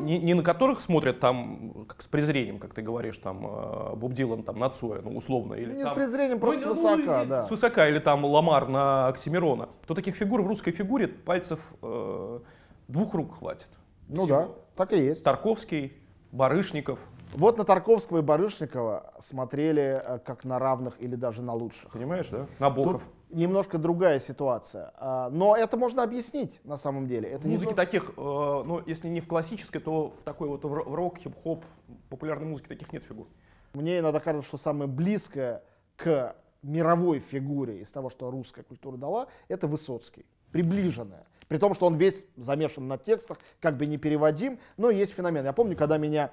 не- 0.00 0.18
не 0.18 0.34
на 0.34 0.42
которых 0.42 0.80
смотрят 0.80 1.20
там 1.20 1.84
как 1.88 2.02
с 2.02 2.08
презрением, 2.08 2.58
как 2.58 2.74
ты 2.74 2.82
говоришь, 2.82 3.18
там 3.18 3.46
э, 3.46 3.94
Боб 3.94 4.14
Дилан 4.14 4.42
там 4.42 4.58
на 4.58 4.68
Цоя, 4.68 5.00
ну 5.00 5.16
условно, 5.16 5.54
или 5.54 5.72
Не 5.74 5.84
с 5.84 5.86
там- 5.86 5.94
презрением, 5.94 6.40
просто 6.40 6.66
Ну, 6.66 6.74
с 6.74 6.82
ну, 6.82 6.96
высока, 6.96 7.22
и- 7.22 7.26
да. 7.26 7.42
С 7.44 7.50
высока, 7.52 7.88
или 7.88 8.00
там 8.00 8.24
Ламар 8.24 8.66
на 8.68 9.06
Оксимирона, 9.06 9.68
то 9.86 9.94
таких 9.94 10.16
фигур 10.16 10.42
в 10.42 10.48
русской 10.48 10.72
фигуре 10.72 11.06
пальцев 11.06 11.72
э, 11.82 12.40
двух 12.88 13.14
рук 13.14 13.38
хватит. 13.38 13.68
Ну 14.08 14.24
Всего. 14.24 14.36
да, 14.38 14.48
так 14.74 14.92
и 14.92 14.96
есть. 14.98 15.22
Тарковский, 15.22 15.92
Барышников, 16.32 16.98
Вот 17.32 17.56
на 17.56 17.64
Тарковского 17.64 18.18
и 18.18 18.22
Барышникова 18.22 19.12
смотрели 19.18 20.02
э, 20.04 20.18
как 20.18 20.44
на 20.44 20.58
равных 20.58 21.00
или 21.00 21.14
даже 21.14 21.40
на 21.42 21.54
лучших. 21.54 21.90
понимаешь, 21.90 22.28
да? 22.28 22.46
Набоков. 22.58 23.02
Тут 23.04 23.36
немножко 23.36 23.78
другая 23.78 24.18
ситуация. 24.18 24.92
А, 24.96 25.30
Но 25.30 25.56
это 25.56 25.76
можно 25.78 26.02
объяснить 26.02 26.60
на 26.64 26.76
самом 26.76 27.06
деле. 27.06 27.30
Это 27.30 27.48
Музыки 27.48 27.70
то- 27.70 27.76
таких, 27.76 28.10
э, 28.10 28.12
ну, 28.16 28.82
если 28.86 29.08
не 29.08 29.20
в 29.20 29.28
классической, 29.28 29.80
то 29.80 30.10
в 30.10 30.22
такой 30.24 30.48
вот 30.48 30.64
в 30.64 30.94
рок, 30.94 31.18
хип-хоп, 31.18 31.64
популярной 32.10 32.46
музыке 32.46 32.68
таких 32.68 32.92
нет 32.92 33.02
фигур. 33.04 33.26
Мне 33.72 34.00
иногда 34.00 34.20
кажется, 34.20 34.46
что 34.48 34.58
самое 34.58 34.88
близкое 34.90 35.62
к 35.96 36.36
мировой 36.62 37.18
фигуре 37.18 37.80
из 37.80 37.90
того, 37.90 38.10
что 38.10 38.30
русская 38.30 38.62
культура 38.62 38.96
дала, 38.98 39.28
это 39.48 39.66
Высоцкий. 39.66 40.26
Приближенная. 40.50 41.24
При 41.48 41.58
том, 41.58 41.74
что 41.74 41.86
он 41.86 41.96
весь 41.96 42.24
замешан 42.36 42.86
на 42.88 42.98
текстах, 42.98 43.38
как 43.60 43.76
бы 43.78 43.86
не 43.86 43.96
переводим, 43.98 44.58
но 44.76 44.90
есть 44.90 45.14
феномен. 45.14 45.44
Я 45.44 45.52
помню, 45.52 45.76
когда 45.76 45.96
меня 45.98 46.30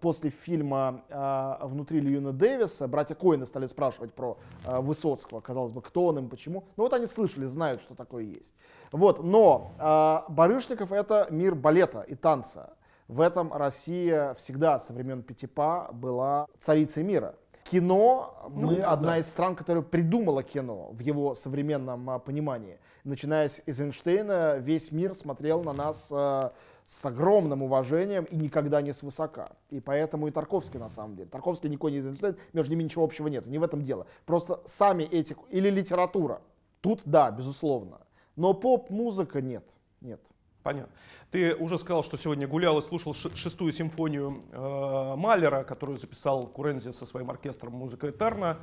после 0.00 0.30
фильма 0.30 1.02
э, 1.08 1.56
«Внутри 1.66 2.00
Льюина 2.00 2.32
Дэвиса» 2.32 2.88
братья 2.88 3.14
Коины 3.14 3.46
стали 3.46 3.66
спрашивать 3.66 4.14
про 4.14 4.38
э, 4.64 4.80
Высоцкого. 4.80 5.40
Казалось 5.40 5.72
бы, 5.72 5.82
кто 5.82 6.06
он 6.06 6.18
им, 6.18 6.28
почему. 6.28 6.64
Ну 6.76 6.84
вот 6.84 6.92
они 6.92 7.06
слышали, 7.06 7.46
знают, 7.46 7.80
что 7.80 7.94
такое 7.94 8.24
есть. 8.24 8.54
Вот, 8.92 9.22
но 9.22 9.72
э, 9.78 10.32
Барышников— 10.32 10.92
это 10.92 11.26
мир 11.30 11.54
балета 11.54 12.02
и 12.02 12.14
танца. 12.14 12.74
В 13.08 13.20
этом 13.20 13.52
Россия 13.52 14.34
всегда 14.34 14.78
со 14.78 14.92
времен 14.92 15.22
Пятипа 15.22 15.90
была 15.92 16.46
царицей 16.60 17.02
мира. 17.02 17.34
Кино, 17.64 18.48
мы 18.50 18.76
да, 18.76 18.92
одна 18.92 19.08
да. 19.08 19.18
из 19.18 19.28
стран, 19.28 19.54
которая 19.54 19.82
придумала 19.82 20.42
кино 20.42 20.90
в 20.92 20.98
его 20.98 21.34
современном 21.34 22.10
а, 22.10 22.18
понимании. 22.18 22.78
Начиная 23.04 23.48
с 23.48 23.62
Эйзенштейна, 23.66 24.56
весь 24.58 24.90
мир 24.90 25.14
смотрел 25.14 25.62
на 25.62 25.72
нас 25.72 26.10
а, 26.12 26.52
с 26.86 27.04
огромным 27.06 27.62
уважением 27.62 28.24
и 28.24 28.36
никогда 28.36 28.82
не 28.82 28.92
свысока. 28.92 29.52
И 29.70 29.80
поэтому 29.80 30.28
и 30.28 30.30
Тарковский 30.30 30.78
на 30.78 30.88
самом 30.88 31.16
деле. 31.16 31.28
Тарковский 31.28 31.68
никакой 31.68 31.92
не 31.92 31.98
Эйзенштейн, 31.98 32.36
между 32.52 32.72
ними 32.72 32.84
ничего 32.84 33.04
общего 33.04 33.28
нет, 33.28 33.46
не 33.46 33.58
в 33.58 33.62
этом 33.62 33.82
дело. 33.82 34.06
Просто 34.26 34.60
сами 34.66 35.04
эти, 35.04 35.36
или 35.50 35.70
литература. 35.70 36.42
Тут 36.80 37.02
да, 37.04 37.30
безусловно. 37.30 38.00
Но 38.36 38.54
поп-музыка 38.54 39.40
нет, 39.40 39.64
нет. 40.00 40.20
Понятно. 40.62 40.92
Ты 41.30 41.54
уже 41.56 41.78
сказал, 41.78 42.04
что 42.04 42.16
сегодня 42.16 42.46
гулял 42.46 42.78
и 42.78 42.82
слушал 42.82 43.14
шестую 43.14 43.72
симфонию 43.72 44.42
э, 44.52 45.14
Малера, 45.16 45.64
которую 45.64 45.98
записал 45.98 46.46
Курензи 46.46 46.90
со 46.90 47.06
своим 47.06 47.30
оркестром 47.30 47.72
«Музыка 47.72 48.10
Этерна». 48.10 48.58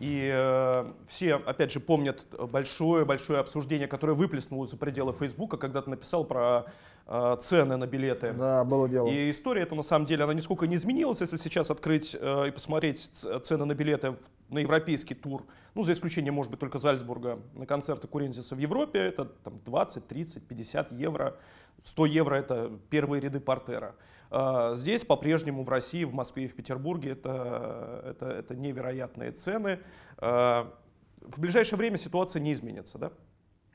И 0.00 0.30
э, 0.32 0.92
все, 1.08 1.34
опять 1.34 1.70
же, 1.72 1.78
помнят 1.78 2.24
большое-большое 2.38 3.38
обсуждение, 3.40 3.86
которое 3.86 4.14
выплеснулось 4.14 4.70
за 4.70 4.76
пределы 4.78 5.12
Фейсбука, 5.12 5.58
когда 5.58 5.82
ты 5.82 5.90
написал 5.90 6.24
про 6.24 6.64
э, 7.06 7.36
цены 7.40 7.76
на 7.76 7.86
билеты. 7.86 8.32
Да, 8.32 8.64
было 8.64 8.88
дело. 8.88 9.06
И 9.08 9.30
история 9.30 9.62
эта 9.62 9.74
на 9.74 9.82
самом 9.82 10.06
деле, 10.06 10.24
она 10.24 10.32
нисколько 10.32 10.66
не 10.66 10.76
изменилась, 10.76 11.20
если 11.20 11.36
сейчас 11.36 11.70
открыть 11.70 12.16
э, 12.18 12.48
и 12.48 12.50
посмотреть 12.50 12.98
цены 13.42 13.66
на 13.66 13.74
билеты 13.74 14.12
в- 14.12 14.18
на 14.48 14.60
европейский 14.60 15.14
тур, 15.14 15.44
ну, 15.74 15.82
за 15.82 15.92
исключением, 15.92 16.34
может 16.34 16.50
быть, 16.50 16.58
только 16.60 16.78
Зальцбурга, 16.78 17.38
на 17.54 17.66
концерты 17.66 18.08
Курензиса 18.08 18.56
в 18.56 18.58
Европе, 18.58 18.98
это 19.00 19.26
там 19.26 19.60
20, 19.66 20.08
30, 20.08 20.48
50 20.48 20.92
евро, 20.92 21.36
100 21.84 22.06
евро 22.06 22.34
это 22.34 22.78
первые 22.90 23.20
ряды 23.20 23.40
портера. 23.40 23.94
А 24.30 24.74
Здесь 24.74 25.04
по-прежнему 25.04 25.64
в 25.64 25.68
России, 25.68 26.04
в 26.04 26.14
Москве 26.14 26.44
и 26.44 26.48
в 26.48 26.54
Петербурге 26.54 27.10
это, 27.12 28.02
это, 28.06 28.26
это 28.26 28.54
невероятные 28.54 29.32
цены. 29.32 29.80
А, 30.18 30.72
В 31.20 31.40
ближайшее 31.40 31.78
время 31.78 31.98
ситуация 31.98 32.40
не 32.40 32.52
изменится, 32.52 32.98
да? 32.98 33.12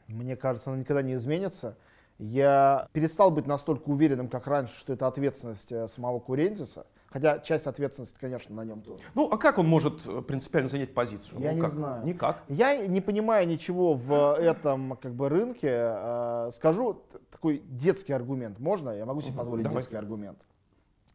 Мне 0.08 0.36
кажется, 0.36 0.70
она 0.70 0.80
никогда 0.80 1.02
не 1.02 1.16
изменится. 1.16 1.78
Я 2.18 2.88
перестал 2.94 3.32
быть 3.32 3.48
настолько 3.48 3.90
уверенным, 3.90 4.30
как 4.30 4.48
раньше, 4.48 4.80
что 4.80 4.94
это 4.94 5.08
ответственность 5.08 5.72
э, 5.72 5.88
самого 5.88 6.20
Курентиса. 6.20 6.88
Хотя 7.16 7.40
часть 7.40 7.66
ответственности, 7.66 8.18
конечно, 8.20 8.54
на 8.54 8.66
нем 8.66 8.82
тоже. 8.82 9.00
Ну, 9.14 9.30
а 9.32 9.38
как 9.38 9.58
он 9.58 9.66
может 9.70 10.06
э, 10.06 10.22
принципиально 10.22 10.68
занять 10.68 10.94
позицию? 10.94 11.40
Я 11.40 11.52
Ну, 11.52 11.56
не 11.56 11.62
как? 11.62 11.72
знаю. 11.72 12.06
Никак. 12.06 12.44
Я 12.50 12.86
не 12.88 13.00
понимаю 13.00 13.48
ничего 13.48 13.94
в 13.94 14.34
этом 14.38 14.98
как 15.02 15.14
бы 15.14 15.30
рынке. 15.30 15.70
Э, 15.72 16.50
Скажу 16.52 17.04
такой 17.32 17.60
детский 17.70 18.12
аргумент. 18.12 18.60
Можно? 18.60 18.90
Я 18.90 19.06
могу 19.06 19.22
себе 19.22 19.38
позволить 19.38 19.64
давай. 19.64 19.78
детский 19.78 19.96
аргумент. 19.96 20.40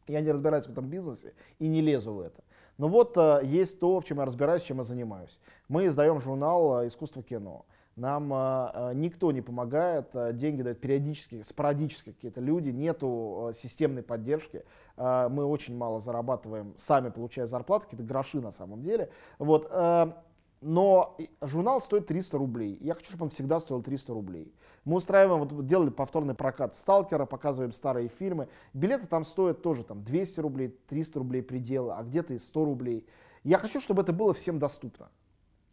Я 0.06 0.22
не 0.22 0.32
разбираюсь 0.32 0.64
в 0.64 0.70
этом 0.70 0.86
бизнесе 0.88 1.34
и 1.58 1.68
не 1.68 1.82
лезу 1.82 2.14
в 2.14 2.20
это. 2.20 2.42
Но 2.78 2.88
вот 2.88 3.14
э, 3.18 3.42
есть 3.44 3.78
то, 3.78 4.00
в 4.00 4.04
чем 4.06 4.20
я 4.20 4.24
разбираюсь, 4.24 4.62
чем 4.62 4.78
я 4.78 4.84
занимаюсь. 4.84 5.38
Мы 5.68 5.84
издаем 5.88 6.18
журнал 6.18 6.80
э, 6.80 6.88
«Искусство 6.88 7.22
кино». 7.22 7.66
Нам 7.96 8.32
э, 8.32 8.36
э, 8.72 8.92
никто 8.94 9.30
не 9.32 9.42
помогает, 9.42 10.14
э, 10.14 10.32
деньги 10.32 10.62
дают 10.62 10.80
периодически, 10.80 11.42
спорадически 11.42 12.12
какие-то 12.12 12.40
люди, 12.40 12.70
нету 12.70 13.48
э, 13.50 13.52
системной 13.52 14.02
поддержки. 14.02 14.64
Э, 15.00 15.28
мы 15.30 15.46
очень 15.46 15.76
мало 15.76 15.98
зарабатываем, 15.98 16.74
сами 16.76 17.08
получая 17.08 17.46
зарплату, 17.46 17.86
какие-то 17.86 18.04
гроши 18.04 18.40
на 18.40 18.50
самом 18.50 18.82
деле. 18.82 19.10
Вот, 19.38 19.66
э, 19.70 20.12
но 20.60 21.16
журнал 21.40 21.80
стоит 21.80 22.06
300 22.06 22.36
рублей. 22.36 22.76
Я 22.82 22.94
хочу, 22.94 23.08
чтобы 23.08 23.24
он 23.24 23.30
всегда 23.30 23.60
стоил 23.60 23.82
300 23.82 24.12
рублей. 24.12 24.54
Мы 24.84 24.96
устраиваем, 24.96 25.40
вот 25.40 25.66
делали 25.66 25.88
повторный 25.88 26.34
прокат 26.34 26.74
Сталкера, 26.74 27.24
показываем 27.24 27.72
старые 27.72 28.08
фильмы. 28.08 28.48
Билеты 28.74 29.06
там 29.06 29.24
стоят 29.24 29.62
тоже 29.62 29.84
там 29.84 30.04
200 30.04 30.40
рублей, 30.40 30.68
300 30.88 31.18
рублей 31.18 31.42
пределы, 31.42 31.94
а 31.94 32.02
где-то 32.02 32.34
и 32.34 32.38
100 32.38 32.64
рублей. 32.66 33.06
Я 33.42 33.56
хочу, 33.56 33.80
чтобы 33.80 34.02
это 34.02 34.12
было 34.12 34.34
всем 34.34 34.58
доступно. 34.58 35.08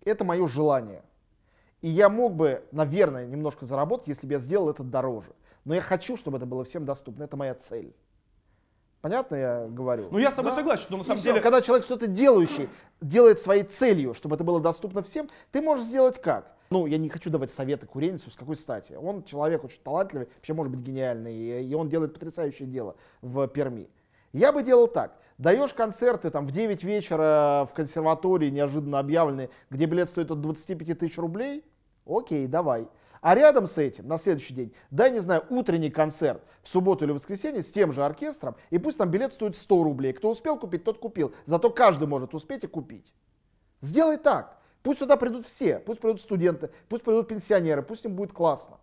Это 0.05 0.23
мое 0.23 0.47
желание. 0.47 1.03
И 1.81 1.89
я 1.89 2.07
мог 2.07 2.33
бы, 2.33 2.63
наверное, 2.71 3.27
немножко 3.27 3.65
заработать, 3.65 4.07
если 4.07 4.25
бы 4.25 4.33
я 4.33 4.39
сделал 4.39 4.69
это 4.69 4.83
дороже. 4.83 5.35
Но 5.65 5.75
я 5.75 5.81
хочу, 5.81 6.15
чтобы 6.15 6.37
это 6.37 6.45
было 6.45 6.63
всем 6.63 6.85
доступно. 6.85 7.23
Это 7.23 7.35
моя 7.35 7.55
цель. 7.55 7.93
Понятно 9.01 9.35
я 9.35 9.67
говорю? 9.67 10.07
Ну, 10.11 10.17
я 10.17 10.31
с 10.31 10.33
тобой 10.33 10.51
Да. 10.51 10.55
согласен, 10.57 10.83
что 10.83 10.97
на 10.97 11.01
И 11.01 11.03
самом 11.05 11.17
всё. 11.17 11.29
деле... 11.31 11.41
Когда 11.41 11.61
человек 11.61 11.85
что-то 11.85 12.07
делающий 12.07 12.67
делает 12.99 13.39
своей 13.39 13.63
целью, 13.63 14.13
чтобы 14.13 14.35
это 14.35 14.43
было 14.43 14.59
доступно 14.59 15.03
всем, 15.03 15.27
ты 15.51 15.61
можешь 15.61 15.85
сделать 15.85 16.19
как? 16.21 16.51
Ну, 16.69 16.85
я 16.87 16.97
не 16.97 17.07
хочу 17.07 17.29
давать 17.29 17.51
советы 17.51 17.85
Куренису, 17.85 18.29
с 18.29 18.35
какой 18.35 18.55
стати. 18.55 18.93
Он 18.93 19.23
человек 19.23 19.63
очень 19.63 19.79
талантливый, 19.81 20.27
вообще 20.35 20.53
может 20.53 20.71
быть 20.73 20.81
гениальный, 20.81 21.33
и 21.33 21.63
и 21.63 21.73
он 21.75 21.87
делает 21.89 22.13
потрясающее 22.13 22.67
дело 22.67 22.95
в 23.21 23.47
Перми. 23.47 23.89
Я 24.33 24.51
бы 24.51 24.63
делал 24.63 24.87
так. 24.87 25.17
Даешь 25.37 25.73
концерты 25.73 26.29
там 26.31 26.45
в 26.45 26.51
9 26.51 26.83
вечера 26.83 27.67
в 27.71 27.73
консерватории, 27.75 28.49
неожиданно 28.49 28.99
объявленные, 28.99 29.49
где 29.69 29.85
билет 29.85 30.09
стоит 30.09 30.31
от 30.31 30.41
25 30.41 30.97
тысяч 30.99 31.17
рублей, 31.17 31.63
окей, 32.05 32.47
давай. 32.47 32.87
А 33.27 33.35
рядом 33.35 33.67
с 33.67 33.77
этим, 33.77 34.07
на 34.07 34.17
следующий 34.17 34.53
день, 34.53 34.73
дай, 34.89 35.11
не 35.11 35.19
знаю, 35.19 35.43
утренний 35.49 35.89
концерт 35.89 36.41
в 36.63 36.69
субботу 36.69 37.03
или 37.03 37.11
воскресенье 37.11 37.61
с 37.61 37.69
тем 37.69 37.91
же 37.91 38.05
оркестром, 38.05 38.55
и 38.69 38.77
пусть 38.77 38.97
там 38.97 39.11
билет 39.11 39.33
стоит 39.33 39.57
100 39.57 39.83
рублей. 39.83 40.13
Кто 40.13 40.29
успел 40.29 40.57
купить, 40.57 40.85
тот 40.85 40.97
купил. 40.97 41.33
Зато 41.43 41.69
каждый 41.69 42.07
может 42.07 42.33
успеть 42.33 42.63
и 42.63 42.67
купить. 42.67 43.13
Сделай 43.81 44.15
так. 44.15 44.57
Пусть 44.81 44.99
сюда 44.99 45.17
придут 45.17 45.45
все, 45.45 45.79
пусть 45.79 45.99
придут 45.99 46.21
студенты, 46.21 46.69
пусть 46.87 47.03
придут 47.03 47.27
пенсионеры, 47.27 47.83
пусть 47.83 48.05
им 48.05 48.15
будет 48.15 48.31
классно. 48.31 48.77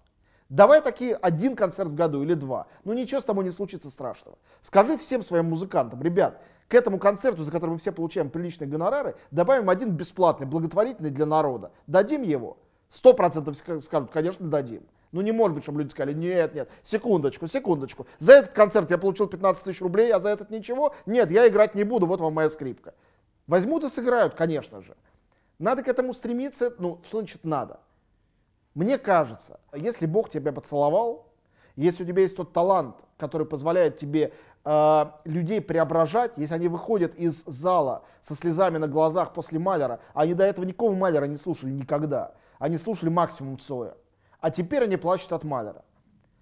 Давай 0.51 0.82
такие 0.82 1.14
один 1.14 1.57
концерт 1.57 1.88
в 1.88 1.95
году 1.95 2.22
или 2.22 2.34
два. 2.34 2.66
Ну 2.84 2.92
ничего 2.92 3.22
с 3.22 3.24
тобой 3.24 3.45
не 3.45 3.51
случится 3.51 3.88
страшного. 3.88 4.36
Скажи 4.61 4.99
всем 4.99 5.22
своим 5.22 5.47
музыкантам, 5.47 6.03
ребят, 6.03 6.42
к 6.68 6.74
этому 6.74 6.99
концерту, 6.99 7.42
за 7.42 7.51
который 7.51 7.70
мы 7.70 7.78
все 7.78 7.92
получаем 7.92 8.28
приличные 8.28 8.68
гонорары, 8.68 9.16
добавим 9.30 9.70
один 9.70 9.92
бесплатный, 9.92 10.47
благотворительный 10.47 11.09
для 11.09 11.24
народа. 11.24 11.72
Дадим 11.86 12.20
его? 12.20 12.59
Сто 12.95 13.12
процентов 13.12 13.57
скажут, 13.57 14.12
конечно, 14.12 14.47
дадим. 14.47 14.84
Ну 15.11 15.20
не 15.20 15.32
может 15.32 15.57
быть, 15.57 15.64
чтобы 15.64 15.80
люди 15.80 15.90
сказали, 15.90 16.12
нет, 16.12 16.55
нет, 16.55 16.70
секундочку, 16.80 17.49
секундочку. 17.49 18.07
За 18.20 18.34
этот 18.34 18.55
концерт 18.55 18.88
я 18.88 18.99
получил 18.99 19.26
15 19.26 19.64
тысяч 19.64 19.80
рублей, 19.80 20.12
а 20.12 20.20
за 20.20 20.28
этот 20.28 20.51
ничего? 20.51 20.95
Нет, 21.05 21.28
я 21.32 21.49
играть 21.49 21.74
не 21.74 21.82
буду, 21.82 22.07
вот 22.07 22.20
вам 22.20 22.34
моя 22.34 22.49
скрипка. 22.49 22.95
Возьмут 23.49 23.82
и 23.82 23.88
сыграют, 23.88 24.34
конечно 24.34 24.80
же. 24.80 24.95
Надо 25.59 25.82
к 25.82 25.88
этому 25.88 26.12
стремиться, 26.12 26.72
ну 26.78 27.01
что 27.05 27.18
значит 27.18 27.42
надо? 27.42 27.80
Мне 28.74 28.97
кажется, 28.97 29.59
если 29.72 30.07
Бог 30.07 30.28
тебя 30.28 30.53
поцеловал, 30.53 31.26
если 31.74 32.05
у 32.05 32.07
тебя 32.07 32.22
есть 32.22 32.36
тот 32.36 32.53
талант, 32.53 32.95
который 33.18 33.45
позволяет 33.45 33.97
тебе 33.97 34.32
э, 34.64 35.05
людей 35.24 35.61
преображать, 35.61 36.34
если 36.36 36.55
они 36.55 36.68
выходят 36.68 37.16
из 37.16 37.42
зала 37.45 38.05
со 38.22 38.36
слезами 38.36 38.78
на 38.78 38.86
глазах 38.86 39.32
после 39.32 39.59
Малера, 39.59 39.99
а 40.12 40.22
они 40.22 40.34
до 40.34 40.45
этого 40.45 40.64
никакого 40.64 40.95
Малера 40.95 41.24
не 41.24 41.36
слушали 41.36 41.72
никогда, 41.72 42.34
они 42.64 42.78
слушали 42.78 43.10
максимум 43.10 43.58
Цоя, 43.58 43.94
а 44.40 44.50
теперь 44.50 44.84
они 44.84 44.96
плачут 44.96 45.32
от 45.34 45.44
Малера. 45.44 45.84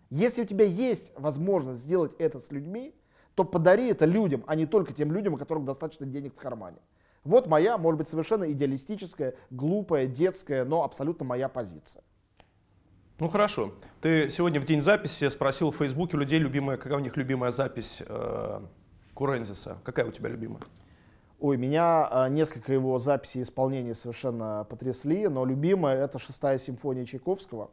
Если 0.09 0.43
у 0.43 0.45
тебя 0.45 0.65
есть 0.65 1.11
возможность 1.17 1.81
сделать 1.81 2.15
это 2.17 2.39
с 2.39 2.53
людьми, 2.53 2.95
то 3.35 3.43
подари 3.43 3.89
это 3.89 4.05
людям, 4.05 4.45
а 4.47 4.55
не 4.55 4.67
только 4.67 4.93
тем 4.93 5.11
людям, 5.11 5.35
у 5.35 5.37
которых 5.37 5.65
достаточно 5.65 6.07
денег 6.07 6.35
в 6.35 6.37
кармане. 6.37 6.77
Вот 7.25 7.49
моя, 7.49 7.77
может 7.77 7.99
быть, 7.99 8.07
совершенно 8.07 8.49
идеалистическая, 8.53 9.35
глупая, 9.51 10.07
детская, 10.07 10.65
но 10.65 10.85
абсолютно 10.85 11.25
моя 11.25 11.49
позиция. 11.49 12.05
Ну 13.19 13.29
хорошо. 13.29 13.73
Ты 14.01 14.31
сегодня 14.31 14.61
в 14.61 14.65
день 14.65 14.81
записи 14.81 15.29
спросил 15.29 15.73
в 15.73 15.77
Фейсбуке 15.79 16.17
людей, 16.17 16.39
любимая, 16.39 16.77
какая 16.77 16.99
у 16.99 17.03
них 17.03 17.17
любимая 17.17 17.51
запись 17.51 18.01
э, 18.07 18.61
Курензиса. 19.15 19.79
Какая 19.83 20.07
у 20.07 20.13
тебя 20.13 20.29
любимая? 20.29 20.63
Ой, 21.43 21.57
меня 21.57 22.09
э, 22.09 22.29
несколько 22.29 22.73
его 22.73 23.01
записей 23.01 23.43
исполнения 23.43 23.97
совершенно 23.97 24.65
потрясли, 24.71 25.27
но 25.27 25.45
любимая 25.45 26.05
это 26.05 26.21
шестая 26.21 26.57
симфония 26.57 27.05
Чайковского. 27.05 27.73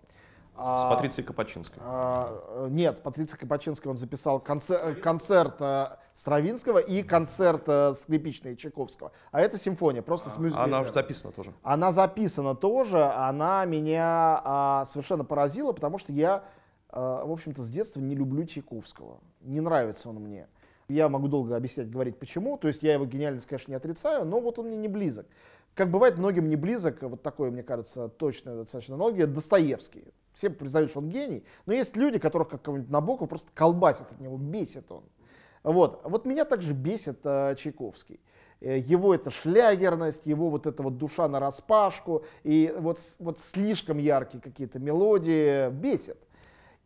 С 0.56 0.58
а, 0.58 0.90
Патрицией 0.90 1.28
Капачинской. 1.28 1.80
А, 1.86 2.68
нет, 2.68 2.98
с 2.98 3.00
Патрицией 3.00 3.40
Капачинской 3.40 3.92
он 3.92 3.98
записал 3.98 4.40
концерт, 4.40 5.00
концерт 5.02 5.62
а, 5.62 6.00
Стравинского 6.14 6.80
и 6.80 7.04
концерт 7.04 7.62
а, 7.68 7.94
скрипичный 7.94 8.56
Чайковского. 8.56 9.12
А 9.32 9.40
это 9.40 9.60
симфония, 9.60 10.02
просто 10.02 10.32
с 10.32 10.40
мюзиклом. 10.40 10.66
Она 10.66 10.80
уже 10.82 10.92
записана 10.92 11.32
тоже. 11.32 11.54
Она 11.62 11.92
записана 11.92 12.56
тоже, 12.56 13.06
она 13.06 13.66
меня 13.66 14.42
а, 14.44 14.86
совершенно 14.86 15.24
поразила, 15.24 15.74
потому 15.74 16.00
что 16.00 16.12
я, 16.12 16.44
а, 16.90 17.24
в 17.24 17.32
общем-то, 17.32 17.62
с 17.62 17.70
детства 17.70 18.00
не 18.00 18.16
люблю 18.16 18.46
Чайковского. 18.46 19.20
Не 19.42 19.62
нравится 19.62 20.10
он 20.10 20.16
мне. 20.16 20.48
Я 20.90 21.08
могу 21.08 21.28
долго 21.28 21.56
объяснять, 21.56 21.90
говорить 21.90 22.18
почему. 22.18 22.58
То 22.58 22.68
есть 22.68 22.82
я 22.84 22.94
его 22.94 23.06
гениальность, 23.06 23.46
конечно, 23.46 23.72
не 23.72 23.78
отрицаю, 23.78 24.26
но 24.26 24.40
вот 24.40 24.60
он 24.60 24.68
мне 24.68 24.78
не 24.78 24.88
близок. 24.88 25.28
Как 25.76 25.92
бывает 25.92 26.18
многим 26.18 26.50
не 26.50 26.56
близок, 26.56 27.02
вот 27.04 27.22
такой, 27.22 27.52
мне 27.52 27.64
кажется, 27.64 28.10
точная 28.10 28.56
достаточно 28.56 28.96
аналогия, 28.96 29.28
Достоевский. 29.28 30.04
Все 30.34 30.50
признают, 30.50 30.90
что 30.90 31.00
он 31.00 31.10
гений, 31.10 31.44
но 31.66 31.74
есть 31.74 31.96
люди, 31.96 32.18
которых 32.18 32.50
как 32.50 32.64
кого-нибудь 32.64 32.90
Набоков 32.90 33.30
просто 33.30 33.50
колбасит 33.54 34.08
от 34.12 34.20
него, 34.20 34.38
бесит 34.38 34.92
он. 34.92 35.04
Вот, 35.64 36.02
вот 36.04 36.26
меня 36.26 36.44
также 36.44 36.74
бесит 36.74 37.20
э, 37.24 37.56
Чайковский. 37.58 38.20
Его 38.62 39.16
эта 39.16 39.32
шлягерность, 39.32 40.26
его 40.26 40.50
вот 40.50 40.66
эта 40.68 40.84
вот 40.84 40.98
душа 40.98 41.30
на 41.30 41.40
распашку, 41.40 42.26
и 42.44 42.74
вот, 42.78 43.00
вот 43.20 43.40
слишком 43.40 44.00
яркие 44.00 44.42
какие-то 44.42 44.80
мелодии 44.80 45.70
бесит. 45.70 46.18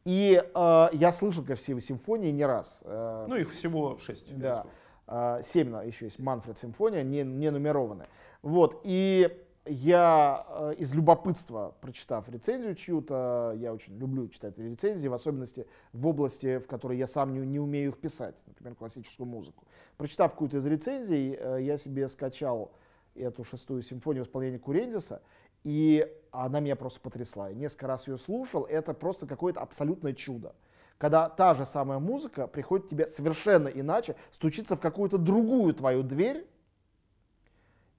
И 0.05 0.41
э, 0.43 0.87
я 0.91 1.11
слышал, 1.11 1.43
его 1.43 1.79
симфонии 1.79 2.31
не 2.31 2.45
раз. 2.45 2.81
Э, 2.83 3.25
ну, 3.27 3.35
их 3.35 3.51
всего 3.51 3.97
шесть. 3.97 4.37
Да. 4.37 4.65
Э, 5.07 5.39
семь 5.43 5.73
еще 5.85 6.05
есть 6.05 6.19
Манфред 6.19 6.57
симфония, 6.57 7.03
не, 7.03 7.23
не 7.23 7.51
нумерованная. 7.51 8.07
Вот, 8.41 8.81
и 8.83 9.43
я 9.65 10.45
э, 10.49 10.73
из 10.77 10.93
любопытства, 10.93 11.73
прочитав 11.79 12.27
рецензию 12.27 12.75
чью-то, 12.75 13.53
я 13.55 13.73
очень 13.73 13.97
люблю 13.97 14.27
читать 14.27 14.57
рецензии, 14.57 15.07
в 15.07 15.13
особенности 15.13 15.67
в 15.93 16.05
области, 16.05 16.57
в 16.57 16.67
которой 16.67 16.97
я 16.97 17.07
сам 17.07 17.33
не, 17.33 17.39
не 17.45 17.59
умею 17.59 17.91
их 17.91 17.97
писать, 17.97 18.35
например, 18.45 18.75
классическую 18.75 19.25
музыку. 19.25 19.65
Прочитав 19.95 20.31
какую-то 20.31 20.57
из 20.57 20.65
рецензий, 20.65 21.37
э, 21.39 21.59
я 21.61 21.77
себе 21.77 22.09
скачал 22.09 22.73
эту 23.15 23.45
шестую 23.45 23.83
симфонию 23.83 24.25
в 24.25 24.27
исполнении 24.27 24.57
Курендиса, 24.57 25.21
и 25.63 26.11
она 26.33 26.59
меня 26.59 26.75
просто 26.75 26.99
потрясла. 26.99 27.49
Я 27.49 27.55
несколько 27.55 27.87
раз 27.87 28.07
ее 28.07 28.17
слушал, 28.17 28.63
это 28.63 28.93
просто 28.93 29.27
какое-то 29.27 29.61
абсолютное 29.61 30.13
чудо. 30.13 30.55
Когда 30.97 31.29
та 31.29 31.53
же 31.53 31.65
самая 31.65 31.99
музыка 31.99 32.47
приходит 32.47 32.89
тебе 32.89 33.07
совершенно 33.07 33.67
иначе, 33.67 34.15
стучится 34.31 34.75
в 34.75 34.79
какую-то 34.79 35.17
другую 35.17 35.73
твою 35.73 36.01
дверь, 36.01 36.47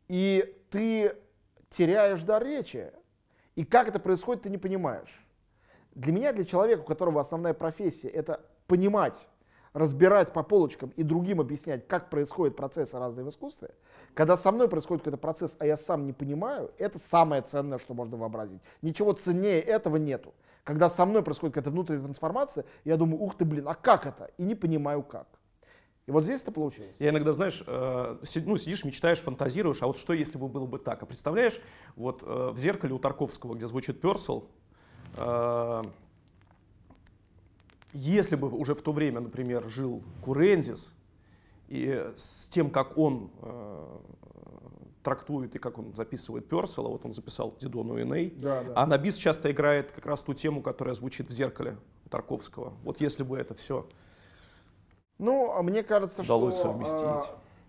и 0.09 0.59
ты 0.70 1.16
теряешь 1.70 2.22
дар 2.22 2.45
речи. 2.45 2.93
И 3.55 3.64
как 3.64 3.89
это 3.89 4.01
происходит, 4.01 4.43
ты 4.43 4.51
не 4.51 4.59
понимаешь. 4.59 5.24
Для 5.95 6.12
меня, 6.12 6.32
для 6.32 6.45
человека, 6.45 6.80
у 6.80 6.85
которого 6.85 7.20
основная 7.20 7.55
профессия, 7.55 8.09
это 8.09 8.45
понимать, 8.66 9.28
разбирать 9.74 10.32
по 10.32 10.42
полочкам 10.42 10.92
и 10.96 11.02
другим 11.02 11.40
объяснять, 11.40 11.86
как 11.86 12.08
происходит 12.08 12.56
процесс 12.56 12.94
разные 12.94 13.24
в 13.24 13.28
искусстве, 13.28 13.70
когда 14.14 14.36
со 14.36 14.52
мной 14.52 14.68
происходит 14.68 15.02
какой-то 15.02 15.18
процесс, 15.18 15.56
а 15.58 15.66
я 15.66 15.76
сам 15.76 16.06
не 16.06 16.12
понимаю, 16.12 16.70
это 16.78 16.98
самое 16.98 17.42
ценное, 17.42 17.78
что 17.78 17.92
можно 17.92 18.16
вообразить. 18.16 18.62
Ничего 18.80 19.12
ценнее 19.12 19.60
этого 19.60 19.96
нету. 19.96 20.32
Когда 20.62 20.88
со 20.88 21.04
мной 21.04 21.22
происходит 21.22 21.54
какая-то 21.54 21.72
внутренняя 21.72 22.04
трансформация, 22.04 22.64
я 22.84 22.96
думаю, 22.96 23.20
ух 23.20 23.36
ты, 23.36 23.44
блин, 23.44 23.68
а 23.68 23.74
как 23.74 24.06
это? 24.06 24.30
И 24.38 24.44
не 24.44 24.54
понимаю 24.54 25.02
как. 25.02 25.26
И 26.06 26.10
вот 26.10 26.24
здесь 26.24 26.42
это 26.42 26.52
получилось. 26.52 26.94
Я 26.98 27.10
иногда, 27.10 27.32
знаешь, 27.32 27.62
э, 27.66 28.18
ну, 28.36 28.56
сидишь, 28.56 28.84
мечтаешь, 28.84 29.20
фантазируешь, 29.20 29.82
а 29.82 29.86
вот 29.86 29.98
что, 29.98 30.12
если 30.12 30.38
бы 30.38 30.48
было 30.48 30.66
бы 30.66 30.78
так? 30.78 31.02
А 31.02 31.06
представляешь, 31.06 31.60
вот 31.96 32.22
э, 32.22 32.50
в 32.52 32.58
зеркале 32.58 32.94
у 32.94 32.98
Тарковского, 32.98 33.54
где 33.54 33.66
звучит 33.66 34.00
Персел, 34.00 34.48
э, 35.16 35.82
если 37.95 38.36
бы 38.36 38.49
уже 38.51 38.74
в 38.74 38.82
то 38.82 38.92
время, 38.92 39.20
например, 39.20 39.68
жил 39.68 40.03
Курензис, 40.22 40.92
и 41.68 42.12
с 42.16 42.49
тем, 42.49 42.70
как 42.70 42.99
он 42.99 43.30
э, 43.40 43.99
трактует 45.03 45.55
и 45.57 45.59
как 45.59 45.78
он 45.78 45.95
записывает 45.95 46.47
Персела, 46.47 46.88
вот 46.88 47.07
он 47.07 47.14
записал 47.14 47.57
Дидону 47.59 47.99
Эней, 47.99 48.34
да, 48.36 48.62
да. 48.62 48.72
а 48.76 48.86
на 48.86 48.99
бис 48.99 49.16
часто 49.16 49.51
играет 49.51 49.90
как 49.92 50.05
раз 50.05 50.20
ту 50.20 50.34
тему, 50.34 50.61
которая 50.61 50.95
звучит 50.95 51.30
в 51.30 51.32
зеркале 51.32 51.78
Тарковского. 52.11 52.74
Вот 52.84 53.01
если 53.01 53.22
бы 53.22 53.38
это 53.38 53.55
все 53.55 53.86
ну, 55.18 55.53
а 55.53 55.62
мне 55.62 55.82
кажется, 55.82 56.22
удалось 56.22 56.55
что... 56.55 56.64
совместить. 56.64 57.03
А... 57.03 57.24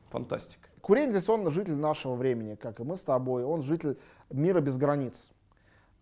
Фантастика. 0.09 0.69
Курензис, 0.81 1.29
он 1.29 1.49
житель 1.51 1.75
нашего 1.75 2.15
времени, 2.15 2.55
как 2.55 2.79
и 2.79 2.83
мы 2.83 2.95
с 2.95 3.03
тобой. 3.03 3.43
Он 3.43 3.61
житель 3.61 3.97
мира 4.29 4.61
без 4.61 4.77
границ. 4.77 5.29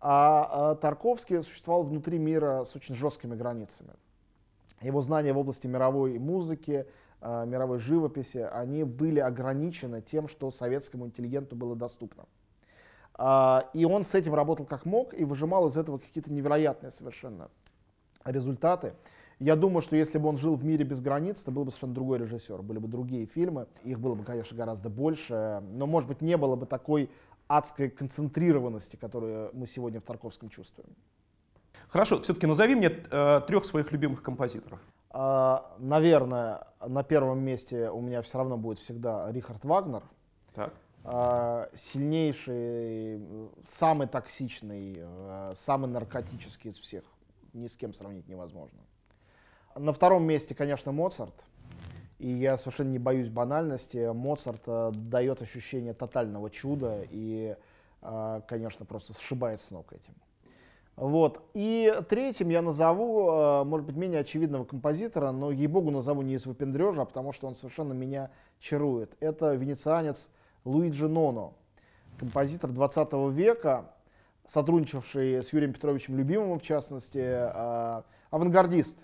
А, 0.00 0.72
а 0.72 0.74
Тарковский 0.74 1.42
существовал 1.42 1.84
внутри 1.84 2.18
мира 2.18 2.64
с 2.64 2.76
очень 2.76 2.94
жесткими 2.94 3.34
границами. 3.34 3.94
Его 4.84 5.00
знания 5.00 5.32
в 5.32 5.38
области 5.38 5.66
мировой 5.66 6.18
музыки, 6.18 6.86
а, 7.20 7.44
мировой 7.44 7.78
живописи, 7.78 8.46
они 8.52 8.84
были 8.84 9.18
ограничены 9.18 10.02
тем, 10.02 10.28
что 10.28 10.50
советскому 10.50 11.06
интеллигенту 11.06 11.56
было 11.56 11.74
доступно. 11.74 12.26
А, 13.14 13.70
и 13.72 13.84
он 13.84 14.04
с 14.04 14.14
этим 14.14 14.34
работал 14.34 14.66
как 14.66 14.84
мог 14.84 15.14
и 15.14 15.24
выжимал 15.24 15.68
из 15.68 15.76
этого 15.76 15.98
какие-то 15.98 16.32
невероятные 16.32 16.90
совершенно 16.90 17.48
результаты. 18.24 18.94
Я 19.38 19.56
думаю, 19.56 19.80
что 19.80 19.96
если 19.96 20.18
бы 20.18 20.28
он 20.28 20.36
жил 20.36 20.54
в 20.54 20.64
мире 20.64 20.84
без 20.84 21.00
границ, 21.00 21.42
это 21.42 21.50
был 21.50 21.64
бы 21.64 21.70
совершенно 21.70 21.94
другой 21.94 22.18
режиссер, 22.18 22.62
были 22.62 22.78
бы 22.78 22.88
другие 22.88 23.26
фильмы, 23.26 23.66
их 23.82 23.98
было 23.98 24.14
бы, 24.14 24.24
конечно, 24.24 24.56
гораздо 24.56 24.90
больше, 24.90 25.62
но, 25.72 25.86
может 25.86 26.08
быть, 26.08 26.20
не 26.20 26.36
было 26.36 26.56
бы 26.56 26.66
такой 26.66 27.10
адской 27.48 27.90
концентрированности, 27.90 28.96
которую 28.96 29.50
мы 29.52 29.66
сегодня 29.66 30.00
в 30.00 30.04
Тарковском 30.04 30.48
чувствуем. 30.50 30.90
Хорошо, 31.94 32.20
все-таки 32.22 32.48
назови 32.48 32.74
мне 32.74 32.88
э, 32.88 33.40
трех 33.46 33.64
своих 33.64 33.92
любимых 33.92 34.20
композиторов. 34.20 34.80
Э, 35.12 35.58
наверное, 35.78 36.66
на 36.84 37.04
первом 37.04 37.44
месте 37.44 37.88
у 37.88 38.00
меня 38.00 38.20
все 38.22 38.38
равно 38.38 38.56
будет 38.56 38.80
всегда 38.80 39.30
Рихард 39.30 39.64
Вагнер. 39.64 40.02
Так. 40.54 40.74
Э, 41.04 41.68
сильнейший, 41.76 43.22
самый 43.64 44.08
токсичный, 44.08 44.96
э, 44.98 45.52
самый 45.54 45.88
наркотический 45.88 46.70
из 46.70 46.78
всех. 46.80 47.04
Ни 47.52 47.68
с 47.68 47.76
кем 47.76 47.92
сравнить 47.92 48.26
невозможно. 48.26 48.80
На 49.76 49.92
втором 49.92 50.24
месте, 50.24 50.52
конечно, 50.56 50.90
Моцарт. 50.90 51.44
И 52.18 52.28
я 52.28 52.56
совершенно 52.56 52.90
не 52.90 52.98
боюсь 52.98 53.28
банальности. 53.28 54.12
Моцарт 54.12 54.62
э, 54.66 54.90
дает 54.92 55.42
ощущение 55.42 55.94
тотального 55.94 56.50
чуда 56.50 57.06
и, 57.08 57.56
э, 58.02 58.40
конечно, 58.48 58.84
просто 58.84 59.12
сшибает 59.12 59.60
с 59.60 59.70
ног 59.70 59.92
этим. 59.92 60.14
Вот. 60.96 61.42
И 61.54 61.92
третьим 62.08 62.50
я 62.50 62.62
назову, 62.62 63.28
э, 63.28 63.64
может 63.64 63.86
быть, 63.86 63.96
менее 63.96 64.20
очевидного 64.20 64.64
композитора, 64.64 65.32
но, 65.32 65.50
ей-богу, 65.50 65.90
назову 65.90 66.22
не 66.22 66.34
из 66.34 66.46
выпендрежа, 66.46 67.02
а 67.02 67.04
потому 67.04 67.32
что 67.32 67.48
он 67.48 67.56
совершенно 67.56 67.92
меня 67.92 68.30
чарует. 68.60 69.16
Это 69.20 69.54
венецианец 69.54 70.30
Луиджи 70.64 71.08
Ноно. 71.08 71.54
композитор 72.16 72.70
20 72.70 73.12
века, 73.30 73.90
сотрудничавший 74.46 75.42
с 75.42 75.52
Юрием 75.52 75.72
Петровичем 75.72 76.16
Любимовым, 76.16 76.60
в 76.60 76.62
частности, 76.62 77.18
э, 77.18 78.02
авангардист. 78.30 78.98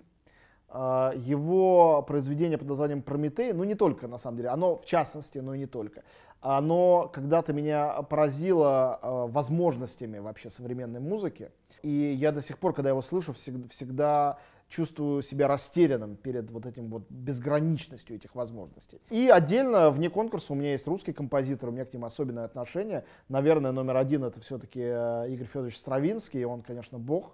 Э, 0.72 1.12
его 1.16 2.02
произведение 2.02 2.56
под 2.56 2.68
названием 2.68 3.02
«Прометей», 3.02 3.52
ну 3.52 3.64
не 3.64 3.74
только, 3.74 4.06
на 4.06 4.18
самом 4.18 4.36
деле, 4.36 4.50
оно 4.50 4.76
в 4.76 4.84
частности, 4.84 5.38
но 5.38 5.54
и 5.54 5.58
не 5.58 5.66
только, 5.66 6.04
оно 6.40 7.10
когда-то 7.12 7.52
меня 7.52 8.02
поразило 8.02 8.98
э, 9.02 9.26
возможностями 9.32 10.18
вообще 10.18 10.48
современной 10.48 11.00
музыки. 11.00 11.50
И 11.82 11.90
я 11.90 12.30
до 12.32 12.40
сих 12.40 12.58
пор, 12.58 12.72
когда 12.72 12.90
его 12.90 13.02
слышу, 13.02 13.32
всегда, 13.32 14.38
чувствую 14.68 15.20
себя 15.22 15.48
растерянным 15.48 16.16
перед 16.16 16.50
вот 16.50 16.64
этим 16.64 16.88
вот 16.88 17.02
безграничностью 17.10 18.16
этих 18.16 18.36
возможностей. 18.36 19.00
И 19.10 19.28
отдельно 19.28 19.90
вне 19.90 20.08
конкурса 20.08 20.52
у 20.52 20.56
меня 20.56 20.70
есть 20.70 20.86
русский 20.86 21.12
композитор, 21.12 21.70
у 21.70 21.72
меня 21.72 21.84
к 21.84 21.92
ним 21.92 22.04
особенное 22.04 22.44
отношение. 22.44 23.04
Наверное, 23.28 23.72
номер 23.72 23.96
один 23.96 24.22
это 24.22 24.40
все-таки 24.40 24.80
э, 24.80 25.26
Игорь 25.30 25.46
Федорович 25.46 25.78
Стравинский, 25.78 26.44
он, 26.44 26.62
конечно, 26.62 26.98
бог 26.98 27.32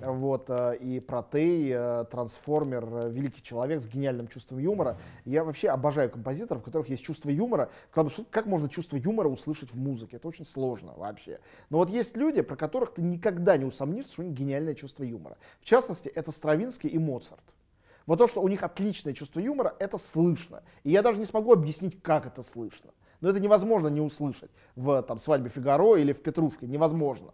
вот, 0.00 0.50
э, 0.50 0.76
и 0.76 1.00
Протей, 1.00 1.70
э, 1.72 2.04
Трансформер, 2.10 2.84
э, 2.84 3.10
великий 3.10 3.42
человек 3.42 3.80
с 3.82 3.86
гениальным 3.86 4.28
чувством 4.28 4.58
юмора. 4.58 4.98
Я 5.24 5.44
вообще 5.44 5.68
обожаю 5.68 6.10
композиторов, 6.10 6.62
у 6.62 6.64
которых 6.64 6.88
есть 6.88 7.02
чувство 7.02 7.30
юмора. 7.30 7.70
Как 7.92 8.46
можно 8.46 8.68
чувство 8.68 8.96
юмора 8.96 9.28
услышать 9.28 9.72
в 9.72 9.78
музыке? 9.78 10.16
Это 10.16 10.28
очень 10.28 10.44
сложно 10.44 10.92
вообще. 10.96 11.40
Но 11.70 11.78
вот 11.78 11.90
есть 11.90 12.16
люди, 12.16 12.42
про 12.42 12.56
которых 12.56 12.94
ты 12.94 13.02
никогда 13.02 13.56
не 13.56 13.64
усомнишься, 13.64 14.12
что 14.12 14.22
у 14.22 14.24
них 14.26 14.34
гениальное 14.34 14.74
чувство 14.74 15.02
юмора. 15.04 15.38
В 15.60 15.64
частности, 15.64 16.08
это 16.08 16.32
Стравинский 16.32 16.88
и 16.88 16.98
Моцарт. 16.98 17.44
Вот 18.06 18.18
то, 18.18 18.28
что 18.28 18.40
у 18.40 18.48
них 18.48 18.62
отличное 18.62 19.14
чувство 19.14 19.40
юмора, 19.40 19.74
это 19.78 19.98
слышно. 19.98 20.62
И 20.84 20.90
я 20.90 21.02
даже 21.02 21.18
не 21.18 21.24
смогу 21.24 21.52
объяснить, 21.52 22.00
как 22.02 22.26
это 22.26 22.42
слышно. 22.42 22.90
Но 23.20 23.30
это 23.30 23.40
невозможно 23.40 23.88
не 23.88 24.00
услышать 24.00 24.50
в 24.76 25.02
там, 25.02 25.18
«Свадьбе 25.18 25.48
Фигаро» 25.48 25.96
или 25.96 26.12
в 26.12 26.22
«Петрушке». 26.22 26.66
Невозможно. 26.66 27.32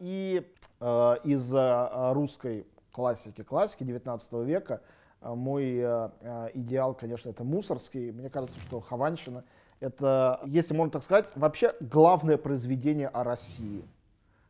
И 0.00 0.46
э, 0.80 1.16
из 1.24 1.54
э, 1.54 2.12
русской 2.12 2.66
классики, 2.92 3.42
классики 3.42 3.84
19 3.84 4.32
века, 4.44 4.80
э, 5.20 5.34
мой 5.34 5.76
э, 5.76 6.10
э, 6.20 6.48
идеал, 6.54 6.94
конечно, 6.94 7.30
это 7.30 7.44
Мусорский. 7.44 8.10
Мне 8.12 8.30
кажется, 8.30 8.58
что 8.60 8.80
Хованщина— 8.80 9.44
это, 9.80 10.40
если 10.46 10.74
можно 10.74 10.92
так 10.92 11.02
сказать, 11.02 11.26
вообще 11.34 11.74
главное 11.80 12.38
произведение 12.38 13.08
о 13.08 13.24
России 13.24 13.84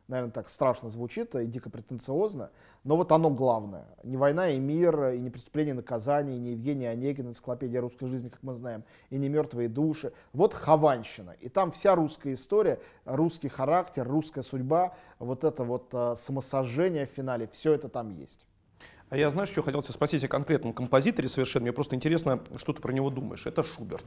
наверное, 0.07 0.31
так 0.31 0.49
страшно 0.49 0.89
звучит 0.89 1.35
и 1.35 1.45
дико 1.45 1.69
претенциозно, 1.69 2.51
но 2.83 2.95
вот 2.95 3.11
оно 3.11 3.29
главное. 3.29 3.85
Не 4.03 4.17
«Война 4.17 4.49
и 4.49 4.59
мир», 4.59 5.09
и 5.09 5.19
не 5.19 5.29
«Преступление 5.29 5.73
и 5.73 5.75
наказание», 5.75 6.37
и 6.37 6.39
не 6.39 6.51
Евгений 6.51 6.85
Онегин, 6.85 7.27
энциклопедия 7.27 7.81
русской 7.81 8.07
жизни, 8.07 8.29
как 8.29 8.41
мы 8.43 8.55
знаем, 8.55 8.83
и 9.09 9.17
не 9.17 9.29
«Мертвые 9.29 9.67
души». 9.67 10.13
Вот 10.33 10.53
Хованщина. 10.53 11.35
И 11.39 11.49
там 11.49 11.71
вся 11.71 11.95
русская 11.95 12.33
история, 12.33 12.79
русский 13.05 13.49
характер, 13.49 14.07
русская 14.07 14.43
судьба, 14.43 14.95
вот 15.19 15.43
это 15.43 15.63
вот 15.63 15.89
э, 15.93 16.15
самосожжение 16.15 17.05
в 17.05 17.09
финале, 17.09 17.49
все 17.51 17.73
это 17.73 17.89
там 17.89 18.09
есть. 18.09 18.45
А 19.09 19.17
я, 19.17 19.31
знаешь, 19.31 19.49
что 19.49 19.63
хотел 19.63 19.81
тебя 19.81 19.93
спросить 19.93 20.23
о 20.23 20.27
конкретном 20.27 20.73
композиторе 20.73 21.29
совершенно. 21.29 21.63
Мне 21.63 21.73
просто 21.73 21.95
интересно, 21.95 22.41
что 22.57 22.73
ты 22.73 22.81
про 22.81 22.91
него 22.91 23.09
думаешь. 23.09 23.45
Это 23.45 23.63
Шуберт 23.63 24.03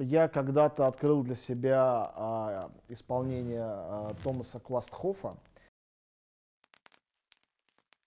я 0.00 0.28
когда-то 0.28 0.86
открыл 0.86 1.22
для 1.22 1.34
себя 1.34 2.12
а, 2.14 2.70
исполнение 2.88 3.64
а, 3.64 4.14
Томаса 4.22 4.60
Квастхофа. 4.60 5.36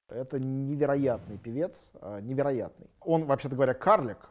Это 0.10 0.40
невероятный 0.40 1.38
певец, 1.38 1.92
а, 2.02 2.20
невероятный. 2.20 2.88
Он, 3.02 3.26
вообще-то 3.26 3.56
говоря, 3.56 3.74
карлик. 3.74 4.30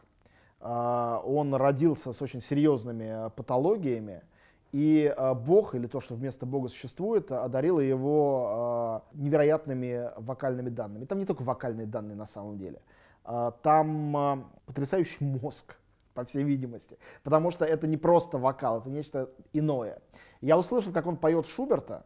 А, 0.59 1.21
он 1.25 1.53
родился 1.53 2.13
с 2.13 2.21
очень 2.21 2.41
серьезными 2.41 3.29
патологиями. 3.31 4.23
И 4.71 5.13
а, 5.17 5.33
Бог, 5.33 5.75
или 5.75 5.87
то, 5.87 5.99
что 5.99 6.15
вместо 6.15 6.45
Бога 6.45 6.69
существует, 6.69 7.31
одарил 7.31 7.79
его 7.79 8.47
а, 8.49 9.03
невероятными 9.13 10.11
вокальными 10.17 10.69
данными. 10.69 11.05
Там 11.05 11.19
не 11.19 11.25
только 11.25 11.41
вокальные 11.41 11.87
данные 11.87 12.15
на 12.15 12.25
самом 12.25 12.57
деле. 12.57 12.81
А, 13.23 13.51
там 13.51 14.17
а, 14.17 14.49
потрясающий 14.65 15.23
мозг 15.23 15.75
по 16.13 16.23
всей 16.25 16.43
видимости. 16.43 16.97
Потому 17.23 17.51
что 17.51 17.65
это 17.65 17.87
не 17.87 17.97
просто 17.97 18.37
вокал, 18.37 18.79
это 18.79 18.89
нечто 18.89 19.29
иное. 19.53 20.01
Я 20.41 20.57
услышал, 20.57 20.91
как 20.91 21.07
он 21.07 21.17
поет 21.17 21.47
Шуберта. 21.47 22.05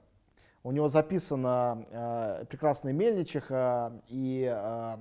У 0.64 0.72
него 0.72 0.88
записано 0.88 1.86
э, 1.92 2.46
«Прекрасная 2.50 2.92
Мельничиха» 2.92 4.02
и, 4.08 4.52
э, 4.52 4.98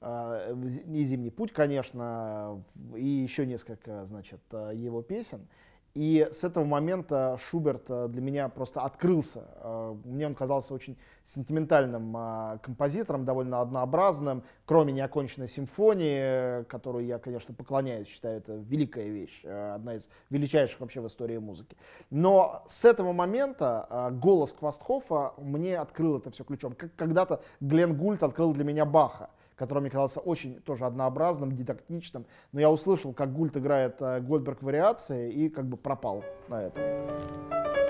э, 0.00 0.54
и 0.86 1.04
«Зимний 1.04 1.30
путь», 1.30 1.52
конечно, 1.52 2.64
и 2.96 3.04
еще 3.04 3.44
несколько, 3.44 4.06
значит, 4.06 4.40
э, 4.50 4.72
его 4.74 5.02
песен. 5.02 5.46
И 5.94 6.28
с 6.30 6.44
этого 6.44 6.64
момента 6.64 7.36
Шуберт 7.38 7.84
э, 7.88 8.08
для 8.08 8.20
меня 8.20 8.48
просто 8.48 8.82
открылся. 8.82 9.44
Э, 9.56 9.96
мне 10.04 10.26
он 10.26 10.34
казался 10.34 10.74
очень 10.74 10.96
сентиментальным 11.24 12.16
э, 12.16 12.58
композитором, 12.62 13.24
довольно 13.24 13.60
однообразным, 13.60 14.44
кроме 14.64 14.92
неоконченной 14.92 15.48
симфонии, 15.48 16.62
которую 16.64 17.06
я, 17.06 17.18
конечно, 17.18 17.54
поклоняюсь, 17.54 18.06
считаю, 18.06 18.38
это 18.38 18.54
великая 18.54 19.08
вещь, 19.08 19.44
одна 19.44 19.94
из 19.94 20.08
величайших 20.30 20.80
вообще 20.80 21.00
в 21.00 21.06
истории 21.06 21.38
музыки. 21.38 21.76
Но 22.10 22.64
с 22.68 22.84
этого 22.84 23.12
момента 23.12 24.10
голос 24.22 24.52
Квастхофа 24.52 25.32
мне 25.38 25.78
открыл 25.78 26.18
это 26.18 26.30
все 26.30 26.44
ключом. 26.44 26.74
Как 26.74 26.94
когда-то 26.96 27.42
Глен 27.60 27.96
Гульт 27.96 28.22
открыл 28.22 28.52
для 28.52 28.64
меня 28.64 28.84
Баха 28.84 29.30
который 29.58 29.80
мне 29.80 29.90
казался 29.90 30.20
очень 30.20 30.60
тоже 30.60 30.86
однообразным, 30.86 31.54
дидактичным. 31.54 32.24
Но 32.52 32.60
я 32.60 32.70
услышал, 32.70 33.12
как 33.12 33.32
Гульт 33.32 33.56
играет 33.56 34.00
э, 34.00 34.20
Гольдберг 34.20 34.62
вариации 34.62 35.32
и 35.32 35.48
как 35.48 35.66
бы 35.66 35.76
пропал 35.76 36.24
на 36.48 36.62
этом. 36.62 37.87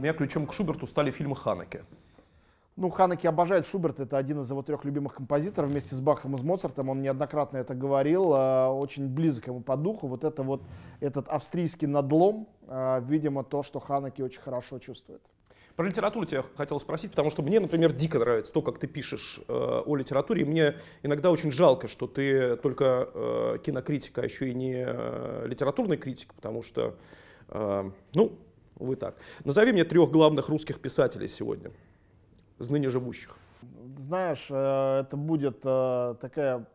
Для 0.00 0.10
меня 0.10 0.18
ключом 0.18 0.46
к 0.46 0.52
Шуберту 0.54 0.86
стали 0.86 1.10
фильмы 1.10 1.36
Ханеке. 1.36 1.84
Ну, 2.76 2.88
Ханеке 2.88 3.28
обожает 3.28 3.66
Шуберт, 3.66 4.00
это 4.00 4.16
один 4.16 4.40
из 4.40 4.50
его 4.50 4.62
трех 4.62 4.86
любимых 4.86 5.14
композиторов 5.14 5.68
вместе 5.68 5.94
с 5.94 6.00
Бахом 6.00 6.34
и 6.34 6.38
с 6.38 6.42
Моцартом, 6.42 6.88
он 6.88 7.02
неоднократно 7.02 7.58
это 7.58 7.74
говорил, 7.74 8.32
э, 8.32 8.68
очень 8.68 9.06
близок 9.06 9.48
ему 9.48 9.60
по 9.60 9.76
духу, 9.76 10.06
вот 10.06 10.24
это 10.24 10.42
вот, 10.42 10.62
этот 11.00 11.28
австрийский 11.28 11.86
надлом, 11.86 12.48
э, 12.66 13.02
видимо, 13.06 13.44
то, 13.44 13.62
что 13.62 13.80
Ханеке 13.80 14.24
очень 14.24 14.40
хорошо 14.40 14.78
чувствует. 14.78 15.20
Про 15.76 15.86
литературу 15.86 16.24
тебя 16.24 16.42
хотел 16.56 16.80
спросить, 16.80 17.10
потому 17.10 17.28
что 17.28 17.42
мне, 17.42 17.60
например, 17.60 17.92
дико 17.92 18.18
нравится 18.18 18.50
то, 18.52 18.62
как 18.62 18.78
ты 18.78 18.86
пишешь 18.86 19.40
э, 19.46 19.82
о 19.84 19.96
литературе. 19.96 20.42
И 20.42 20.44
мне 20.44 20.76
иногда 21.02 21.30
очень 21.30 21.52
жалко, 21.52 21.88
что 21.88 22.06
ты 22.06 22.56
только 22.56 23.08
э, 23.12 23.58
кинокритик, 23.62 24.18
а 24.18 24.24
еще 24.24 24.48
и 24.48 24.54
не 24.54 24.84
э, 24.86 25.46
литературный 25.46 25.98
критик, 25.98 26.32
потому 26.34 26.62
что, 26.62 26.96
э, 27.48 27.90
ну, 28.14 28.38
Увы 28.80 28.96
так. 28.96 29.14
Назови 29.44 29.72
мне 29.72 29.84
трех 29.84 30.10
главных 30.10 30.48
русских 30.48 30.80
писателей 30.80 31.28
сегодня, 31.28 31.70
из 32.58 32.70
ныне 32.70 32.88
живущих. 32.88 33.36
Знаешь, 33.98 34.46
э, 34.48 35.00
это 35.00 35.18
будет 35.18 35.60
э, 35.64 36.14
такая 36.18 36.66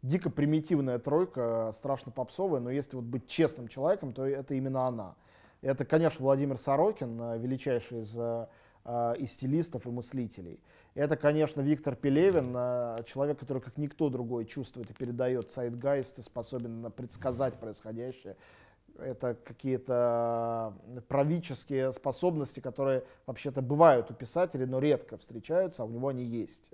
дико 0.00 0.30
примитивная 0.30 0.98
тройка, 0.98 1.72
страшно 1.74 2.12
попсовая, 2.12 2.60
но 2.60 2.70
если 2.70 2.96
вот 2.96 3.04
быть 3.04 3.26
честным 3.26 3.68
человеком, 3.68 4.14
то 4.14 4.26
это 4.26 4.54
именно 4.54 4.86
она. 4.86 5.16
Это, 5.60 5.84
конечно, 5.84 6.24
Владимир 6.24 6.56
Сорокин, 6.56 7.20
э, 7.20 7.38
величайший 7.38 8.02
из 8.02 8.16
и 9.20 9.26
стилистов, 9.26 9.86
и 9.86 9.90
мыслителей. 9.90 10.58
Это, 10.94 11.18
конечно, 11.18 11.60
Виктор 11.60 11.94
Пелевин, 11.94 12.54
человек, 13.04 13.38
который 13.38 13.60
как 13.60 13.76
никто 13.76 14.08
другой 14.08 14.46
чувствует 14.46 14.90
и 14.90 14.94
передает 14.94 15.50
сайт-гайст 15.50 16.18
и 16.18 16.22
способен 16.22 16.90
предсказать 16.90 17.60
происходящее 17.60 18.36
это 18.98 19.34
какие-то 19.34 20.74
правительские 21.08 21.92
способности, 21.92 22.60
которые 22.60 23.04
вообще-то 23.26 23.62
бывают 23.62 24.10
у 24.10 24.14
писателей, 24.14 24.66
но 24.66 24.78
редко 24.78 25.16
встречаются, 25.16 25.82
а 25.82 25.86
у 25.86 25.90
него 25.90 26.08
они 26.08 26.24
есть. 26.24 26.70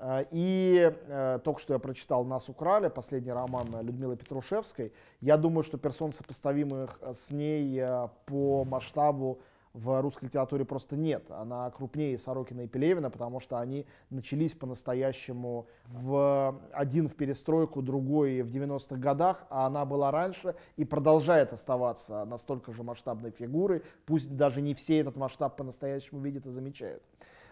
Э, 0.00 0.24
и 0.30 0.92
э, 1.08 1.38
только 1.44 1.60
что 1.60 1.74
я 1.74 1.78
прочитал 1.78 2.24
«Нас 2.24 2.48
украли», 2.48 2.88
последний 2.88 3.32
роман 3.32 3.68
Людмилы 3.82 4.16
Петрушевской. 4.16 4.92
Я 5.20 5.36
думаю, 5.36 5.62
что 5.62 5.78
персон, 5.78 6.12
сопоставимых 6.12 6.98
с 7.12 7.30
ней 7.30 7.78
э, 7.78 8.08
по 8.26 8.64
масштабу 8.64 9.40
в 9.72 10.00
русской 10.00 10.24
литературе 10.24 10.64
просто 10.64 10.96
нет. 10.96 11.30
Она 11.30 11.70
крупнее 11.70 12.18
Сорокина 12.18 12.62
и 12.62 12.66
Пелевина, 12.66 13.10
потому 13.10 13.40
что 13.40 13.58
они 13.58 13.86
начались 14.10 14.54
по-настоящему 14.54 15.66
в 15.86 16.60
один 16.72 17.08
в 17.08 17.14
перестройку, 17.14 17.80
другой 17.80 18.42
в 18.42 18.48
90-х 18.48 18.96
годах, 18.96 19.46
а 19.48 19.66
она 19.66 19.84
была 19.84 20.10
раньше 20.10 20.56
и 20.76 20.84
продолжает 20.84 21.52
оставаться 21.52 22.24
настолько 22.24 22.72
же 22.72 22.82
масштабной 22.82 23.30
фигурой, 23.30 23.82
пусть 24.06 24.36
даже 24.36 24.60
не 24.60 24.74
все 24.74 24.98
этот 24.98 25.16
масштаб 25.16 25.56
по-настоящему 25.56 26.20
видят 26.20 26.46
и 26.46 26.50
замечают. 26.50 27.02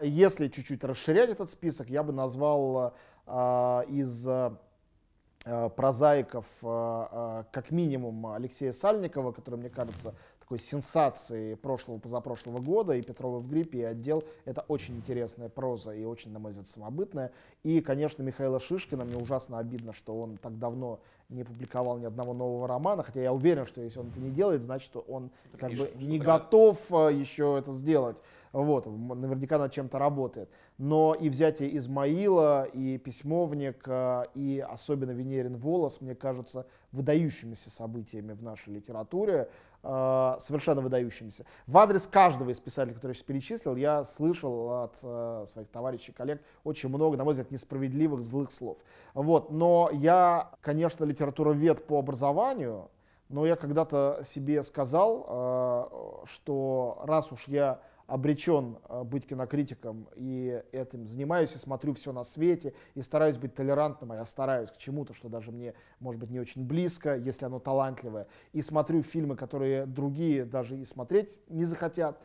Если 0.01 0.47
чуть-чуть 0.47 0.83
расширять 0.83 1.29
этот 1.29 1.49
список, 1.49 1.89
я 1.89 2.03
бы 2.03 2.13
назвал 2.13 2.93
э, 3.27 3.83
из 3.89 4.27
э, 4.27 5.69
прозаиков 5.69 6.45
э, 6.61 7.05
э, 7.11 7.43
как 7.51 7.71
минимум 7.71 8.27
Алексея 8.27 8.71
Сальникова, 8.71 9.31
который, 9.31 9.55
мне 9.55 9.69
кажется, 9.69 10.15
такой 10.49 10.59
сенсации 10.59 11.53
прошлого, 11.53 11.99
позапрошлого 11.99 12.57
года, 12.57 12.95
и 12.95 13.03
Петрова 13.03 13.37
в 13.37 13.47
гриппе, 13.47 13.81
и 13.81 13.83
отдел. 13.83 14.23
Это 14.45 14.65
очень 14.67 14.97
интересная 14.97 15.47
проза 15.47 15.93
и 15.93 16.03
очень, 16.03 16.31
на 16.31 16.39
мой 16.39 16.49
взгляд, 16.53 16.67
самобытная. 16.67 17.31
И, 17.61 17.81
конечно, 17.81 18.23
Михаила 18.23 18.59
Шишкина. 18.59 19.05
Мне 19.05 19.17
ужасно 19.17 19.59
обидно, 19.59 19.93
что 19.93 20.19
он 20.19 20.37
так 20.37 20.57
давно 20.57 21.01
не 21.29 21.43
публиковал 21.43 21.99
ни 21.99 22.05
одного 22.05 22.33
нового 22.33 22.67
романа, 22.67 23.03
хотя 23.03 23.21
я 23.21 23.31
уверен, 23.31 23.67
что 23.67 23.81
если 23.81 23.99
он 23.99 24.07
это 24.07 24.19
не 24.19 24.31
делает, 24.31 24.63
значит, 24.63 24.91
он 25.07 25.29
это 25.53 25.57
как 25.59 25.73
бы 25.73 25.91
не 26.01 26.17
готов 26.17 26.79
э, 26.89 27.13
еще 27.13 27.55
это 27.59 27.71
сделать. 27.71 28.17
Вот, 28.51 28.87
наверняка 28.87 29.59
над 29.59 29.71
чем-то 29.71 29.99
работает. 29.99 30.49
Но 30.79 31.13
и 31.13 31.29
взятие 31.29 31.77
Измаила, 31.77 32.63
и 32.63 32.97
Письмовник, 32.97 33.83
э, 33.85 34.23
и 34.33 34.65
особенно 34.67 35.11
Венерин 35.11 35.57
Волос, 35.57 36.01
мне 36.01 36.15
кажутся 36.15 36.65
выдающимися 36.91 37.69
событиями 37.69 38.33
в 38.33 38.41
нашей 38.41 38.73
литературе, 38.73 39.49
э, 39.83 40.35
совершенно 40.39 40.81
выдающимися. 40.81 41.45
В 41.67 41.77
адрес 41.77 42.07
каждого 42.07 42.49
из 42.49 42.59
писателей, 42.59 42.95
который 42.95 43.11
я 43.11 43.15
сейчас 43.15 43.25
перечислил, 43.25 43.75
я 43.75 44.03
слышал 44.03 44.83
от 44.83 44.99
э, 45.03 45.45
своих 45.47 45.69
товарищей, 45.69 46.11
коллег 46.11 46.41
очень 46.63 46.89
много, 46.89 47.17
на 47.17 47.23
мой 47.23 47.33
взгляд, 47.33 47.51
несправедливых, 47.51 48.21
злых 48.21 48.51
слов. 48.51 48.77
Вот. 49.13 49.51
Но 49.51 49.89
я, 49.91 50.51
конечно, 50.61 51.05
литературовед 51.05 51.85
по 51.87 51.99
образованию, 51.99 52.89
но 53.29 53.45
я 53.45 53.55
когда-то 53.55 54.21
себе 54.25 54.63
сказал, 54.63 56.23
что 56.25 56.99
раз 57.03 57.31
уж 57.31 57.47
я 57.47 57.79
обречен 58.09 58.77
э, 58.89 59.03
быть 59.03 59.27
кинокритиком 59.27 60.07
и 60.15 60.61
этим 60.71 61.07
занимаюсь, 61.07 61.53
и 61.53 61.57
смотрю 61.57 61.93
все 61.93 62.11
на 62.11 62.23
свете, 62.23 62.73
и 62.95 63.01
стараюсь 63.01 63.37
быть 63.37 63.53
толерантным, 63.53 64.11
а 64.11 64.15
я 64.15 64.25
стараюсь 64.25 64.71
к 64.71 64.77
чему-то, 64.77 65.13
что 65.13 65.29
даже 65.29 65.51
мне, 65.51 65.75
может 65.99 66.19
быть, 66.19 66.29
не 66.29 66.39
очень 66.39 66.65
близко, 66.65 67.15
если 67.15 67.45
оно 67.45 67.59
талантливое, 67.59 68.27
и 68.51 68.61
смотрю 68.61 69.03
фильмы, 69.03 69.35
которые 69.35 69.85
другие 69.85 70.43
даже 70.43 70.77
и 70.77 70.85
смотреть 70.85 71.39
не 71.49 71.65
захотят, 71.65 72.19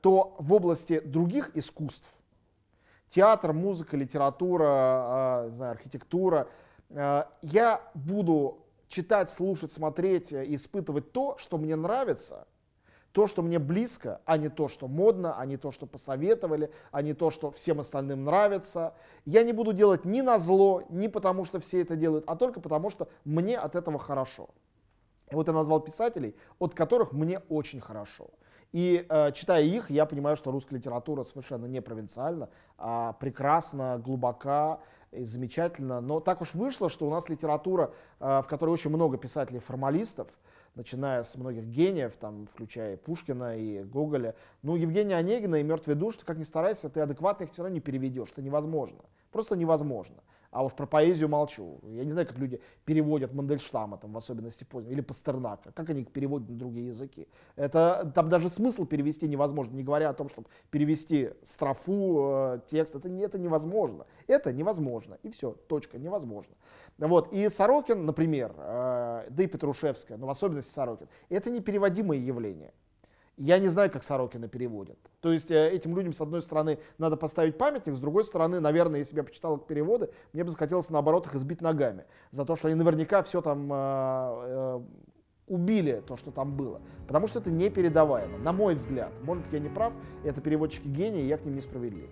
то 0.00 0.34
в 0.38 0.52
области 0.52 1.00
других 1.00 1.54
искусств, 1.54 2.08
театр, 3.10 3.52
музыка, 3.52 3.96
литература, 3.96 4.66
а, 4.66 5.48
не 5.50 5.56
знаю, 5.56 5.72
архитектура, 5.72 6.48
э, 6.88 7.24
я 7.42 7.82
буду 7.94 8.64
читать, 8.88 9.30
слушать, 9.30 9.72
смотреть, 9.72 10.32
испытывать 10.32 11.12
то, 11.12 11.36
что 11.36 11.58
мне 11.58 11.76
нравится– 11.76 12.48
то, 13.18 13.26
что 13.26 13.42
мне 13.42 13.58
близко, 13.58 14.20
а 14.26 14.36
не 14.36 14.48
то, 14.48 14.68
что 14.68 14.86
модно, 14.86 15.34
а 15.36 15.44
не 15.44 15.56
то, 15.56 15.72
что 15.72 15.86
посоветовали, 15.86 16.70
а 16.92 17.02
не 17.02 17.14
то, 17.14 17.32
что 17.32 17.50
всем 17.50 17.80
остальным 17.80 18.22
нравится. 18.22 18.94
Я 19.24 19.42
не 19.42 19.52
буду 19.52 19.72
делать 19.72 20.04
ни 20.04 20.20
на 20.20 20.38
зло, 20.38 20.84
ни 20.88 21.08
потому, 21.08 21.44
что 21.44 21.58
все 21.58 21.82
это 21.82 21.96
делают, 21.96 22.22
а 22.28 22.36
только 22.36 22.60
потому, 22.60 22.90
что 22.90 23.08
мне 23.24 23.58
от 23.58 23.74
этого 23.74 23.98
хорошо. 23.98 24.50
И 25.32 25.34
вот 25.34 25.48
я 25.48 25.52
назвал 25.52 25.80
писателей, 25.80 26.36
от 26.60 26.76
которых 26.76 27.10
мне 27.10 27.40
очень 27.48 27.80
хорошо. 27.80 28.30
И 28.70 29.04
э, 29.08 29.32
читая 29.32 29.64
их, 29.64 29.90
я 29.90 30.06
понимаю, 30.06 30.36
что 30.36 30.52
русская 30.52 30.76
литература 30.76 31.24
совершенно 31.24 31.66
не 31.66 31.82
провинциальна, 31.82 32.50
а 32.76 33.14
прекрасна, 33.14 33.98
глубока 33.98 34.78
и 35.10 35.24
замечательна. 35.24 36.00
Но 36.00 36.20
так 36.20 36.40
уж 36.40 36.54
вышло, 36.54 36.88
что 36.88 37.08
у 37.08 37.10
нас 37.10 37.28
литература, 37.28 37.92
э, 38.20 38.42
в 38.42 38.46
которой 38.46 38.70
очень 38.70 38.90
много 38.90 39.18
писателей-формалистов, 39.18 40.28
начиная 40.78 41.24
с 41.24 41.36
многих 41.36 41.64
гениев, 41.64 42.16
там, 42.16 42.46
включая 42.46 42.96
Пушкина 42.96 43.56
и 43.58 43.82
Гоголя. 43.82 44.34
Ну, 44.62 44.76
Евгения 44.76 45.16
Онегина 45.16 45.56
и 45.56 45.62
«Мертвый 45.62 45.96
душ», 45.96 46.16
ты 46.16 46.24
как 46.24 46.38
ни 46.38 46.44
старайся, 46.44 46.88
ты 46.88 47.00
адекватно 47.00 47.44
их 47.44 47.52
все 47.52 47.62
равно 47.62 47.74
не 47.74 47.80
переведешь. 47.80 48.30
Это 48.32 48.40
невозможно. 48.40 49.00
Просто 49.32 49.56
невозможно. 49.56 50.22
А 50.50 50.64
уж 50.64 50.72
про 50.72 50.86
поэзию 50.86 51.28
молчу. 51.28 51.78
Я 51.82 52.04
не 52.04 52.12
знаю, 52.12 52.26
как 52.26 52.38
люди 52.38 52.60
переводят 52.86 53.34
Мандельштама, 53.34 53.98
там, 53.98 54.12
в 54.12 54.16
особенности 54.16 54.64
позднего, 54.64 54.92
или 54.92 55.02
Пастернака. 55.02 55.72
Как 55.72 55.90
они 55.90 56.04
переводят 56.04 56.48
на 56.48 56.56
другие 56.56 56.86
языки? 56.88 57.28
Это, 57.54 58.10
там 58.14 58.30
даже 58.30 58.48
смысл 58.48 58.86
перевести 58.86 59.28
невозможно, 59.28 59.74
не 59.76 59.82
говоря 59.82 60.08
о 60.08 60.14
том, 60.14 60.30
чтобы 60.30 60.48
перевести 60.70 61.30
строфу, 61.42 62.20
э, 62.22 62.60
текст. 62.70 62.94
Это, 62.94 63.08
это 63.08 63.38
невозможно. 63.38 64.06
Это 64.26 64.50
невозможно. 64.50 65.18
И 65.22 65.30
все, 65.30 65.52
точка, 65.52 65.98
невозможно. 65.98 66.54
Вот. 66.96 67.30
И 67.30 67.46
Сорокин, 67.50 68.06
например, 68.06 68.54
э, 68.56 69.26
да 69.28 69.42
и 69.42 69.46
Петрушевская, 69.46 70.16
но 70.16 70.26
в 70.26 70.30
особенности 70.30 70.72
Сорокин, 70.72 71.08
это 71.28 71.50
непереводимые 71.50 72.26
явления. 72.26 72.72
Я 73.38 73.60
не 73.60 73.68
знаю, 73.68 73.88
как 73.90 74.02
Сорокина 74.02 74.48
переводят. 74.48 74.98
То 75.20 75.32
есть 75.32 75.52
э, 75.52 75.70
этим 75.70 75.96
людям, 75.96 76.12
с 76.12 76.20
одной 76.20 76.42
стороны, 76.42 76.78
надо 76.98 77.16
поставить 77.16 77.56
памятник, 77.56 77.96
с 77.96 78.00
другой 78.00 78.24
стороны, 78.24 78.58
наверное, 78.58 78.98
если 78.98 79.14
бы 79.14 79.20
я 79.20 79.24
почитал 79.24 79.56
их 79.56 79.66
переводы, 79.66 80.10
мне 80.32 80.42
бы 80.42 80.50
захотелось, 80.50 80.90
наоборот, 80.90 81.26
их 81.26 81.36
избить 81.36 81.60
ногами. 81.60 82.04
За 82.32 82.44
то, 82.44 82.56
что 82.56 82.66
они 82.66 82.74
наверняка 82.74 83.22
все 83.22 83.40
там 83.40 83.72
э, 83.72 83.76
э, 83.76 84.80
убили, 85.46 86.02
то, 86.04 86.16
что 86.16 86.32
там 86.32 86.56
было. 86.56 86.82
Потому 87.06 87.28
что 87.28 87.38
это 87.38 87.50
непередаваемо, 87.52 88.38
на 88.38 88.52
мой 88.52 88.74
взгляд. 88.74 89.12
Может 89.22 89.44
быть, 89.44 89.52
я 89.52 89.60
не 89.60 89.68
прав, 89.68 89.92
это 90.24 90.40
переводчики 90.40 90.88
гении, 90.88 91.22
я 91.22 91.38
к 91.38 91.44
ним 91.44 91.54
несправедлив. 91.54 92.10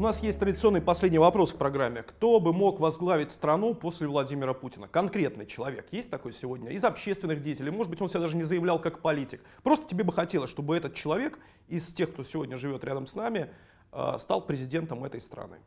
У 0.00 0.02
нас 0.02 0.22
есть 0.22 0.38
традиционный 0.38 0.80
последний 0.80 1.18
вопрос 1.18 1.52
в 1.52 1.56
программе. 1.58 2.02
Кто 2.02 2.40
бы 2.40 2.54
мог 2.54 2.80
возглавить 2.80 3.30
страну 3.30 3.74
после 3.74 4.06
Владимира 4.06 4.54
Путина? 4.54 4.88
Конкретный 4.88 5.44
человек. 5.44 5.88
Есть 5.90 6.08
такой 6.08 6.32
сегодня? 6.32 6.70
Из 6.70 6.82
общественных 6.84 7.42
деятелей. 7.42 7.70
Может 7.70 7.90
быть, 7.90 8.00
он 8.00 8.08
себя 8.08 8.20
даже 8.20 8.38
не 8.38 8.44
заявлял 8.44 8.80
как 8.80 9.02
политик. 9.02 9.42
Просто 9.62 9.86
тебе 9.86 10.02
бы 10.02 10.14
хотелось, 10.14 10.48
чтобы 10.48 10.74
этот 10.74 10.94
человек 10.94 11.38
из 11.68 11.86
тех, 11.88 12.10
кто 12.14 12.22
сегодня 12.22 12.56
живет 12.56 12.82
рядом 12.82 13.06
с 13.06 13.14
нами, 13.14 13.50
э, 13.92 14.16
стал 14.18 14.40
президентом 14.40 15.04
этой 15.04 15.20
страны. 15.20 15.58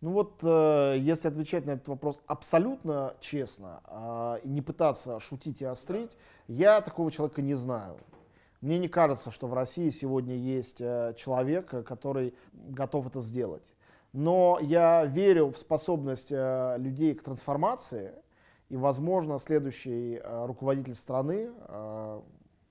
Ну 0.00 0.12
вот, 0.12 0.38
э, 0.42 0.96
если 0.98 1.28
отвечать 1.28 1.66
на 1.66 1.72
этот 1.72 1.88
вопрос 1.88 2.22
абсолютно 2.26 3.16
честно, 3.20 4.40
и 4.42 4.48
не 4.48 4.62
пытаться 4.62 5.20
шутить 5.20 5.60
и 5.60 5.66
острить, 5.66 6.16
я 6.48 6.80
такого 6.80 7.10
человека 7.10 7.42
не 7.42 7.52
знаю. 7.52 7.98
Мне 8.60 8.78
не 8.78 8.88
кажется, 8.88 9.30
что 9.30 9.46
в 9.46 9.54
России 9.54 9.88
сегодня 9.88 10.36
есть 10.36 10.80
э, 10.80 11.14
человек, 11.16 11.72
э, 11.72 11.82
который 11.82 12.34
готов 12.52 13.06
это 13.06 13.20
сделать. 13.20 13.62
Но 14.12 14.58
я 14.60 15.06
верю 15.06 15.50
в 15.50 15.56
способность 15.56 16.30
э, 16.30 16.76
людей 16.76 17.14
к 17.14 17.22
трансформации, 17.22 18.12
и, 18.68 18.76
возможно, 18.76 19.38
следующий 19.38 20.22
руководитель 20.22 20.94
страны, 20.94 21.50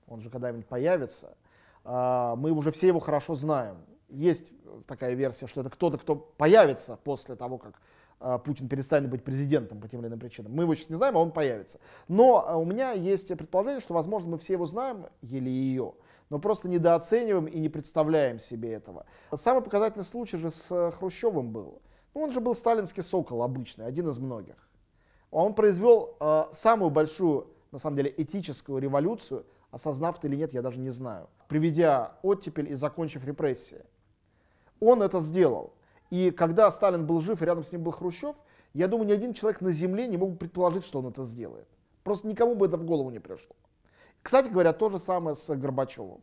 он 0.08 0.20
же 0.22 0.30
когда-нибудь 0.30 0.64
появится, 0.64 1.36
мы 1.84 2.52
уже 2.52 2.72
все 2.72 2.86
его 2.86 3.00
хорошо 3.00 3.34
знаем. 3.34 3.76
Есть 4.08 4.50
такая 4.86 5.12
версия, 5.12 5.46
что 5.46 5.60
это 5.60 5.68
кто-то, 5.68 5.98
кто 5.98 6.16
появится 6.16 6.98
после 7.04 7.36
того, 7.36 7.58
как 7.58 7.82
Путин 8.44 8.68
перестанет 8.68 9.08
быть 9.08 9.24
президентом 9.24 9.80
по 9.80 9.88
тем 9.88 10.00
или 10.00 10.08
иным 10.08 10.18
причинам. 10.18 10.52
Мы 10.52 10.64
его 10.64 10.74
сейчас 10.74 10.90
не 10.90 10.96
знаем, 10.96 11.16
а 11.16 11.20
он 11.20 11.32
появится. 11.32 11.80
Но 12.06 12.44
а, 12.46 12.56
у 12.56 12.64
меня 12.64 12.92
есть 12.92 13.28
предположение, 13.28 13.80
что, 13.80 13.94
возможно, 13.94 14.30
мы 14.30 14.38
все 14.38 14.52
его 14.54 14.66
знаем, 14.66 15.06
или 15.22 15.48
ее, 15.48 15.94
но 16.28 16.38
просто 16.38 16.68
недооцениваем 16.68 17.46
и 17.46 17.58
не 17.58 17.70
представляем 17.70 18.38
себе 18.38 18.72
этого. 18.72 19.06
Самый 19.32 19.62
показательный 19.62 20.04
случай 20.04 20.36
же 20.36 20.50
с 20.50 20.70
э, 20.70 20.92
Хрущевым 20.92 21.50
был. 21.50 21.80
Ну, 22.14 22.20
он 22.22 22.30
же 22.30 22.40
был 22.40 22.54
сталинский 22.54 23.02
сокол 23.02 23.42
обычный, 23.42 23.86
один 23.86 24.08
из 24.08 24.18
многих. 24.18 24.56
Он 25.30 25.54
произвел 25.54 26.16
э, 26.20 26.44
самую 26.52 26.90
большую, 26.90 27.46
на 27.72 27.78
самом 27.78 27.96
деле, 27.96 28.12
этическую 28.16 28.80
революцию, 28.80 29.46
осознав 29.70 30.18
это 30.18 30.26
или 30.26 30.36
нет, 30.36 30.52
я 30.52 30.62
даже 30.62 30.78
не 30.78 30.90
знаю, 30.90 31.28
приведя 31.48 32.18
оттепель 32.22 32.70
и 32.70 32.74
закончив 32.74 33.24
репрессии. 33.24 33.82
Он 34.80 35.02
это 35.02 35.20
сделал. 35.20 35.74
И 36.10 36.32
когда 36.32 36.70
Сталин 36.70 37.06
был 37.06 37.20
жив 37.20 37.40
и 37.40 37.44
рядом 37.44 37.64
с 37.64 37.72
ним 37.72 37.82
был 37.82 37.92
Хрущев, 37.92 38.36
я 38.74 38.88
думаю, 38.88 39.08
ни 39.08 39.12
один 39.12 39.32
человек 39.32 39.60
на 39.60 39.72
Земле 39.72 40.06
не 40.06 40.16
мог 40.16 40.38
предположить, 40.38 40.84
что 40.84 40.98
он 40.98 41.06
это 41.06 41.24
сделает. 41.24 41.66
Просто 42.02 42.26
никому 42.26 42.54
бы 42.54 42.66
это 42.66 42.76
в 42.76 42.84
голову 42.84 43.10
не 43.10 43.18
пришло. 43.18 43.54
Кстати 44.22 44.48
говоря, 44.48 44.72
то 44.72 44.90
же 44.90 44.98
самое 44.98 45.34
с 45.34 45.54
Горбачевым. 45.54 46.20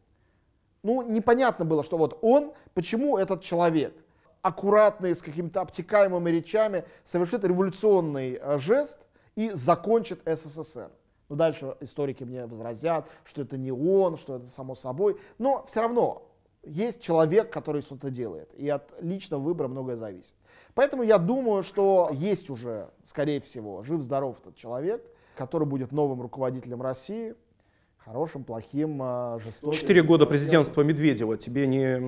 Ну, 0.83 1.01
непонятно 1.01 1.65
было, 1.65 1.83
что 1.83 1.97
вот 1.97 2.19
он, 2.21 2.53
почему 2.73 3.17
этот 3.17 3.41
человек, 3.41 3.93
аккуратный, 4.41 5.15
с 5.15 5.21
какими-то 5.21 5.61
обтекаемыми 5.61 6.29
речами, 6.29 6.85
совершит 7.03 7.43
революционный 7.43 8.39
э, 8.41 8.57
жест 8.57 9.07
и 9.35 9.49
закончит 9.49 10.21
СССР. 10.25 10.91
Ну, 11.29 11.35
дальше 11.35 11.75
историки 11.81 12.23
мне 12.23 12.45
возразят, 12.45 13.07
что 13.25 13.41
это 13.41 13.57
не 13.57 13.71
он, 13.71 14.17
что 14.17 14.38
это 14.38 14.47
само 14.47 14.75
собой. 14.75 15.19
Но 15.38 15.65
все 15.65 15.81
равно 15.81 16.26
есть 16.64 17.01
человек, 17.01 17.51
который 17.51 17.82
что-то 17.82 18.10
делает, 18.10 18.53
и 18.53 18.68
от 18.70 18.93
личного 19.01 19.41
выбора 19.41 19.68
многое 19.68 19.95
зависит. 19.97 20.36
Поэтому 20.74 21.03
я 21.03 21.18
думаю, 21.18 21.64
что 21.64 22.10
есть 22.12 22.49
уже, 22.49 22.89
скорее 23.03 23.39
всего, 23.39 23.84
жив-здоров 23.84 24.38
этот 24.41 24.55
человек. 24.55 25.03
который 25.36 25.68
будет 25.68 25.91
новым 25.91 26.20
руководителем 26.22 26.82
России, 26.82 27.36
хорошим, 27.97 28.43
плохим, 28.43 28.99
э, 29.03 29.39
жестоким. 29.43 29.78
Четыре 29.78 30.01
года 30.01 30.26
президентства 30.26 30.82
Медведева 30.82 31.38
тебе 31.38 31.68
не... 31.68 32.01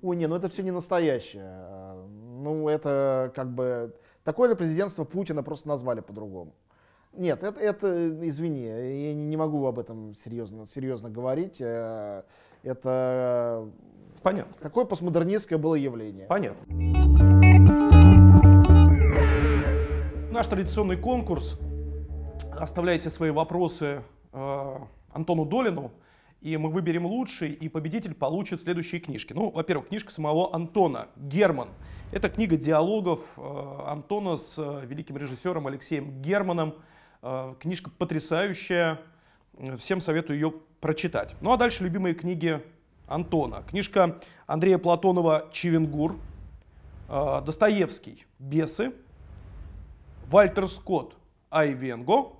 Ой, 0.00 0.16
не, 0.16 0.26
ну 0.26 0.36
это 0.36 0.48
все 0.48 0.62
не 0.62 0.70
настоящее. 0.70 1.44
Э, 1.44 2.06
Ну, 2.38 2.68
это 2.68 3.32
как 3.34 3.52
бы... 3.52 3.94
Такое 4.24 4.48
же 4.48 4.56
президентство 4.56 5.04
Путина 5.04 5.42
просто 5.42 5.68
назвали 5.68 6.00
по-другому. 6.00 6.54
Нет, 7.16 7.42
это, 7.42 7.60
это, 7.60 8.28
извини, 8.28 8.62
я 8.62 9.14
не 9.14 9.36
могу 9.36 9.66
об 9.66 9.78
этом 9.78 10.14
серьезно, 10.14 10.66
серьезно 10.66 11.10
говорить. 11.10 11.60
Э, 11.60 12.22
Это 12.62 13.68
Понятно, 14.22 14.54
такое 14.60 14.84
постмодернистское 14.84 15.58
было 15.58 15.74
явление. 15.76 16.26
понятно. 16.26 16.66
Наш 20.32 20.46
традиционный 20.48 20.96
конкурс. 20.96 21.58
Оставляйте 22.52 23.08
свои 23.10 23.30
вопросы 23.30 24.02
э, 24.32 24.76
Антону 25.12 25.44
Долину, 25.44 25.92
и 26.40 26.56
мы 26.56 26.70
выберем 26.70 27.06
лучший, 27.06 27.52
и 27.52 27.68
победитель 27.68 28.14
получит 28.14 28.60
следующие 28.60 29.00
книжки. 29.00 29.32
Ну, 29.32 29.50
во-первых, 29.50 29.88
книжка 29.88 30.10
самого 30.10 30.54
Антона 30.54 31.08
«Герман». 31.16 31.68
Это 32.12 32.28
книга 32.28 32.56
диалогов 32.56 33.20
э, 33.36 33.78
Антона 33.86 34.36
с 34.36 34.58
э, 34.58 34.86
великим 34.86 35.16
режиссером 35.16 35.66
Алексеем 35.66 36.20
Германом. 36.22 36.74
Э, 37.28 37.54
книжка 37.58 37.90
потрясающая, 37.90 39.00
всем 39.78 40.00
советую 40.00 40.38
ее 40.38 40.52
прочитать. 40.80 41.34
Ну 41.40 41.50
а 41.52 41.56
дальше 41.56 41.82
любимые 41.82 42.14
книги 42.14 42.62
Антона. 43.08 43.64
Книжка 43.68 44.20
Андрея 44.46 44.78
Платонова 44.78 45.48
«Чевенгур», 45.50 46.20
э, 47.08 47.42
Достоевский 47.44 48.26
«Бесы», 48.38 48.92
Вальтер 50.28 50.68
Скотт 50.68 51.16
«Айвенго» 51.50 52.34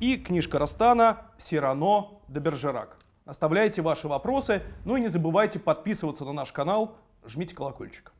и 0.00 0.18
книжка 0.18 0.58
Растана 0.58 1.22
«Сирано 1.38 2.20
де 2.28 2.40
Бержерак». 2.40 2.98
Оставляйте 3.24 3.80
ваши 3.80 4.06
вопросы, 4.06 4.60
ну 4.84 4.96
и 4.96 5.00
не 5.00 5.08
забывайте 5.08 5.58
подписываться 5.58 6.26
на 6.26 6.34
наш 6.34 6.52
канал, 6.52 6.98
жмите 7.24 7.54
колокольчик. 7.54 8.12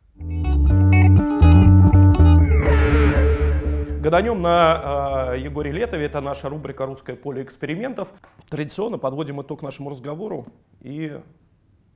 Гаданем 4.05 4.43
на 4.43 5.31
э, 5.33 5.39
Егоре 5.39 5.73
Летове. 5.73 6.05
Это 6.05 6.21
наша 6.21 6.51
рубрика 6.51 6.85
«Русское 6.85 7.17
поле 7.17 7.43
экспериментов». 7.43 8.13
Традиционно 8.51 8.99
подводим 8.99 9.41
итог 9.41 9.63
нашему 9.63 9.89
разговору 9.89 10.45
и 10.81 11.23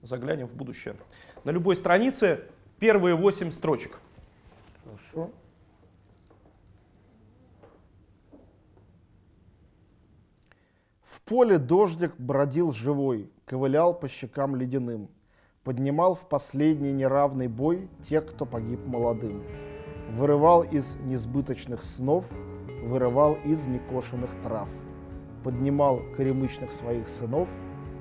заглянем 0.01 0.47
в 0.49 0.55
будущее. 0.55 0.97
На 1.45 1.51
любой 1.51 1.77
странице 1.77 2.45
первые 2.79 3.15
8 3.15 3.51
строчек. 3.51 4.01
Хорошо. 4.83 5.31
В 11.03 11.21
поле 11.27 11.59
дождик 11.59 12.15
бродил 12.17 12.73
живой, 12.73 13.31
ковылял 13.45 13.93
по 13.93 14.09
щекам 14.09 14.57
ледяным, 14.57 15.11
поднимал 15.63 16.15
в 16.15 16.27
последний 16.27 16.95
неравный 16.95 17.49
бой 17.49 17.91
тех, 18.03 18.25
кто 18.31 18.47
погиб 18.47 18.81
молодым, 18.87 19.45
вырывал 20.11 20.63
из 20.63 20.97
несбыточных 20.97 21.83
снов, 21.83 22.25
вырывал 22.83 23.39
из 23.45 23.67
некошенных 23.67 24.31
трав, 24.43 24.69
поднимал 25.45 26.01
коремычных 26.17 26.71
своих 26.71 27.09
сынов, 27.09 27.49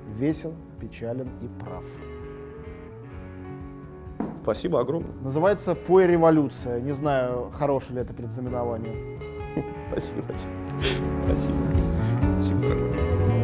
весел, 0.08 0.54
печален 0.80 1.30
и 1.42 1.48
прав. 1.62 1.84
Спасибо 4.42 4.80
огромное. 4.80 5.12
Называется 5.20 5.74
«Пой 5.74 6.06
революция». 6.06 6.80
Не 6.80 6.92
знаю, 6.92 7.50
хорошее 7.52 7.96
ли 7.96 8.00
это 8.04 8.14
предзнаменование. 8.14 9.20
Спасибо 9.90 10.32
тебе. 10.32 10.50
Спасибо. 11.26 11.56
Спасибо, 12.32 13.37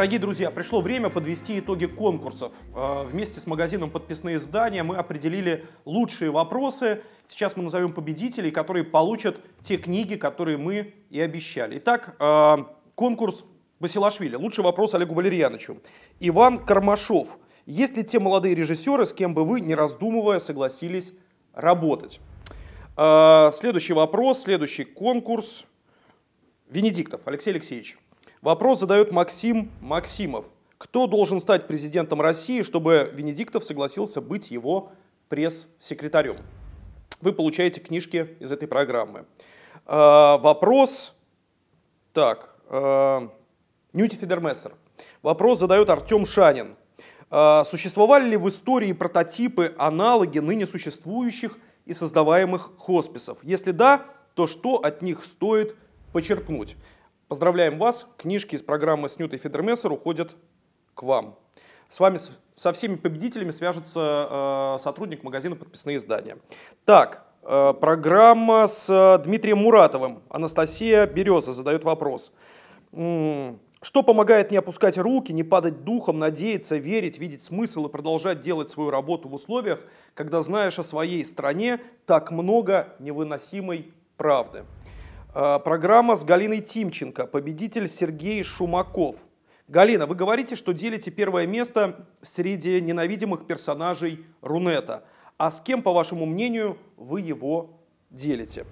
Дорогие 0.00 0.18
друзья, 0.18 0.50
пришло 0.50 0.80
время 0.80 1.10
подвести 1.10 1.58
итоги 1.58 1.84
конкурсов. 1.84 2.54
Э, 2.74 3.04
Вместе 3.04 3.38
с 3.38 3.46
магазином 3.46 3.90
«Подписные 3.90 4.36
издания» 4.36 4.82
мы 4.82 4.96
определили 4.96 5.66
лучшие 5.84 6.30
вопросы. 6.30 7.02
Сейчас 7.28 7.54
мы 7.54 7.64
назовем 7.64 7.92
победителей, 7.92 8.50
которые 8.50 8.84
получат 8.84 9.38
те 9.60 9.76
книги, 9.76 10.14
которые 10.14 10.56
мы 10.56 10.94
и 11.10 11.20
обещали. 11.20 11.76
Итак, 11.76 12.16
э, 12.18 12.56
конкурс 12.94 13.44
Басилашвили. 13.78 14.36
Лучший 14.36 14.64
вопрос 14.64 14.94
Олегу 14.94 15.12
Валерьяновичу. 15.12 15.82
Иван 16.18 16.64
Кармашов. 16.64 17.36
Есть 17.66 17.94
ли 17.94 18.02
те 18.02 18.18
молодые 18.20 18.54
режиссеры, 18.54 19.04
с 19.04 19.12
кем 19.12 19.34
бы 19.34 19.44
вы, 19.44 19.60
не 19.60 19.74
раздумывая, 19.74 20.38
согласились 20.38 21.12
работать? 21.52 22.20
Э, 22.96 23.50
Следующий 23.52 23.92
вопрос, 23.92 24.44
следующий 24.44 24.84
конкурс. 24.84 25.66
Венедиктов 26.70 27.20
Алексей 27.26 27.50
Алексеевич. 27.50 27.98
Вопрос 28.42 28.80
задает 28.80 29.12
Максим 29.12 29.70
Максимов. 29.82 30.46
Кто 30.78 31.06
должен 31.06 31.40
стать 31.40 31.66
президентом 31.66 32.22
России, 32.22 32.62
чтобы 32.62 33.10
Венедиктов 33.12 33.64
согласился 33.64 34.22
быть 34.22 34.50
его 34.50 34.92
пресс-секретарем? 35.28 36.38
Вы 37.20 37.34
получаете 37.34 37.82
книжки 37.82 38.34
из 38.40 38.50
этой 38.50 38.66
программы. 38.66 39.26
Э, 39.86 40.38
Вопрос. 40.38 41.12
Так. 42.14 42.54
э, 42.70 43.28
Нюти 43.92 44.16
Федермессер. 44.16 44.72
Вопрос 45.22 45.58
задает 45.58 45.90
Артем 45.90 46.24
Шанин. 46.24 46.76
Э, 47.30 47.62
Существовали 47.66 48.30
ли 48.30 48.36
в 48.38 48.48
истории 48.48 48.94
прототипы, 48.94 49.74
аналоги 49.76 50.38
ныне 50.38 50.66
существующих 50.66 51.58
и 51.84 51.92
создаваемых 51.92 52.70
хосписов? 52.78 53.40
Если 53.42 53.72
да, 53.72 54.06
то 54.34 54.46
что 54.46 54.76
от 54.76 55.02
них 55.02 55.24
стоит 55.26 55.76
почерпнуть? 56.14 56.76
Поздравляем 57.30 57.78
вас, 57.78 58.08
книжки 58.16 58.56
из 58.56 58.62
программы 58.64 59.08
с 59.08 59.20
Нютой 59.20 59.38
Федермессер 59.38 59.92
уходят 59.92 60.32
к 60.94 61.04
вам. 61.04 61.38
С 61.88 62.00
вами, 62.00 62.18
со 62.56 62.72
всеми 62.72 62.96
победителями 62.96 63.52
свяжется 63.52 64.26
э, 64.28 64.82
сотрудник 64.82 65.22
магазина 65.22 65.54
«Подписные 65.54 65.98
издания». 65.98 66.38
Так, 66.84 67.24
э, 67.44 67.72
программа 67.80 68.66
с 68.66 68.90
э, 68.90 69.22
Дмитрием 69.22 69.58
Муратовым. 69.58 70.24
Анастасия 70.28 71.06
Береза 71.06 71.52
задает 71.52 71.84
вопрос. 71.84 72.32
Что 72.90 74.02
помогает 74.04 74.50
не 74.50 74.56
опускать 74.56 74.98
руки, 74.98 75.32
не 75.32 75.44
падать 75.44 75.84
духом, 75.84 76.18
надеяться, 76.18 76.78
верить, 76.78 77.20
видеть 77.20 77.44
смысл 77.44 77.86
и 77.86 77.90
продолжать 77.90 78.40
делать 78.40 78.72
свою 78.72 78.90
работу 78.90 79.28
в 79.28 79.34
условиях, 79.34 79.78
когда 80.14 80.42
знаешь 80.42 80.80
о 80.80 80.82
своей 80.82 81.24
стране 81.24 81.78
так 82.06 82.32
много 82.32 82.88
невыносимой 82.98 83.94
правды? 84.16 84.64
Э, 85.32 85.60
Программа 85.62 86.16
с 86.16 86.24
Галиной 86.24 86.60
Тимченко, 86.60 87.26
победитель 87.26 87.88
Сергей 87.88 88.42
Шумаков. 88.42 89.16
Галина, 89.68 90.06
вы 90.06 90.16
говорите, 90.16 90.56
что 90.56 90.72
делите 90.72 91.12
первое 91.12 91.46
место 91.46 92.08
среди 92.22 92.80
ненавидимых 92.80 93.46
персонажей 93.46 94.24
Рунета. 94.40 95.04
А 95.38 95.50
с 95.50 95.60
кем, 95.60 95.82
по 95.82 95.92
вашему 95.92 96.26
мнению, 96.26 96.76
вы 96.96 97.20
его 97.20 97.80
делите? 98.10 98.66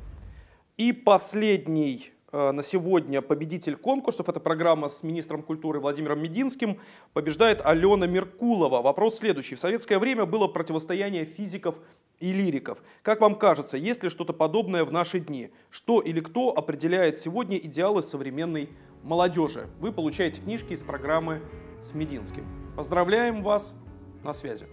И 0.77 0.93
последний 0.93 2.11
э, 2.33 2.51
на 2.51 2.65
сегодня 2.65 3.23
победитель 3.23 3.77
конкурсов, 3.77 4.29
это 4.29 4.41
программа 4.41 4.89
с 4.89 5.05
министром 5.05 5.43
культуры 5.43 5.79
Владимиром 5.79 6.21
Мединским, 6.21 6.81
побеждает 7.13 7.65
Алена 7.65 8.09
Меркулова. 8.09 8.83
Вопрос 8.83 9.19
следующий. 9.19 9.55
В 9.55 9.61
советское 9.61 10.01
время 10.01 10.27
было 10.27 10.49
противостояние 10.49 11.25
физиков 11.25 11.79
и 12.21 12.33
лириков. 12.33 12.83
Как 13.03 13.21
вам 13.21 13.35
кажется, 13.35 13.77
есть 13.77 14.03
ли 14.03 14.11
что-то 14.11 14.33
подобное 14.33 14.85
в 14.85 14.93
наши 14.93 15.21
дни? 15.21 15.51
Что 15.71 16.01
или 16.01 16.21
кто 16.21 16.57
определяет 16.57 17.19
сегодня 17.19 17.57
идеалы 17.59 18.03
современной 18.03 18.69
молодежи? 19.03 19.69
Вы 19.81 19.93
получаете 19.93 20.43
книжки 20.43 20.73
из 20.73 20.83
программы 20.83 21.43
с 21.83 21.95
Мединским. 21.95 22.47
Поздравляем 22.77 23.43
вас. 23.43 23.75
На 24.23 24.33
связи. 24.33 24.67